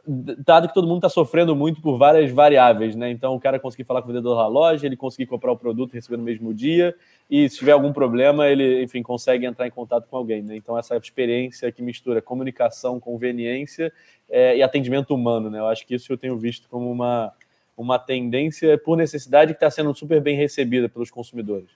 dado 0.05 0.67
que 0.67 0.73
todo 0.73 0.87
mundo 0.87 0.97
está 0.97 1.09
sofrendo 1.09 1.55
muito 1.55 1.81
por 1.81 1.97
várias 1.97 2.29
variáveis, 2.29 2.95
né? 2.95 3.09
Então, 3.09 3.33
o 3.33 3.39
cara 3.39 3.57
conseguir 3.57 3.85
falar 3.85 4.01
com 4.01 4.09
o 4.09 4.11
vendedor 4.11 4.35
da 4.35 4.47
loja, 4.47 4.85
ele 4.85 4.97
conseguir 4.97 5.27
comprar 5.27 5.51
o 5.51 5.57
produto 5.57 5.93
e 5.93 5.95
receber 5.95 6.17
no 6.17 6.23
mesmo 6.23 6.53
dia, 6.53 6.93
e 7.29 7.47
se 7.49 7.57
tiver 7.57 7.71
algum 7.71 7.93
problema, 7.93 8.47
ele, 8.47 8.83
enfim, 8.83 9.01
consegue 9.01 9.45
entrar 9.45 9.65
em 9.65 9.71
contato 9.71 10.07
com 10.07 10.17
alguém, 10.17 10.41
né? 10.41 10.57
Então, 10.57 10.77
essa 10.77 10.97
experiência 10.97 11.71
que 11.71 11.81
mistura 11.81 12.21
comunicação, 12.21 12.99
conveniência 12.99 13.93
é, 14.29 14.57
e 14.57 14.63
atendimento 14.63 15.15
humano, 15.15 15.49
né? 15.49 15.59
Eu 15.59 15.67
acho 15.67 15.87
que 15.87 15.95
isso 15.95 16.11
eu 16.11 16.17
tenho 16.17 16.37
visto 16.37 16.67
como 16.67 16.91
uma, 16.91 17.31
uma 17.77 17.97
tendência 17.97 18.77
por 18.77 18.97
necessidade 18.97 19.53
que 19.53 19.57
está 19.57 19.71
sendo 19.71 19.95
super 19.95 20.19
bem 20.19 20.35
recebida 20.35 20.89
pelos 20.89 21.09
consumidores. 21.09 21.69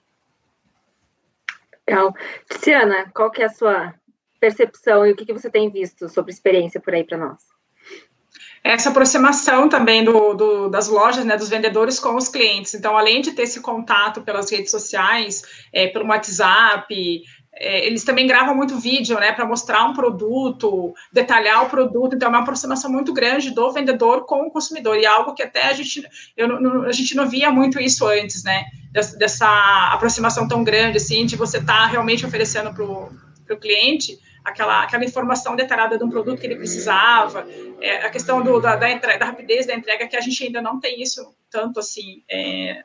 Legal. 1.88 2.14
Tiziana, 2.48 3.10
qual 3.14 3.30
que 3.30 3.42
é 3.42 3.46
a 3.46 3.50
sua 3.50 3.94
percepção 4.38 5.06
e 5.06 5.12
o 5.12 5.16
que, 5.16 5.24
que 5.24 5.32
você 5.32 5.50
tem 5.50 5.70
visto 5.70 6.08
sobre 6.08 6.30
experiência 6.30 6.80
por 6.80 6.94
aí 6.94 7.04
para 7.04 7.16
nós? 7.16 7.51
Essa 8.64 8.90
aproximação 8.90 9.68
também 9.68 10.04
do, 10.04 10.34
do, 10.34 10.68
das 10.68 10.86
lojas, 10.86 11.24
né, 11.24 11.36
dos 11.36 11.48
vendedores 11.48 11.98
com 11.98 12.14
os 12.14 12.28
clientes. 12.28 12.74
Então, 12.74 12.96
além 12.96 13.20
de 13.20 13.32
ter 13.32 13.42
esse 13.42 13.60
contato 13.60 14.22
pelas 14.22 14.50
redes 14.50 14.70
sociais, 14.70 15.42
é, 15.72 15.88
pelo 15.88 16.06
WhatsApp, 16.06 17.22
é, 17.54 17.86
eles 17.86 18.04
também 18.04 18.26
gravam 18.26 18.54
muito 18.54 18.78
vídeo, 18.78 19.18
né, 19.18 19.32
para 19.32 19.44
mostrar 19.44 19.84
um 19.84 19.92
produto, 19.92 20.94
detalhar 21.12 21.64
o 21.64 21.68
produto. 21.68 22.14
Então, 22.14 22.26
é 22.26 22.30
uma 22.30 22.40
aproximação 22.40 22.90
muito 22.90 23.12
grande 23.12 23.50
do 23.50 23.72
vendedor 23.72 24.26
com 24.26 24.46
o 24.46 24.50
consumidor 24.50 24.96
e 24.96 25.04
é 25.04 25.08
algo 25.08 25.34
que 25.34 25.42
até 25.42 25.64
a 25.64 25.72
gente, 25.72 26.02
eu, 26.36 26.46
não, 26.46 26.84
a 26.84 26.92
gente 26.92 27.16
não 27.16 27.28
via 27.28 27.50
muito 27.50 27.80
isso 27.80 28.06
antes, 28.06 28.44
né, 28.44 28.64
dessa, 28.92 29.18
dessa 29.18 29.90
aproximação 29.92 30.46
tão 30.46 30.62
grande, 30.62 30.98
assim, 30.98 31.26
de 31.26 31.34
você 31.34 31.58
estar 31.58 31.82
tá 31.82 31.86
realmente 31.86 32.24
oferecendo 32.24 32.72
para 32.72 32.84
o 32.84 33.60
cliente 33.60 34.18
aquela, 34.44 34.82
aquela 34.82 35.04
informação 35.04 35.54
detalhada 35.56 35.96
de 35.96 36.04
um 36.04 36.10
produto 36.10 36.40
que 36.40 36.46
ele 36.46 36.56
precisava, 36.56 37.46
é, 37.80 38.06
a 38.06 38.10
questão 38.10 38.42
do, 38.42 38.60
da, 38.60 38.76
da, 38.76 38.90
entrega, 38.90 39.18
da, 39.18 39.26
rapidez 39.26 39.66
da 39.66 39.74
entrega, 39.74 40.06
que 40.06 40.16
a 40.16 40.20
gente 40.20 40.44
ainda 40.44 40.60
não 40.60 40.80
tem 40.80 41.02
isso 41.02 41.34
tanto 41.50 41.80
assim, 41.80 42.22
é, 42.30 42.84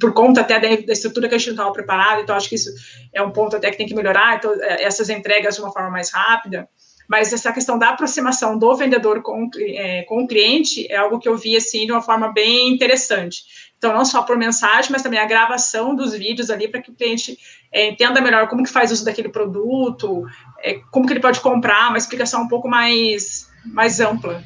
por 0.00 0.12
conta 0.12 0.40
até 0.40 0.58
da, 0.58 0.68
da, 0.68 0.92
estrutura 0.92 1.28
que 1.28 1.34
a 1.34 1.38
gente 1.38 1.48
não 1.48 1.54
estava 1.54 1.72
preparado, 1.72 2.22
então 2.22 2.34
acho 2.34 2.48
que 2.48 2.54
isso 2.54 2.70
é 3.12 3.22
um 3.22 3.30
ponto 3.30 3.56
até 3.56 3.70
que 3.70 3.76
tem 3.76 3.86
que 3.86 3.94
melhorar, 3.94 4.36
então, 4.36 4.52
é, 4.60 4.82
essas 4.82 5.08
entregas 5.08 5.56
de 5.56 5.62
uma 5.62 5.72
forma 5.72 5.90
mais 5.90 6.10
rápida, 6.10 6.68
mas 7.08 7.32
essa 7.32 7.52
questão 7.52 7.78
da 7.78 7.90
aproximação 7.90 8.58
do 8.58 8.74
vendedor 8.74 9.22
com, 9.22 9.50
é, 9.58 10.02
com 10.04 10.22
o 10.22 10.26
cliente 10.26 10.90
é 10.90 10.96
algo 10.96 11.18
que 11.18 11.28
eu 11.28 11.36
vi 11.36 11.56
assim 11.56 11.84
de 11.84 11.92
uma 11.92 12.00
forma 12.00 12.32
bem 12.32 12.72
interessante. 12.72 13.71
Então, 13.82 13.92
não 13.92 14.04
só 14.04 14.22
por 14.22 14.38
mensagem, 14.38 14.92
mas 14.92 15.02
também 15.02 15.18
a 15.18 15.26
gravação 15.26 15.92
dos 15.92 16.16
vídeos 16.16 16.50
ali 16.50 16.68
para 16.68 16.80
que 16.80 16.92
o 16.92 16.94
cliente 16.94 17.36
é, 17.72 17.88
entenda 17.88 18.20
melhor 18.20 18.46
como 18.46 18.62
que 18.62 18.70
faz 18.70 18.92
uso 18.92 19.04
daquele 19.04 19.28
produto, 19.28 20.24
é, 20.60 20.74
como 20.92 21.04
que 21.04 21.12
ele 21.12 21.18
pode 21.18 21.40
comprar, 21.40 21.88
uma 21.88 21.98
explicação 21.98 22.44
um 22.44 22.48
pouco 22.48 22.68
mais, 22.68 23.50
mais 23.66 23.98
ampla. 23.98 24.40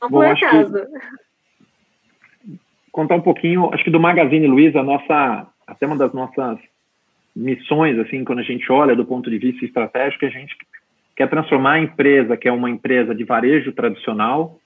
Não 0.00 0.08
por 0.08 0.24
acaso. 0.24 0.86
Contar 2.90 3.16
um 3.16 3.20
pouquinho, 3.20 3.68
acho 3.74 3.84
que 3.84 3.90
do 3.90 4.00
Magazine 4.00 4.46
Luiza, 4.46 4.80
a 4.80 4.82
nossa, 4.82 5.48
até 5.66 5.86
uma 5.86 5.98
das 5.98 6.14
nossas 6.14 6.58
missões, 7.36 7.98
assim, 7.98 8.24
quando 8.24 8.38
a 8.38 8.42
gente 8.42 8.72
olha 8.72 8.96
do 8.96 9.04
ponto 9.04 9.28
de 9.28 9.36
vista 9.36 9.66
estratégico, 9.66 10.24
a 10.24 10.30
gente 10.30 10.56
quer 11.14 11.28
transformar 11.28 11.72
a 11.72 11.80
empresa, 11.80 12.38
que 12.38 12.48
é 12.48 12.52
uma 12.52 12.70
empresa 12.70 13.14
de 13.14 13.24
varejo 13.24 13.70
tradicional, 13.72 14.58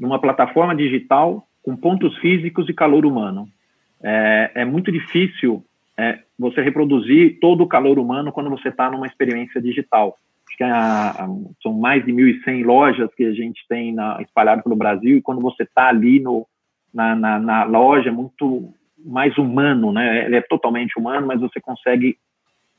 numa 0.00 0.18
plataforma 0.18 0.74
digital 0.74 1.46
com 1.62 1.76
pontos 1.76 2.16
físicos 2.18 2.68
e 2.68 2.74
calor 2.74 3.04
humano. 3.04 3.46
É, 4.02 4.50
é 4.54 4.64
muito 4.64 4.90
difícil 4.90 5.62
é, 5.98 6.20
você 6.38 6.62
reproduzir 6.62 7.38
todo 7.38 7.62
o 7.62 7.68
calor 7.68 7.98
humano 7.98 8.32
quando 8.32 8.48
você 8.48 8.70
está 8.70 8.90
numa 8.90 9.06
experiência 9.06 9.60
digital. 9.60 10.16
Acho 10.48 10.56
que 10.56 10.64
a, 10.64 11.10
a, 11.10 11.28
são 11.62 11.74
mais 11.74 12.04
de 12.04 12.12
1.100 12.12 12.64
lojas 12.64 13.14
que 13.14 13.24
a 13.24 13.32
gente 13.32 13.62
tem 13.68 13.92
na, 13.92 14.20
espalhado 14.22 14.62
pelo 14.62 14.74
Brasil 14.74 15.18
e 15.18 15.22
quando 15.22 15.42
você 15.42 15.64
está 15.64 15.88
ali 15.88 16.18
no, 16.18 16.46
na, 16.92 17.14
na, 17.14 17.38
na, 17.38 17.64
loja 17.64 18.08
é 18.08 18.12
muito 18.12 18.72
mais 19.04 19.36
humano, 19.36 19.92
né? 19.92 20.24
Ele 20.24 20.36
é 20.36 20.40
totalmente 20.40 20.98
humano, 20.98 21.26
mas 21.26 21.40
você 21.40 21.60
consegue 21.60 22.16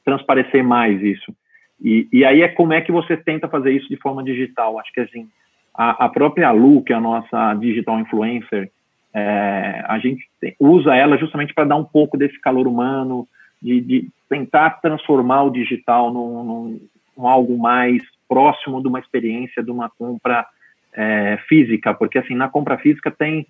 transparecer 0.04 0.64
mais 0.64 1.02
isso. 1.02 1.34
E, 1.80 2.08
e 2.12 2.26
aí 2.26 2.42
é 2.42 2.48
como 2.48 2.74
é 2.74 2.82
que 2.82 2.92
você 2.92 3.16
tenta 3.16 3.48
fazer 3.48 3.72
isso 3.72 3.88
de 3.88 3.98
forma 3.98 4.24
digital. 4.24 4.80
Acho 4.80 4.92
que 4.92 5.00
assim, 5.00 5.28
a, 5.74 6.06
a 6.06 6.10
própria 6.10 6.52
Lu, 6.52 6.84
que 6.84 6.94
é 6.94 6.96
a 6.96 7.02
nossa 7.02 7.54
digital 7.56 8.00
influencer, 8.00 8.72
é, 9.14 9.84
a 9.88 10.00
gente 10.00 10.26
usa 10.60 10.96
ela 10.96 11.18
justamente 11.18 11.54
para 11.54 11.66
dar 11.66 11.76
um 11.76 11.84
pouco 11.84 12.18
desse 12.18 12.40
calor 12.40 12.68
humano, 12.68 13.28
de, 13.62 13.82
de 13.82 14.10
tentar 14.30 14.82
transformar 14.82 15.44
o 15.44 15.50
digital 15.50 16.12
num, 16.12 16.44
num, 16.44 16.80
num, 17.18 17.28
algo 17.28 17.58
mais 17.58 18.02
próximo 18.28 18.82
de 18.82 18.88
uma 18.88 19.00
experiência 19.00 19.62
de 19.62 19.70
uma 19.70 19.90
compra 19.90 20.46
é, 20.94 21.38
física, 21.48 21.94
porque 21.94 22.18
assim 22.18 22.36
na 22.36 22.50
compra 22.50 22.78
física 22.78 23.12
tem 23.12 23.46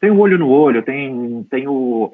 tem 0.00 0.10
o 0.10 0.18
olho 0.18 0.36
no 0.36 0.48
olho, 0.48 0.82
tem 0.82 1.46
tem 1.48 1.68
o, 1.68 2.12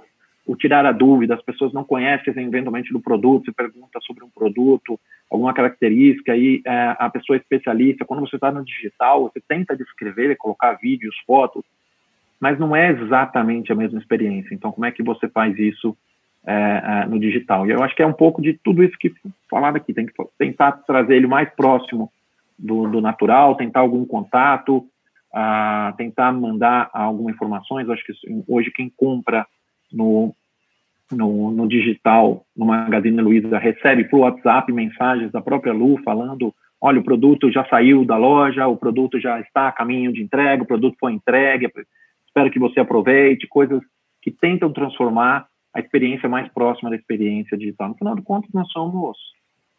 o 0.48 0.56
tirar 0.56 0.86
a 0.86 0.92
dúvida, 0.92 1.34
as 1.34 1.42
pessoas 1.42 1.74
não 1.74 1.84
conhecem 1.84 2.32
eventualmente 2.42 2.90
do 2.90 3.00
produto, 3.00 3.44
você 3.44 3.52
pergunta 3.52 4.00
sobre 4.00 4.24
um 4.24 4.30
produto, 4.30 4.98
alguma 5.30 5.52
característica, 5.52 6.34
e 6.34 6.62
é, 6.66 6.96
a 6.98 7.10
pessoa 7.10 7.36
é 7.36 7.40
especialista, 7.40 8.06
quando 8.06 8.20
você 8.20 8.36
está 8.36 8.50
no 8.50 8.64
digital, 8.64 9.24
você 9.24 9.42
tenta 9.46 9.76
descrever, 9.76 10.34
colocar 10.36 10.72
vídeos, 10.80 11.14
fotos, 11.26 11.62
mas 12.40 12.58
não 12.58 12.74
é 12.74 12.90
exatamente 12.90 13.70
a 13.70 13.74
mesma 13.74 13.98
experiência. 13.98 14.54
Então, 14.54 14.72
como 14.72 14.86
é 14.86 14.90
que 14.90 15.02
você 15.02 15.28
faz 15.28 15.58
isso 15.58 15.94
é, 16.46 16.54
é, 16.54 17.06
no 17.06 17.20
digital? 17.20 17.66
E 17.66 17.70
eu 17.70 17.82
acho 17.82 17.94
que 17.94 18.02
é 18.02 18.06
um 18.06 18.14
pouco 18.14 18.40
de 18.40 18.54
tudo 18.54 18.82
isso 18.82 18.96
que 18.98 19.12
falado 19.50 19.76
aqui, 19.76 19.92
tem 19.92 20.06
que 20.06 20.14
tentar 20.38 20.72
trazer 20.72 21.16
ele 21.16 21.26
mais 21.26 21.50
próximo 21.50 22.10
do, 22.58 22.88
do 22.88 23.02
natural, 23.02 23.54
tentar 23.54 23.80
algum 23.80 24.06
contato, 24.06 24.78
uh, 24.78 25.94
tentar 25.98 26.32
mandar 26.32 26.88
algumas 26.94 27.34
informações. 27.34 27.86
Eu 27.86 27.92
acho 27.92 28.04
que 28.04 28.14
hoje 28.48 28.70
quem 28.70 28.90
compra 28.96 29.46
no, 29.92 30.34
no, 31.12 31.50
no 31.50 31.66
digital, 31.66 32.44
no 32.56 32.66
Magazine 32.66 33.20
Luiza, 33.20 33.58
recebe 33.58 34.04
por 34.04 34.20
WhatsApp 34.20 34.72
mensagens 34.72 35.32
da 35.32 35.40
própria 35.40 35.72
Lu 35.72 36.00
falando: 36.02 36.54
olha, 36.80 37.00
o 37.00 37.04
produto 37.04 37.50
já 37.50 37.64
saiu 37.66 38.04
da 38.04 38.16
loja, 38.16 38.66
o 38.66 38.76
produto 38.76 39.18
já 39.18 39.40
está 39.40 39.68
a 39.68 39.72
caminho 39.72 40.12
de 40.12 40.22
entrega, 40.22 40.62
o 40.62 40.66
produto 40.66 40.96
foi 40.98 41.12
entregue, 41.12 41.70
espero 42.26 42.50
que 42.50 42.58
você 42.58 42.80
aproveite, 42.80 43.46
coisas 43.48 43.82
que 44.22 44.30
tentam 44.30 44.72
transformar 44.72 45.46
a 45.74 45.80
experiência 45.80 46.28
mais 46.28 46.50
próxima 46.52 46.90
da 46.90 46.96
experiência 46.96 47.56
digital. 47.56 47.88
No 47.88 47.94
final 47.94 48.14
de 48.14 48.22
contas, 48.22 48.50
nós 48.52 48.70
somos, 48.70 49.16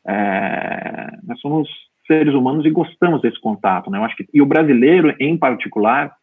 é, 0.07 1.09
nós 1.23 1.39
somos 1.39 1.69
seres 2.07 2.33
humanos 2.33 2.65
e 2.65 2.71
gostamos 2.71 3.21
desse 3.21 3.39
contato, 3.39 3.91
né? 3.91 3.99
Eu 3.99 4.03
acho 4.03 4.15
que 4.15 4.25
e 4.33 4.41
o 4.41 4.45
brasileiro, 4.45 5.15
em 5.19 5.37
particular, 5.37 6.15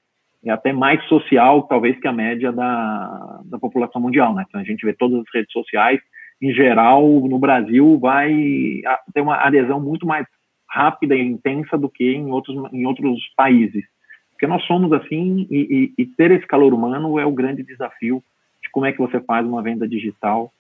é 0.46 0.52
até 0.52 0.72
mais 0.72 1.02
social, 1.04 1.62
talvez, 1.62 1.98
que 1.98 2.06
a 2.06 2.12
média 2.12 2.52
da, 2.52 3.40
da 3.44 3.58
população 3.58 4.00
mundial, 4.00 4.34
né? 4.34 4.44
Então, 4.48 4.60
a 4.60 4.64
gente 4.64 4.84
vê 4.84 4.92
todas 4.92 5.20
as 5.20 5.26
redes 5.34 5.52
sociais, 5.52 6.00
em 6.40 6.52
geral, 6.52 7.02
no 7.28 7.38
Brasil, 7.38 7.98
vai 7.98 8.82
ter 9.12 9.20
uma 9.20 9.36
adesão 9.36 9.80
muito 9.80 10.06
mais 10.06 10.26
rápida 10.68 11.14
e 11.14 11.22
intensa 11.22 11.78
do 11.78 11.88
que 11.88 12.12
em 12.12 12.30
outros, 12.30 12.72
em 12.72 12.86
outros 12.86 13.20
países. 13.36 13.84
Porque 14.32 14.46
nós 14.46 14.62
somos 14.64 14.92
assim, 14.92 15.46
e, 15.50 15.92
e, 15.96 16.02
e 16.02 16.06
ter 16.06 16.30
esse 16.30 16.46
calor 16.46 16.74
humano 16.74 17.18
é 17.18 17.24
o 17.24 17.32
grande 17.32 17.62
desafio 17.62 18.22
de 18.62 18.70
como 18.70 18.84
é 18.84 18.92
que 18.92 18.98
você 18.98 19.18
faz 19.20 19.46
uma 19.46 19.62
venda 19.62 19.88
digital 19.88 20.52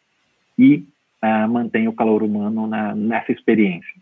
e 0.58 0.84
uh, 1.22 1.48
mantém 1.48 1.86
o 1.86 1.92
calor 1.92 2.22
humano 2.22 2.66
na, 2.66 2.94
nessa 2.94 3.32
experiência. 3.32 3.94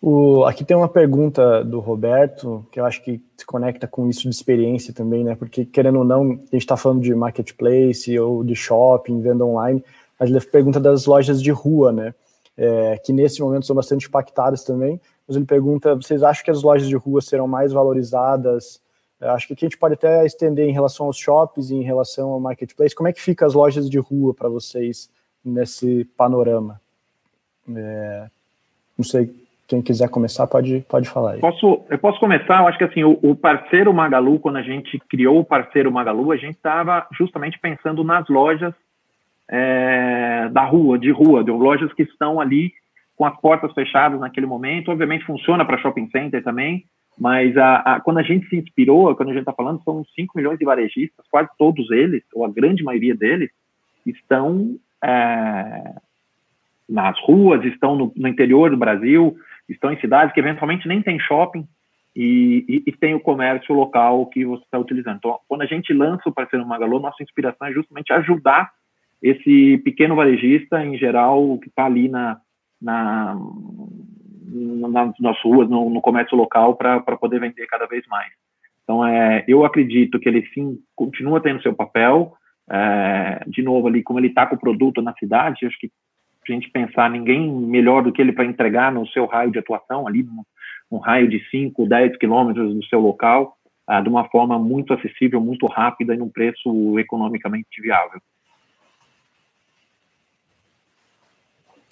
O, 0.00 0.44
aqui 0.44 0.64
tem 0.64 0.76
uma 0.76 0.88
pergunta 0.88 1.64
do 1.64 1.80
Roberto, 1.80 2.64
que 2.70 2.78
eu 2.78 2.84
acho 2.84 3.02
que 3.02 3.20
se 3.36 3.44
conecta 3.44 3.88
com 3.88 4.08
isso 4.08 4.22
de 4.22 4.28
experiência 4.28 4.94
também, 4.94 5.24
né? 5.24 5.34
Porque, 5.34 5.64
querendo 5.64 5.98
ou 5.98 6.04
não, 6.04 6.22
a 6.22 6.34
gente 6.34 6.58
está 6.58 6.76
falando 6.76 7.02
de 7.02 7.12
marketplace 7.14 8.16
ou 8.18 8.44
de 8.44 8.54
shopping, 8.54 9.20
venda 9.20 9.44
online, 9.44 9.84
mas 10.18 10.30
ele 10.30 10.40
pergunta 10.40 10.78
das 10.78 11.04
lojas 11.06 11.42
de 11.42 11.50
rua, 11.50 11.92
né? 11.92 12.14
É, 12.56 12.96
que 12.98 13.12
nesse 13.12 13.40
momento 13.40 13.66
são 13.66 13.74
bastante 13.74 14.06
impactadas 14.06 14.62
também. 14.62 15.00
Mas 15.26 15.36
ele 15.36 15.44
pergunta: 15.44 15.96
vocês 15.96 16.22
acham 16.22 16.44
que 16.44 16.50
as 16.50 16.62
lojas 16.62 16.88
de 16.88 16.96
rua 16.96 17.20
serão 17.20 17.48
mais 17.48 17.72
valorizadas? 17.72 18.80
Eu 19.20 19.30
acho 19.30 19.48
que 19.48 19.52
aqui 19.52 19.64
a 19.64 19.68
gente 19.68 19.78
pode 19.78 19.94
até 19.94 20.24
estender 20.24 20.68
em 20.68 20.72
relação 20.72 21.06
aos 21.06 21.16
shoppings 21.16 21.70
e 21.70 21.74
em 21.74 21.82
relação 21.82 22.30
ao 22.30 22.40
marketplace. 22.40 22.94
Como 22.94 23.08
é 23.08 23.12
que 23.12 23.20
fica 23.20 23.44
as 23.44 23.54
lojas 23.54 23.90
de 23.90 23.98
rua 23.98 24.32
para 24.32 24.48
vocês 24.48 25.10
nesse 25.44 26.04
panorama? 26.16 26.80
É, 27.68 28.30
não 28.96 29.04
sei 29.04 29.47
quem 29.68 29.82
quiser 29.82 30.08
começar 30.08 30.46
pode, 30.46 30.80
pode 30.88 31.06
falar 31.10 31.32
aí. 31.32 31.40
Posso, 31.40 31.82
eu 31.90 31.98
posso 31.98 32.18
começar? 32.18 32.60
Eu 32.60 32.68
acho 32.68 32.78
que 32.78 32.84
assim, 32.84 33.04
o, 33.04 33.18
o 33.22 33.36
parceiro 33.36 33.92
Magalu, 33.92 34.40
quando 34.40 34.56
a 34.56 34.62
gente 34.62 34.98
criou 35.10 35.40
o 35.40 35.44
parceiro 35.44 35.92
Magalu, 35.92 36.32
a 36.32 36.36
gente 36.36 36.56
estava 36.56 37.06
justamente 37.12 37.58
pensando 37.58 38.02
nas 38.02 38.26
lojas 38.30 38.72
é, 39.46 40.48
da 40.50 40.64
rua, 40.64 40.98
de 40.98 41.10
rua, 41.10 41.44
de 41.44 41.50
lojas 41.50 41.92
que 41.92 42.02
estão 42.02 42.40
ali 42.40 42.72
com 43.14 43.26
as 43.26 43.38
portas 43.40 43.70
fechadas 43.74 44.18
naquele 44.18 44.46
momento. 44.46 44.90
Obviamente 44.90 45.26
funciona 45.26 45.66
para 45.66 45.76
shopping 45.76 46.08
center 46.10 46.42
também, 46.42 46.86
mas 47.18 47.54
a, 47.58 47.76
a, 47.76 48.00
quando 48.00 48.18
a 48.18 48.22
gente 48.22 48.48
se 48.48 48.56
inspirou, 48.56 49.14
quando 49.14 49.28
a 49.28 49.32
gente 49.32 49.42
está 49.42 49.52
falando, 49.52 49.82
são 49.84 50.02
5 50.16 50.32
milhões 50.34 50.58
de 50.58 50.64
varejistas, 50.64 51.26
quase 51.30 51.50
todos 51.58 51.90
eles, 51.90 52.22
ou 52.32 52.42
a 52.42 52.50
grande 52.50 52.82
maioria 52.82 53.14
deles, 53.14 53.50
estão 54.06 54.76
é, 55.04 55.94
nas 56.88 57.20
ruas, 57.20 57.62
estão 57.66 57.94
no, 57.94 58.12
no 58.16 58.28
interior 58.28 58.70
do 58.70 58.78
Brasil, 58.78 59.36
estão 59.68 59.92
em 59.92 60.00
cidades 60.00 60.32
que 60.32 60.40
eventualmente 60.40 60.88
nem 60.88 61.02
tem 61.02 61.18
shopping 61.18 61.66
e, 62.16 62.64
e, 62.68 62.82
e 62.86 62.92
tem 62.92 63.14
o 63.14 63.20
comércio 63.20 63.74
local 63.74 64.26
que 64.26 64.44
você 64.44 64.62
está 64.64 64.78
utilizando. 64.78 65.18
Então, 65.18 65.38
quando 65.46 65.62
a 65.62 65.66
gente 65.66 65.92
lança 65.92 66.28
o 66.28 66.32
Parceiro 66.32 66.66
Magalu, 66.66 67.00
nossa 67.00 67.22
inspiração 67.22 67.66
é 67.66 67.72
justamente 67.72 68.12
ajudar 68.12 68.70
esse 69.22 69.78
pequeno 69.78 70.16
varejista, 70.16 70.84
em 70.84 70.96
geral, 70.96 71.58
que 71.58 71.68
está 71.68 71.84
ali 71.84 72.08
na, 72.08 72.40
na, 72.80 73.36
na, 74.88 75.12
nas 75.20 75.40
ruas, 75.42 75.68
no, 75.68 75.90
no 75.90 76.00
comércio 76.00 76.36
local, 76.36 76.76
para 76.76 77.00
poder 77.16 77.40
vender 77.40 77.66
cada 77.66 77.86
vez 77.86 78.06
mais. 78.06 78.32
Então, 78.82 79.06
é, 79.06 79.44
eu 79.46 79.64
acredito 79.64 80.18
que 80.18 80.28
ele 80.28 80.46
sim 80.54 80.78
continua 80.96 81.40
tendo 81.40 81.62
seu 81.62 81.74
papel, 81.74 82.32
é, 82.70 83.44
de 83.46 83.62
novo 83.62 83.86
ali, 83.86 84.02
como 84.02 84.18
ele 84.18 84.28
está 84.28 84.46
com 84.46 84.54
o 84.54 84.60
produto 84.60 85.02
na 85.02 85.12
cidade, 85.14 85.66
acho 85.66 85.78
que 85.78 85.90
a 86.52 86.54
gente 86.54 86.70
pensar 86.70 87.10
ninguém 87.10 87.50
melhor 87.50 88.02
do 88.02 88.12
que 88.12 88.20
ele 88.20 88.32
para 88.32 88.44
entregar 88.44 88.92
no 88.92 89.06
seu 89.08 89.26
raio 89.26 89.50
de 89.50 89.58
atuação, 89.58 90.06
ali, 90.06 90.22
um, 90.22 90.96
um 90.96 90.98
raio 90.98 91.28
de 91.28 91.42
5, 91.50 91.86
10 91.86 92.16
quilômetros 92.16 92.74
do 92.74 92.84
seu 92.86 93.00
local, 93.00 93.56
ah, 93.86 94.00
de 94.00 94.08
uma 94.08 94.28
forma 94.28 94.58
muito 94.58 94.92
acessível, 94.92 95.40
muito 95.40 95.66
rápida 95.66 96.14
e 96.14 96.18
num 96.18 96.28
preço 96.28 96.98
economicamente 96.98 97.80
viável. 97.80 98.20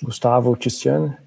Gustavo, 0.02 0.56
Tiziana? 0.56 1.18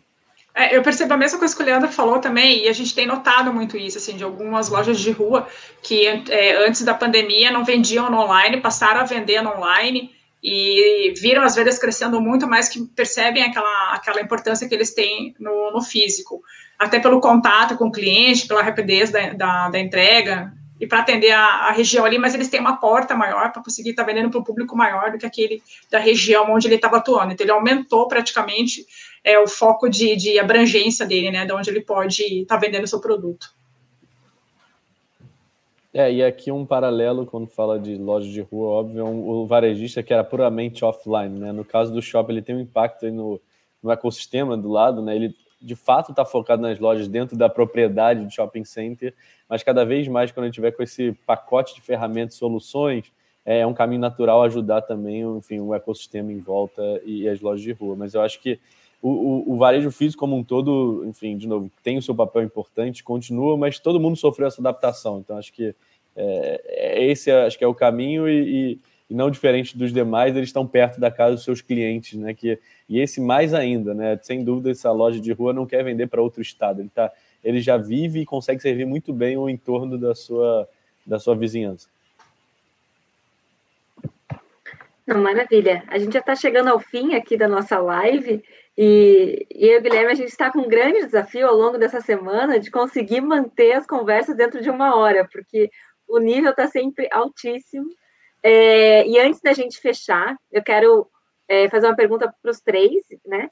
É, 0.53 0.75
eu 0.75 0.83
percebo 0.83 1.13
a 1.13 1.17
mesma 1.17 1.39
coisa 1.39 1.55
que 1.55 1.63
o 1.63 1.65
Leandro 1.65 1.89
falou 1.89 2.19
também, 2.19 2.65
e 2.65 2.67
a 2.67 2.73
gente 2.73 2.93
tem 2.93 3.07
notado 3.07 3.53
muito 3.53 3.77
isso, 3.77 3.97
assim, 3.97 4.17
de 4.17 4.23
algumas 4.23 4.69
lojas 4.69 4.99
de 4.99 5.11
rua 5.11 5.47
que 5.81 6.05
é, 6.05 6.67
antes 6.67 6.83
da 6.83 6.93
pandemia 6.93 7.51
não 7.51 7.63
vendiam 7.63 8.11
no 8.11 8.19
online, 8.19 8.59
passaram 8.59 9.01
a 9.01 9.05
vender 9.05 9.41
no 9.41 9.55
online 9.55 10.11
e 10.41 11.13
viram 11.19 11.43
as 11.43 11.55
vendas 11.55 11.77
crescendo 11.77 12.21
muito 12.21 12.47
mais, 12.47 12.69
que 12.69 12.85
percebem 12.87 13.43
aquela, 13.43 13.93
aquela 13.93 14.21
importância 14.21 14.67
que 14.67 14.73
eles 14.73 14.93
têm 14.93 15.35
no, 15.39 15.71
no 15.71 15.81
físico, 15.81 16.41
até 16.77 16.99
pelo 16.99 17.19
contato 17.19 17.77
com 17.77 17.87
o 17.87 17.91
cliente, 17.91 18.47
pela 18.47 18.63
rapidez 18.63 19.11
da, 19.11 19.33
da, 19.33 19.69
da 19.69 19.79
entrega, 19.79 20.53
e 20.79 20.87
para 20.87 20.99
atender 20.99 21.31
a, 21.31 21.67
a, 21.67 21.71
região 21.71 22.05
ali, 22.05 22.17
mas 22.17 22.33
eles 22.33 22.47
têm 22.47 22.59
uma 22.59 22.77
porta 22.77 23.13
maior 23.13 23.51
para 23.51 23.61
conseguir 23.61 23.89
estar 23.89 24.03
tá 24.03 24.07
vendendo 24.07 24.29
para 24.29 24.39
um 24.39 24.43
público 24.43 24.77
maior 24.77 25.11
do 25.11 25.17
que 25.17 25.25
aquele 25.25 25.61
da 25.91 25.99
região 25.99 26.49
onde 26.49 26.67
ele 26.67 26.75
estava 26.75 26.97
atuando. 26.97 27.33
Então, 27.33 27.43
ele 27.43 27.51
aumentou 27.51 28.07
praticamente 28.07 28.85
é, 29.23 29.37
o 29.37 29.47
foco 29.47 29.89
de, 29.89 30.15
de 30.15 30.39
abrangência 30.39 31.05
dele, 31.05 31.31
né, 31.31 31.45
de 31.45 31.51
onde 31.51 31.69
ele 31.69 31.81
pode 31.81 32.23
estar 32.23 32.55
tá 32.55 32.61
vendendo 32.61 32.85
o 32.85 32.87
seu 32.87 33.01
produto. 33.01 33.58
É, 35.91 36.11
e 36.11 36.23
aqui 36.23 36.51
um 36.51 36.65
paralelo, 36.65 37.25
quando 37.25 37.47
fala 37.47 37.79
de 37.79 37.95
loja 37.95 38.29
de 38.29 38.41
rua, 38.41 38.67
óbvio, 38.67 38.99
é 39.01 39.03
um, 39.03 39.27
o 39.27 39.47
varejista 39.47 40.03
que 40.03 40.13
era 40.13 40.23
puramente 40.23 40.85
offline, 40.85 41.39
né? 41.39 41.51
No 41.51 41.65
caso 41.65 41.91
do 41.91 42.01
shopping, 42.01 42.33
ele 42.33 42.41
tem 42.43 42.55
um 42.55 42.59
impacto 42.59 43.09
no, 43.11 43.41
no 43.81 43.91
ecossistema 43.91 44.55
do 44.55 44.69
lado, 44.69 45.01
né? 45.01 45.15
Ele 45.15 45.35
de 45.61 45.75
fato 45.75 46.11
está 46.11 46.23
focado 46.23 46.61
nas 46.61 46.79
lojas 46.79 47.07
dentro 47.07 47.35
da 47.35 47.49
propriedade 47.49 48.25
de 48.25 48.33
shopping 48.33 48.63
center, 48.63 49.13
mas 49.47 49.63
cada 49.63 49.83
vez 49.83 50.07
mais, 50.07 50.31
quando 50.31 50.45
a 50.45 50.47
gente 50.47 50.55
tiver 50.55 50.71
com 50.71 50.83
esse 50.83 51.11
pacote 51.25 51.75
de 51.75 51.81
ferramentas 51.81 52.35
e 52.35 52.37
soluções, 52.37 53.11
é 53.43 53.65
um 53.65 53.73
caminho 53.73 53.99
natural 53.99 54.43
ajudar 54.43 54.83
também 54.83 55.21
enfim, 55.21 55.59
o 55.59 55.73
ecossistema 55.73 56.31
em 56.31 56.39
volta 56.39 56.81
e, 57.03 57.27
as 57.27 57.41
lojas 57.41 57.63
de 57.63 57.71
rua. 57.71 57.95
Mas 57.95 58.13
eu 58.13 58.21
acho 58.21 58.39
que 58.41 58.59
o, 59.01 59.09
o, 59.09 59.53
o, 59.53 59.57
varejo 59.57 59.91
físico 59.91 60.19
como 60.19 60.35
um 60.35 60.43
todo, 60.43 61.05
enfim, 61.05 61.37
de 61.37 61.47
novo, 61.47 61.71
tem 61.81 61.97
o 61.97 62.01
seu 62.01 62.13
papel 62.13 62.43
importante, 62.43 63.03
continua, 63.03 63.55
mas 63.55 63.79
todo 63.79 63.99
mundo 63.99 64.17
sofreu 64.17 64.47
essa 64.47 64.61
adaptação. 64.61 65.19
Então, 65.19 65.37
acho 65.37 65.53
que 65.53 65.73
é, 66.15 66.61
é 66.67 67.05
esse 67.05 67.31
acho 67.31 67.57
que 67.57 67.63
é 67.63 67.67
o 67.67 67.73
caminho 67.73 68.27
e, 68.27 68.73
e, 68.73 68.79
e, 69.09 69.15
não 69.15 69.31
diferente 69.31 69.77
dos 69.77 69.93
demais, 69.93 70.35
eles 70.35 70.49
estão 70.49 70.67
perto 70.67 70.99
da 70.99 71.09
casa 71.09 71.35
dos 71.35 71.45
seus 71.45 71.61
clientes, 71.61 72.19
né? 72.19 72.33
Que, 72.33 72.59
e 72.89 72.99
esse 72.99 73.21
mais 73.21 73.53
ainda, 73.53 73.93
né? 73.93 74.19
Sem 74.21 74.43
dúvida, 74.43 74.71
essa 74.71 74.91
loja 74.91 75.19
de 75.19 75.31
rua 75.31 75.53
não 75.53 75.65
quer 75.65 75.83
vender 75.83 76.07
para 76.07 76.21
outro 76.21 76.41
estado. 76.41 76.81
Ele, 76.81 76.89
tá, 76.89 77.09
ele 77.41 77.61
já 77.61 77.77
vive 77.77 78.19
e 78.19 78.25
consegue 78.25 78.61
servir 78.61 78.85
muito 78.85 79.13
bem 79.13 79.37
o 79.37 79.49
entorno 79.49 79.97
da 79.97 80.13
sua, 80.13 80.67
da 81.05 81.19
sua 81.19 81.35
vizinhança. 81.35 81.87
Não, 85.07 85.23
maravilha. 85.23 85.83
A 85.87 85.97
gente 85.97 86.13
já 86.13 86.19
está 86.19 86.35
chegando 86.35 86.67
ao 86.67 86.79
fim 86.79 87.15
aqui 87.15 87.35
da 87.35 87.47
nossa 87.47 87.79
live 87.79 88.43
e, 88.81 89.45
e 89.53 89.67
eu 89.67 89.81
Guilherme, 89.81 90.13
a 90.13 90.15
gente 90.15 90.29
está 90.29 90.49
com 90.49 90.59
um 90.59 90.69
grande 90.69 91.05
desafio 91.05 91.49
ao 91.49 91.53
longo 91.53 91.77
dessa 91.77 91.99
semana 91.99 92.57
de 92.57 92.71
conseguir 92.71 93.19
manter 93.19 93.73
as 93.73 93.85
conversas 93.85 94.37
dentro 94.37 94.61
de 94.61 94.69
uma 94.69 94.95
hora, 94.95 95.27
porque 95.29 95.69
o 96.07 96.17
nível 96.17 96.51
está 96.51 96.65
sempre 96.65 97.09
altíssimo. 97.11 97.89
É, 98.41 99.05
e 99.05 99.19
antes 99.19 99.41
da 99.41 99.51
gente 99.51 99.81
fechar, 99.81 100.37
eu 100.49 100.63
quero 100.63 101.05
é, 101.45 101.67
fazer 101.67 101.87
uma 101.87 101.95
pergunta 101.97 102.33
para 102.41 102.51
os 102.51 102.61
três, 102.61 103.03
né? 103.25 103.49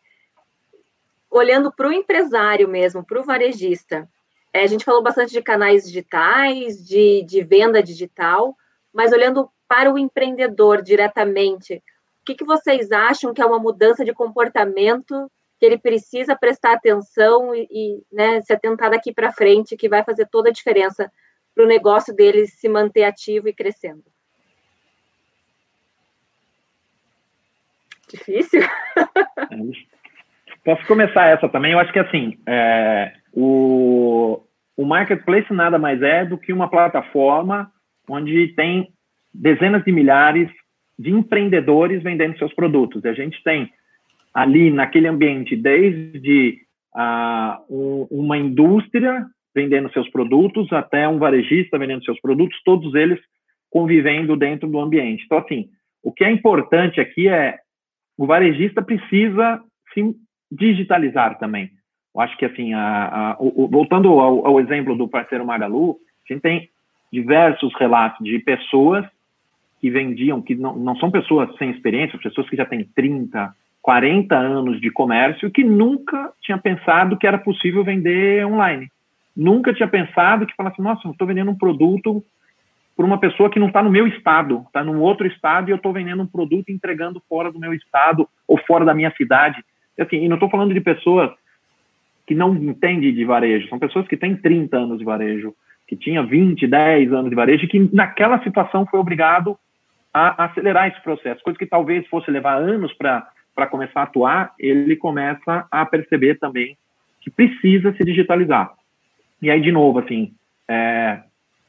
Olhando 1.29 1.73
para 1.73 1.89
o 1.89 1.91
empresário 1.91 2.69
mesmo, 2.69 3.05
para 3.05 3.19
o 3.19 3.25
varejista. 3.25 4.09
É, 4.53 4.63
a 4.63 4.67
gente 4.67 4.85
falou 4.85 5.03
bastante 5.03 5.33
de 5.33 5.41
canais 5.41 5.83
digitais, 5.83 6.87
de, 6.87 7.21
de 7.23 7.43
venda 7.43 7.83
digital, 7.83 8.55
mas 8.93 9.11
olhando 9.11 9.51
para 9.67 9.91
o 9.91 9.97
empreendedor 9.97 10.81
diretamente, 10.81 11.83
que, 12.27 12.35
que 12.35 12.43
vocês 12.43 12.91
acham 12.91 13.33
que 13.33 13.41
é 13.41 13.45
uma 13.45 13.57
mudança 13.57 14.03
de 14.03 14.13
comportamento 14.13 15.31
que 15.57 15.65
ele 15.65 15.77
precisa 15.77 16.35
prestar 16.35 16.73
atenção 16.73 17.55
e, 17.55 17.65
e 17.71 18.03
né, 18.11 18.41
se 18.41 18.51
atentar 18.51 18.91
daqui 18.91 19.13
para 19.13 19.31
frente, 19.31 19.77
que 19.77 19.87
vai 19.87 20.03
fazer 20.03 20.27
toda 20.29 20.49
a 20.49 20.53
diferença 20.53 21.09
para 21.55 21.63
o 21.63 21.67
negócio 21.67 22.13
dele 22.13 22.45
se 22.45 22.67
manter 22.67 23.05
ativo 23.05 23.47
e 23.47 23.53
crescendo? 23.53 24.03
Difícil? 28.09 28.61
Posso 30.63 30.85
começar 30.85 31.27
essa 31.27 31.47
também? 31.47 31.71
Eu 31.71 31.79
acho 31.79 31.93
que 31.93 31.99
assim, 31.99 32.37
é, 32.45 33.13
o, 33.31 34.43
o 34.75 34.85
marketplace 34.85 35.51
nada 35.53 35.79
mais 35.79 36.01
é 36.01 36.25
do 36.25 36.37
que 36.37 36.51
uma 36.51 36.69
plataforma 36.69 37.71
onde 38.09 38.49
tem 38.49 38.93
dezenas 39.33 39.83
de 39.83 39.93
milhares 39.93 40.49
de 40.97 41.11
empreendedores 41.11 42.01
vendendo 42.01 42.37
seus 42.37 42.53
produtos. 42.53 43.03
E 43.03 43.07
a 43.07 43.13
gente 43.13 43.41
tem 43.43 43.71
ali 44.33 44.71
naquele 44.71 45.07
ambiente 45.07 45.55
desde 45.55 46.59
um, 47.69 48.07
uma 48.09 48.37
indústria 48.37 49.25
vendendo 49.53 49.91
seus 49.91 50.07
produtos 50.09 50.71
até 50.71 51.07
um 51.07 51.17
varejista 51.17 51.79
vendendo 51.79 52.05
seus 52.05 52.19
produtos, 52.21 52.61
todos 52.63 52.93
eles 52.93 53.19
convivendo 53.71 54.35
dentro 54.35 54.69
do 54.69 54.79
ambiente. 54.79 55.23
Então, 55.25 55.39
assim, 55.39 55.69
o 56.03 56.11
que 56.11 56.23
é 56.23 56.31
importante 56.31 57.01
aqui 57.01 57.27
é 57.27 57.57
o 58.17 58.25
varejista 58.25 58.81
precisa 58.81 59.61
se 59.93 60.15
digitalizar 60.51 61.37
também. 61.37 61.71
Eu 62.15 62.21
acho 62.21 62.37
que, 62.37 62.45
assim, 62.45 62.73
a, 62.73 63.33
a, 63.33 63.37
o, 63.39 63.67
voltando 63.67 64.09
ao, 64.19 64.45
ao, 64.45 64.59
exemplo 64.59 64.95
do 64.95 65.07
parceiro 65.07 65.45
Magalu, 65.45 65.97
a 66.27 66.33
gente 66.33 66.41
tem 66.41 66.69
diversos 67.11 67.73
relatos 67.75 68.23
de 68.25 68.39
pessoas 68.39 69.05
que 69.79 69.89
vendiam, 69.89 70.41
que 70.41 70.55
não, 70.55 70.75
não 70.75 70.95
são 70.95 71.11
pessoas 71.11 71.55
sem 71.57 71.69
experiência, 71.69 72.17
pessoas 72.19 72.49
que 72.49 72.55
já 72.55 72.65
têm 72.65 72.83
30, 72.83 73.53
40 73.81 74.35
anos 74.35 74.81
de 74.81 74.89
comércio, 74.91 75.51
que 75.51 75.63
nunca 75.63 76.33
tinha 76.41 76.57
pensado 76.57 77.17
que 77.17 77.27
era 77.27 77.37
possível 77.37 77.83
vender 77.83 78.45
online. 78.45 78.89
Nunca 79.35 79.73
tinha 79.73 79.87
pensado 79.87 80.45
que 80.45 80.55
falasse, 80.55 80.81
nossa, 80.81 81.07
eu 81.07 81.11
estou 81.11 81.27
vendendo 81.27 81.51
um 81.51 81.57
produto 81.57 82.23
por 82.95 83.05
uma 83.05 83.19
pessoa 83.19 83.51
que 83.51 83.59
não 83.59 83.67
está 83.67 83.83
no 83.83 83.91
meu 83.91 84.07
estado, 84.07 84.63
está 84.65 84.83
num 84.83 84.99
outro 84.99 85.27
estado 85.27 85.69
e 85.69 85.71
eu 85.71 85.77
estou 85.77 85.93
vendendo 85.93 86.23
um 86.23 86.27
produto 86.27 86.69
entregando 86.69 87.21
fora 87.29 87.51
do 87.51 87.59
meu 87.59 87.71
estado 87.71 88.27
ou 88.47 88.57
fora 88.57 88.83
da 88.83 88.95
minha 88.95 89.13
cidade. 89.15 89.63
Assim, 89.99 90.17
e 90.17 90.27
não 90.27 90.35
estou 90.35 90.49
falando 90.49 90.73
de 90.73 90.81
pessoas 90.81 91.29
que 92.25 92.33
não 92.33 92.55
entendem 92.55 93.13
de 93.13 93.23
varejo, 93.23 93.69
são 93.69 93.79
pessoas 93.79 94.07
que 94.07 94.17
têm 94.17 94.35
30 94.35 94.75
anos 94.75 94.97
de 94.97 95.05
varejo, 95.05 95.53
que 95.87 95.95
tinha 95.95 96.23
20, 96.23 96.67
10 96.67 97.13
anos 97.13 97.29
de 97.29 97.35
varejo 97.35 97.63
e 97.63 97.67
que 97.67 97.95
naquela 97.95 98.43
situação 98.43 98.85
foi 98.85 98.99
obrigado 98.99 99.57
a 100.17 100.45
acelerar 100.45 100.87
esse 100.87 101.01
processo, 101.01 101.43
coisa 101.43 101.59
que 101.59 101.65
talvez 101.65 102.07
fosse 102.07 102.31
levar 102.31 102.55
anos 102.55 102.93
para 102.93 103.67
começar 103.69 104.01
a 104.01 104.03
atuar, 104.03 104.53
ele 104.59 104.95
começa 104.95 105.67
a 105.69 105.85
perceber 105.85 106.39
também 106.39 106.77
que 107.21 107.29
precisa 107.29 107.93
se 107.93 108.03
digitalizar. 108.03 108.71
E 109.41 109.51
aí, 109.51 109.61
de 109.61 109.71
novo, 109.71 109.99
assim, 109.99 110.33
é, 110.67 111.19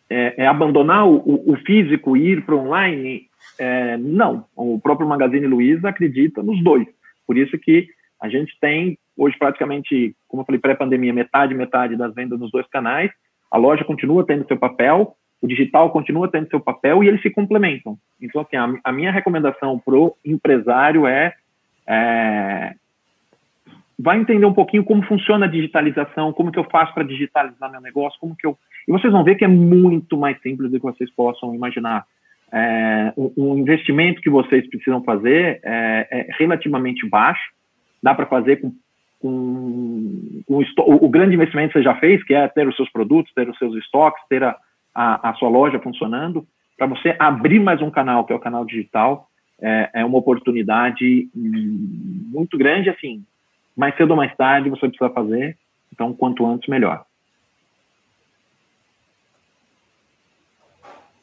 é, 0.09 0.35
é 0.45 0.47
abandonar 0.47 1.07
o, 1.07 1.53
o, 1.53 1.57
físico 1.67 2.17
e 2.17 2.33
ir 2.33 2.45
para 2.45 2.55
o 2.55 2.61
online? 2.61 3.27
É, 3.59 3.97
não. 3.97 4.45
O 4.57 4.81
próprio 4.81 5.09
Magazine 5.09 5.47
Luiza 5.47 5.89
acredita 5.89 6.43
nos 6.43 6.63
dois. 6.63 6.87
Por 7.27 7.37
isso 7.37 7.59
que 7.59 7.89
a 8.21 8.29
gente 8.29 8.57
tem 8.61 8.99
hoje 9.17 9.37
praticamente, 9.39 10.15
como 10.27 10.43
eu 10.43 10.47
falei, 10.47 10.61
pré-pandemia, 10.61 11.13
metade, 11.13 11.55
metade 11.55 11.97
das 11.97 12.15
vendas 12.15 12.39
nos 12.39 12.51
dois 12.51 12.67
canais. 12.69 13.11
A 13.51 13.59
loja 13.59 13.85
continua 13.85 14.25
tendo 14.25 14.47
seu 14.47 14.57
papel, 14.57 15.17
o 15.41 15.47
digital 15.47 15.91
continua 15.91 16.29
tendo 16.29 16.49
seu 16.49 16.61
papel 16.61 17.03
e 17.03 17.09
eles 17.09 17.23
se 17.23 17.31
complementam. 17.31 17.97
Então, 18.21 18.41
assim, 18.41 18.57
a, 18.57 18.73
a 18.83 18.93
minha 18.93 19.13
recomendação 19.13 19.79
para 19.79 19.95
o 19.95 20.17
empresário 20.25 21.07
é, 21.07 21.33
é, 21.87 22.75
vai 23.99 24.19
entender 24.19 24.47
um 24.47 24.55
pouquinho 24.55 24.85
como 24.85 25.03
funciona 25.05 25.47
a 25.47 25.51
digitalização, 25.51 26.33
como 26.33 26.51
que 26.51 26.59
eu 26.59 26.65
faço 26.65 26.93
para 26.93 27.05
digitalizar 27.05 27.71
meu 27.71 27.81
negócio, 27.81 28.19
como 28.21 28.37
que 28.37 28.47
eu... 28.47 28.59
E 28.87 28.93
vocês 28.93 29.13
vão 29.13 29.23
ver 29.23 29.37
que 29.37 29.45
é 29.45 29.49
muito 29.49 30.17
mais 30.17 30.41
simples 30.41 30.71
do 30.71 30.79
que 30.79 30.87
vocês 30.87 31.11
possam 31.11 31.55
imaginar. 31.55 32.05
É, 32.51 33.13
o, 33.15 33.59
investimento 33.59 34.23
que 34.23 34.31
vocês 34.31 34.67
precisam 34.69 35.03
fazer 35.05 35.61
é, 35.63 36.09
é 36.11 36.27
relativamente 36.39 37.07
baixo, 37.07 37.53
dá 38.03 38.15
para 38.15 38.25
fazer 38.25 38.57
com, 38.57 38.73
com, 39.21 40.43
com 40.47 40.55
o, 40.55 41.05
o, 41.05 41.09
grande 41.11 41.35
investimento 41.35 41.73
que 41.73 41.79
você 41.79 41.85
já 41.85 41.95
fez, 41.97 42.25
que 42.25 42.33
é 42.33 42.49
ter 42.49 42.67
os 42.67 42.75
seus 42.75 42.91
produtos, 42.91 43.33
ter 43.35 43.49
os 43.49 43.59
seus 43.59 43.77
estoques, 43.77 44.23
ter 44.31 44.43
a, 44.43 44.57
a, 44.99 45.31
a 45.31 45.35
sua 45.35 45.49
loja 45.49 45.79
funcionando, 45.79 46.45
para 46.77 46.89
você 46.89 47.15
abrir 47.21 47.61
mais 47.61 47.81
um 47.81 47.89
canal, 47.89 48.25
que 48.25 48.33
é 48.33 48.37
o 48.37 48.41
canal 48.41 48.65
digital, 48.65 49.29
é, 49.61 49.91
é 49.95 50.05
uma 50.05 50.19
oportunidade 50.19 51.29
muito 51.33 52.59
grande, 52.59 52.91
assim, 52.91 53.25
mais 53.77 53.97
cedo 53.97 54.11
ou 54.11 54.17
mais 54.17 54.35
tarde 54.37 54.69
você 54.69 54.89
precisa 54.89 55.09
fazer, 55.11 55.57
então 55.93 56.13
quanto 56.13 56.45
antes 56.45 56.69
melhor. 56.69 57.05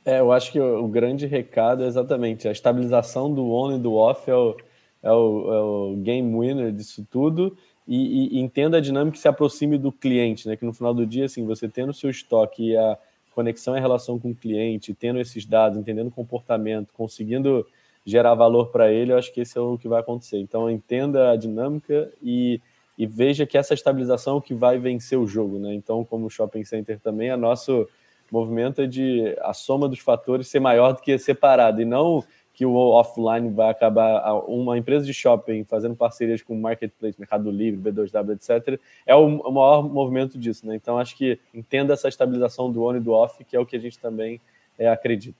É, 0.05 0.21
eu 0.21 0.32
acho 0.32 0.53
que 0.53 0.59
o, 0.59 0.86
o, 0.86 0.88
grande 0.88 1.26
recado 1.26 1.84
é 1.84 1.88
exatamente 1.88 2.47
a 2.47 2.51
estabilização 2.51 3.34
do 3.34 3.51
on 3.51 3.76
e 3.76 3.80
do 3.80 3.93
off 3.95 4.30
é 4.30 4.36
o, 4.36 4.55
é 5.03 5.11
o, 5.11 5.53
é 5.53 5.59
o 5.61 5.95
game 5.97 6.32
winner 6.39 6.71
disso 6.71 7.05
tudo 7.11 7.57
e, 7.86 8.38
e, 8.38 8.39
entenda 8.39 8.78
a 8.78 8.82
dinâmica 8.82 9.15
que 9.15 9.21
se 9.21 9.28
aproxime 9.28 9.78
do 9.78 9.91
cliente, 9.91 10.47
né? 10.47 10.55
Que 10.55 10.65
no 10.65 10.73
final 10.73 10.93
do 10.93 11.05
dia, 11.05 11.26
assim, 11.26 11.45
você 11.45 11.67
tendo 11.67 11.89
o 11.89 11.93
seu 11.93 12.09
estoque 12.09 12.69
e 12.69 12.78
a 12.78 12.97
conexão 13.36 13.77
e 13.77 13.79
relação 13.79 14.17
com 14.17 14.31
o 14.31 14.36
cliente, 14.36 14.93
tendo 14.93 15.19
esses 15.19 15.45
dados, 15.45 15.77
entendendo 15.77 16.07
o 16.07 16.11
comportamento, 16.11 16.93
conseguindo 16.93 17.67
gerar 18.05 18.33
valor 18.33 18.67
para 18.71 18.91
ele, 18.91 19.11
eu 19.11 19.17
acho 19.17 19.33
que 19.33 19.41
esse 19.41 19.57
é 19.57 19.61
o 19.61 19.77
que 19.77 19.88
vai 19.88 19.99
acontecer. 19.99 20.39
Então, 20.39 20.69
entenda 20.71 21.31
a 21.31 21.36
dinâmica 21.36 22.11
e, 22.23 22.61
e 22.97 23.05
veja 23.05 23.45
que 23.45 23.57
essa 23.57 23.73
estabilização 23.73 24.36
é 24.36 24.38
o 24.38 24.41
que 24.41 24.53
vai 24.53 24.77
vencer 24.77 25.19
o 25.19 25.27
jogo, 25.27 25.59
né? 25.59 25.73
Então, 25.73 26.05
como 26.05 26.29
shopping 26.29 26.63
center 26.63 26.99
também, 26.99 27.29
a 27.29 27.38
nosso 27.38 27.88
movimento 28.31 28.81
é 28.81 28.88
de 28.88 29.36
a 29.41 29.53
soma 29.53 29.89
dos 29.89 29.99
fatores 29.99 30.47
ser 30.47 30.59
maior 30.59 30.93
do 30.93 31.01
que 31.01 31.17
separado 31.17 31.81
e 31.81 31.86
não 31.86 32.23
que 32.55 32.65
o 32.65 32.73
offline 32.73 33.49
vai 33.49 33.69
acabar, 33.69 34.33
uma 34.47 34.77
empresa 34.77 35.05
de 35.05 35.13
shopping 35.13 35.65
fazendo 35.65 35.93
parcerias 35.93 36.41
com 36.41 36.55
marketplace, 36.55 37.19
Mercado 37.19 37.51
Livre, 37.51 37.91
B2W, 37.91 38.33
etc., 38.33 38.79
é 39.05 39.13
o, 39.13 39.51
maior 39.51 39.83
movimento 39.83 40.39
disso, 40.39 40.65
né? 40.65 40.73
Então, 40.73 40.97
acho 40.97 41.17
que 41.17 41.37
entenda 41.53 41.93
essa 41.93 42.07
estabilização 42.07 42.71
do 42.71 42.81
on 42.85 42.95
e 42.95 43.01
do 43.01 43.11
off, 43.11 43.43
que 43.43 43.57
é 43.57 43.59
o 43.59 43.65
que 43.65 43.75
a 43.75 43.79
gente 43.79 43.99
também 43.99 44.39
é, 44.79 44.87
acredita. 44.87 45.37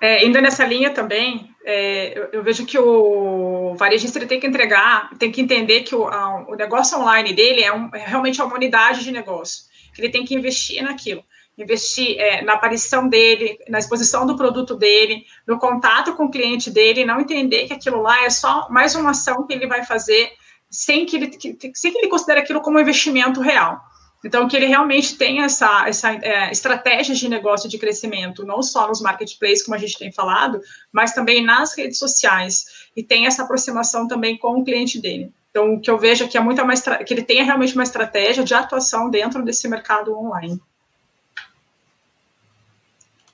É, 0.00 0.24
indo 0.24 0.40
nessa 0.40 0.64
linha 0.64 0.90
também, 0.90 1.50
é, 1.62 2.18
eu, 2.18 2.28
eu, 2.32 2.42
vejo 2.42 2.64
que 2.64 2.78
o 2.78 3.74
varejista 3.74 4.24
tem 4.24 4.40
que 4.40 4.46
entregar, 4.46 5.10
tem 5.18 5.30
que 5.30 5.42
entender 5.42 5.82
que 5.82 5.94
o, 5.94 6.06
a, 6.08 6.46
o 6.48 6.54
negócio 6.54 6.98
online 6.98 7.34
dele 7.34 7.62
é, 7.62 7.72
um, 7.72 7.90
é 7.94 7.98
realmente 7.98 8.40
uma 8.40 8.54
unidade 8.54 9.04
de 9.04 9.12
negócio, 9.12 9.64
que 9.92 10.00
ele 10.00 10.08
tem 10.08 10.24
que 10.24 10.34
investir 10.34 10.82
naquilo 10.82 11.22
investir 11.62 12.16
é, 12.18 12.42
na 12.42 12.54
aparição 12.54 13.08
dele, 13.08 13.58
na 13.68 13.78
exposição 13.78 14.26
do 14.26 14.36
produto 14.36 14.74
dele, 14.74 15.24
no 15.46 15.58
contato 15.58 16.14
com 16.14 16.26
o 16.26 16.30
cliente 16.30 16.70
dele, 16.70 17.04
não 17.04 17.20
entender 17.20 17.66
que 17.66 17.72
aquilo 17.72 18.00
lá 18.00 18.24
é 18.24 18.30
só 18.30 18.68
mais 18.70 18.94
uma 18.94 19.10
ação 19.10 19.46
que 19.46 19.52
ele 19.52 19.66
vai 19.66 19.84
fazer 19.84 20.30
sem 20.70 21.04
que 21.04 21.16
ele, 21.16 21.26
que, 21.28 21.72
sem 21.74 21.92
que 21.92 21.98
ele 21.98 22.08
considere 22.08 22.40
aquilo 22.40 22.60
como 22.60 22.78
um 22.78 22.80
investimento 22.80 23.40
real. 23.40 23.80
Então, 24.24 24.48
que 24.48 24.56
ele 24.56 24.66
realmente 24.66 25.16
tenha 25.16 25.44
essa, 25.44 25.88
essa 25.88 26.12
é, 26.12 26.50
estratégia 26.50 27.14
de 27.14 27.28
negócio 27.28 27.68
de 27.68 27.78
crescimento, 27.78 28.44
não 28.44 28.62
só 28.62 28.88
nos 28.88 29.00
marketplaces, 29.00 29.64
como 29.64 29.76
a 29.76 29.78
gente 29.78 29.96
tem 29.96 30.10
falado, 30.10 30.60
mas 30.92 31.12
também 31.12 31.44
nas 31.44 31.76
redes 31.76 31.98
sociais, 31.98 32.88
e 32.96 33.02
tenha 33.02 33.28
essa 33.28 33.44
aproximação 33.44 34.08
também 34.08 34.36
com 34.36 34.60
o 34.60 34.64
cliente 34.64 35.00
dele. 35.00 35.32
Então, 35.50 35.74
o 35.74 35.80
que 35.80 35.90
eu 35.90 35.98
vejo 35.98 36.28
é 36.32 36.40
muito 36.40 36.64
mais 36.66 36.82
que 36.82 37.14
ele 37.14 37.22
tenha 37.22 37.44
realmente 37.44 37.74
uma 37.74 37.84
estratégia 37.84 38.42
de 38.42 38.54
atuação 38.54 39.08
dentro 39.08 39.44
desse 39.44 39.68
mercado 39.68 40.16
online. 40.16 40.60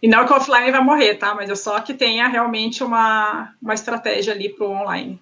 E 0.04 0.06
não 0.06 0.26
que 0.26 0.34
o 0.34 0.36
offline 0.36 0.70
vai 0.70 0.84
morrer, 0.84 1.14
tá? 1.14 1.34
Mas 1.34 1.48
é 1.48 1.54
só 1.54 1.80
que 1.80 1.94
tenha 1.94 2.28
realmente 2.28 2.84
uma, 2.84 3.54
uma 3.62 3.72
estratégia 3.72 4.34
ali 4.34 4.50
para 4.50 4.66
o 4.66 4.70
online. 4.70 5.18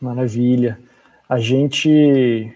Maravilha. 0.00 0.80
A 1.28 1.38
gente 1.38 2.50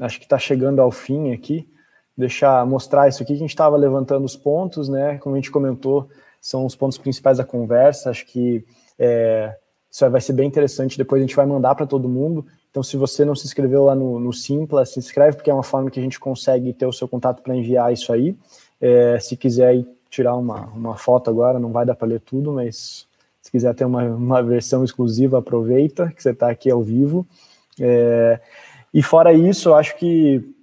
acho 0.00 0.18
que 0.18 0.24
está 0.24 0.36
chegando 0.36 0.82
ao 0.82 0.90
fim 0.90 1.32
aqui. 1.32 1.68
Deixar 2.16 2.66
mostrar 2.66 3.06
isso 3.06 3.22
aqui 3.22 3.34
que 3.34 3.38
a 3.38 3.42
gente 3.42 3.50
estava 3.50 3.76
levantando 3.76 4.24
os 4.24 4.34
pontos, 4.34 4.88
né? 4.88 5.18
Como 5.18 5.36
a 5.36 5.38
gente 5.38 5.52
comentou, 5.52 6.08
são 6.40 6.66
os 6.66 6.74
pontos 6.74 6.98
principais 6.98 7.38
da 7.38 7.44
conversa. 7.44 8.10
Acho 8.10 8.26
que 8.26 8.64
é, 8.98 9.56
isso 9.88 10.10
vai 10.10 10.20
ser 10.20 10.32
bem 10.32 10.48
interessante. 10.48 10.98
Depois 10.98 11.22
a 11.22 11.24
gente 11.24 11.36
vai 11.36 11.46
mandar 11.46 11.76
para 11.76 11.86
todo 11.86 12.08
mundo. 12.08 12.44
Então, 12.72 12.82
se 12.82 12.96
você 12.96 13.24
não 13.24 13.36
se 13.36 13.46
inscreveu 13.46 13.84
lá 13.84 13.94
no, 13.94 14.18
no 14.18 14.32
Simpla, 14.32 14.84
se 14.84 14.98
inscreve, 14.98 15.36
porque 15.36 15.48
é 15.48 15.54
uma 15.54 15.62
forma 15.62 15.92
que 15.92 16.00
a 16.00 16.02
gente 16.02 16.18
consegue 16.18 16.72
ter 16.72 16.86
o 16.86 16.92
seu 16.92 17.06
contato 17.06 17.40
para 17.40 17.54
enviar 17.54 17.92
isso 17.92 18.12
aí. 18.12 18.36
É, 18.80 19.20
se 19.20 19.36
quiser 19.36 19.84
tirar 20.10 20.36
uma, 20.36 20.66
uma 20.68 20.96
foto 20.96 21.30
agora, 21.30 21.58
não 21.58 21.72
vai 21.72 21.84
dar 21.84 21.94
para 21.94 22.08
ler 22.08 22.20
tudo, 22.20 22.52
mas 22.52 23.06
se 23.40 23.50
quiser 23.50 23.74
ter 23.74 23.84
uma, 23.84 24.02
uma 24.04 24.42
versão 24.42 24.84
exclusiva, 24.84 25.38
aproveita 25.38 26.12
que 26.14 26.22
você 26.22 26.30
está 26.30 26.50
aqui 26.50 26.70
ao 26.70 26.82
vivo. 26.82 27.26
É, 27.80 28.40
e 28.92 29.02
fora 29.02 29.32
isso, 29.32 29.70
eu 29.70 29.74
acho 29.74 29.96
que 29.96 30.54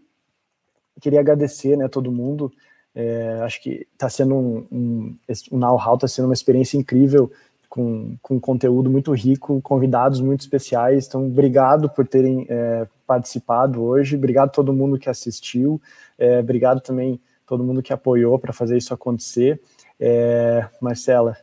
queria 0.99 1.19
agradecer 1.19 1.77
né, 1.77 1.87
todo 1.87 2.11
mundo. 2.11 2.51
É, 2.93 3.39
acho 3.43 3.61
que 3.61 3.87
está 3.93 4.09
sendo 4.09 4.35
um, 4.35 4.67
um, 4.71 5.15
o 5.51 5.57
Know-how 5.57 5.95
está 5.95 6.07
sendo 6.07 6.25
uma 6.25 6.33
experiência 6.33 6.77
incrível, 6.77 7.31
com, 7.69 8.15
com 8.21 8.39
conteúdo 8.39 8.89
muito 8.89 9.11
rico, 9.13 9.61
convidados 9.61 10.21
muito 10.21 10.41
especiais. 10.41 11.07
Então, 11.07 11.25
obrigado 11.25 11.89
por 11.89 12.07
terem 12.07 12.45
é, 12.49 12.87
participado 13.05 13.83
hoje, 13.83 14.15
obrigado 14.15 14.47
a 14.47 14.53
todo 14.53 14.73
mundo 14.73 14.97
que 14.97 15.09
assistiu, 15.09 15.81
é, 16.17 16.39
obrigado 16.39 16.79
também 16.79 17.19
todo 17.45 17.63
mundo 17.63 17.83
que 17.83 17.93
apoiou 17.93 18.37
para 18.39 18.53
fazer 18.53 18.77
isso 18.77 18.93
acontecer. 18.93 19.61
É, 19.99 20.67
Marcela. 20.81 21.37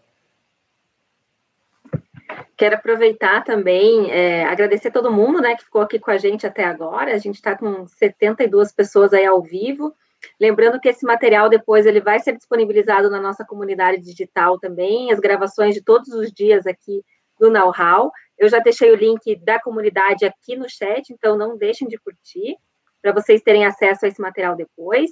Quero 2.57 2.77
aproveitar 2.77 3.43
também, 3.45 4.11
é, 4.11 4.45
agradecer 4.45 4.91
todo 4.91 5.13
mundo 5.13 5.41
né, 5.41 5.57
que 5.57 5.65
ficou 5.65 5.83
aqui 5.83 5.99
com 5.99 6.11
a 6.11 6.19
gente 6.19 6.47
até 6.47 6.65
agora. 6.65 7.15
A 7.15 7.19
gente 7.19 7.37
está 7.37 7.57
com 7.57 7.87
72 7.87 8.73
pessoas 8.73 9.13
aí 9.13 9.25
ao 9.25 9.43
vivo. 9.43 9.93
Lembrando 10.41 10.81
que 10.81 10.89
esse 10.89 11.05
material 11.05 11.49
depois 11.49 11.87
ele 11.87 12.01
vai 12.01 12.21
ser 12.21 12.37
disponibilizado 12.37 13.11
na 13.11 13.21
nossa 13.21 13.45
comunidade 13.45 14.01
digital 14.03 14.59
também, 14.59 15.11
as 15.11 15.19
gravações 15.19 15.75
de 15.75 15.83
todos 15.83 16.09
os 16.11 16.33
dias 16.33 16.67
aqui 16.67 17.03
do 17.39 17.51
Know-How. 17.51 18.13
Eu 18.39 18.49
já 18.49 18.59
deixei 18.61 18.93
o 18.93 18.97
link 18.97 19.37
da 19.37 19.61
comunidade 19.61 20.25
aqui 20.25 20.57
no 20.57 20.69
chat, 20.69 21.13
então 21.13 21.37
não 21.37 21.57
deixem 21.57 21.89
de 21.89 21.99
curtir, 21.99 22.57
para 23.01 23.13
vocês 23.13 23.43
terem 23.43 23.65
acesso 23.65 24.05
a 24.05 24.09
esse 24.09 24.21
material 24.21 24.55
depois. 24.55 25.11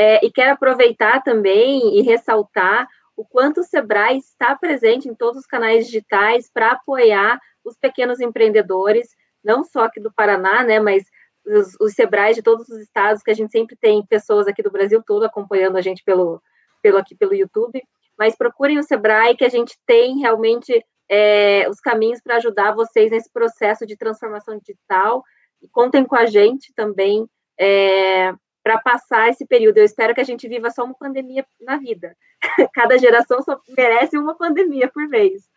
É, 0.00 0.24
e 0.24 0.30
quero 0.30 0.52
aproveitar 0.52 1.24
também 1.24 1.98
e 1.98 2.02
ressaltar 2.02 2.86
o 3.16 3.24
quanto 3.24 3.62
o 3.62 3.64
Sebrae 3.64 4.16
está 4.16 4.54
presente 4.54 5.08
em 5.08 5.14
todos 5.14 5.40
os 5.40 5.44
canais 5.44 5.86
digitais 5.86 6.48
para 6.48 6.70
apoiar 6.70 7.36
os 7.64 7.76
pequenos 7.76 8.20
empreendedores, 8.20 9.08
não 9.42 9.64
só 9.64 9.86
aqui 9.86 9.98
do 9.98 10.12
Paraná, 10.14 10.62
né, 10.62 10.78
mas 10.78 11.02
os, 11.44 11.74
os 11.80 11.94
Sebrae 11.94 12.32
de 12.32 12.42
todos 12.42 12.68
os 12.68 12.78
estados, 12.78 13.24
que 13.24 13.30
a 13.32 13.34
gente 13.34 13.50
sempre 13.50 13.74
tem 13.74 14.06
pessoas 14.06 14.46
aqui 14.46 14.62
do 14.62 14.70
Brasil 14.70 15.02
todo 15.04 15.24
acompanhando 15.24 15.76
a 15.76 15.80
gente 15.82 16.04
pelo, 16.04 16.40
pelo 16.80 16.98
aqui 16.98 17.16
pelo 17.16 17.34
YouTube, 17.34 17.82
mas 18.16 18.36
procurem 18.36 18.78
o 18.78 18.84
Sebrae, 18.84 19.36
que 19.36 19.44
a 19.44 19.48
gente 19.48 19.76
tem 19.84 20.20
realmente 20.20 20.80
é, 21.10 21.68
os 21.68 21.80
caminhos 21.80 22.20
para 22.22 22.36
ajudar 22.36 22.70
vocês 22.70 23.10
nesse 23.10 23.32
processo 23.32 23.84
de 23.84 23.96
transformação 23.96 24.56
digital, 24.60 25.24
e 25.60 25.68
contem 25.68 26.04
com 26.04 26.14
a 26.14 26.26
gente 26.26 26.72
também 26.72 27.28
é, 27.58 28.32
para 28.68 28.78
passar 28.82 29.30
esse 29.30 29.46
período. 29.46 29.78
Eu 29.78 29.84
espero 29.86 30.14
que 30.14 30.20
a 30.20 30.24
gente 30.24 30.46
viva 30.46 30.70
só 30.70 30.84
uma 30.84 30.92
pandemia 30.92 31.46
na 31.58 31.78
vida. 31.78 32.14
Cada 32.74 32.98
geração 32.98 33.40
só 33.40 33.58
merece 33.66 34.18
uma 34.18 34.34
pandemia 34.34 34.90
por 34.92 35.08
vez. 35.08 35.48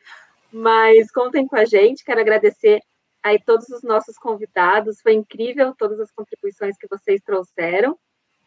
Mas 0.50 1.12
contem 1.12 1.46
com 1.46 1.58
a 1.58 1.66
gente, 1.66 2.06
quero 2.06 2.22
agradecer 2.22 2.80
aí 3.22 3.38
todos 3.46 3.68
os 3.68 3.84
nossos 3.84 4.18
convidados, 4.18 5.02
foi 5.02 5.14
incrível 5.14 5.76
todas 5.78 6.00
as 6.00 6.10
contribuições 6.10 6.78
que 6.78 6.88
vocês 6.88 7.22
trouxeram. 7.22 8.00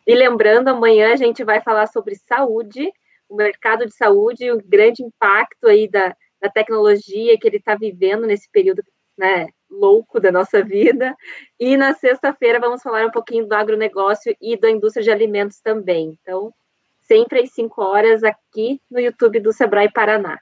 E 0.06 0.14
lembrando, 0.14 0.68
amanhã 0.68 1.12
a 1.12 1.16
gente 1.16 1.44
vai 1.44 1.60
falar 1.60 1.86
sobre 1.88 2.16
saúde, 2.16 2.90
o 3.28 3.36
mercado 3.36 3.84
de 3.84 3.94
saúde, 3.94 4.50
o 4.50 4.62
grande 4.64 5.02
impacto 5.02 5.68
aí 5.68 5.86
da, 5.86 6.16
da 6.40 6.48
tecnologia 6.48 7.38
que 7.38 7.46
ele 7.46 7.58
está 7.58 7.74
vivendo 7.74 8.26
nesse 8.26 8.50
período 8.50 8.82
né, 9.16 9.48
louco 9.70 10.20
da 10.20 10.30
nossa 10.30 10.62
vida. 10.62 11.14
E 11.58 11.76
na 11.76 11.94
sexta-feira 11.94 12.60
vamos 12.60 12.82
falar 12.82 13.06
um 13.06 13.10
pouquinho 13.10 13.46
do 13.46 13.54
agronegócio 13.54 14.34
e 14.40 14.56
da 14.56 14.70
indústria 14.70 15.02
de 15.02 15.10
alimentos 15.10 15.60
também. 15.60 16.18
Então, 16.20 16.52
sempre 17.00 17.40
às 17.40 17.52
5 17.52 17.82
horas 17.82 18.22
aqui 18.24 18.80
no 18.90 19.00
YouTube 19.00 19.40
do 19.40 19.52
Sebrae 19.52 19.90
Paraná. 19.92 20.38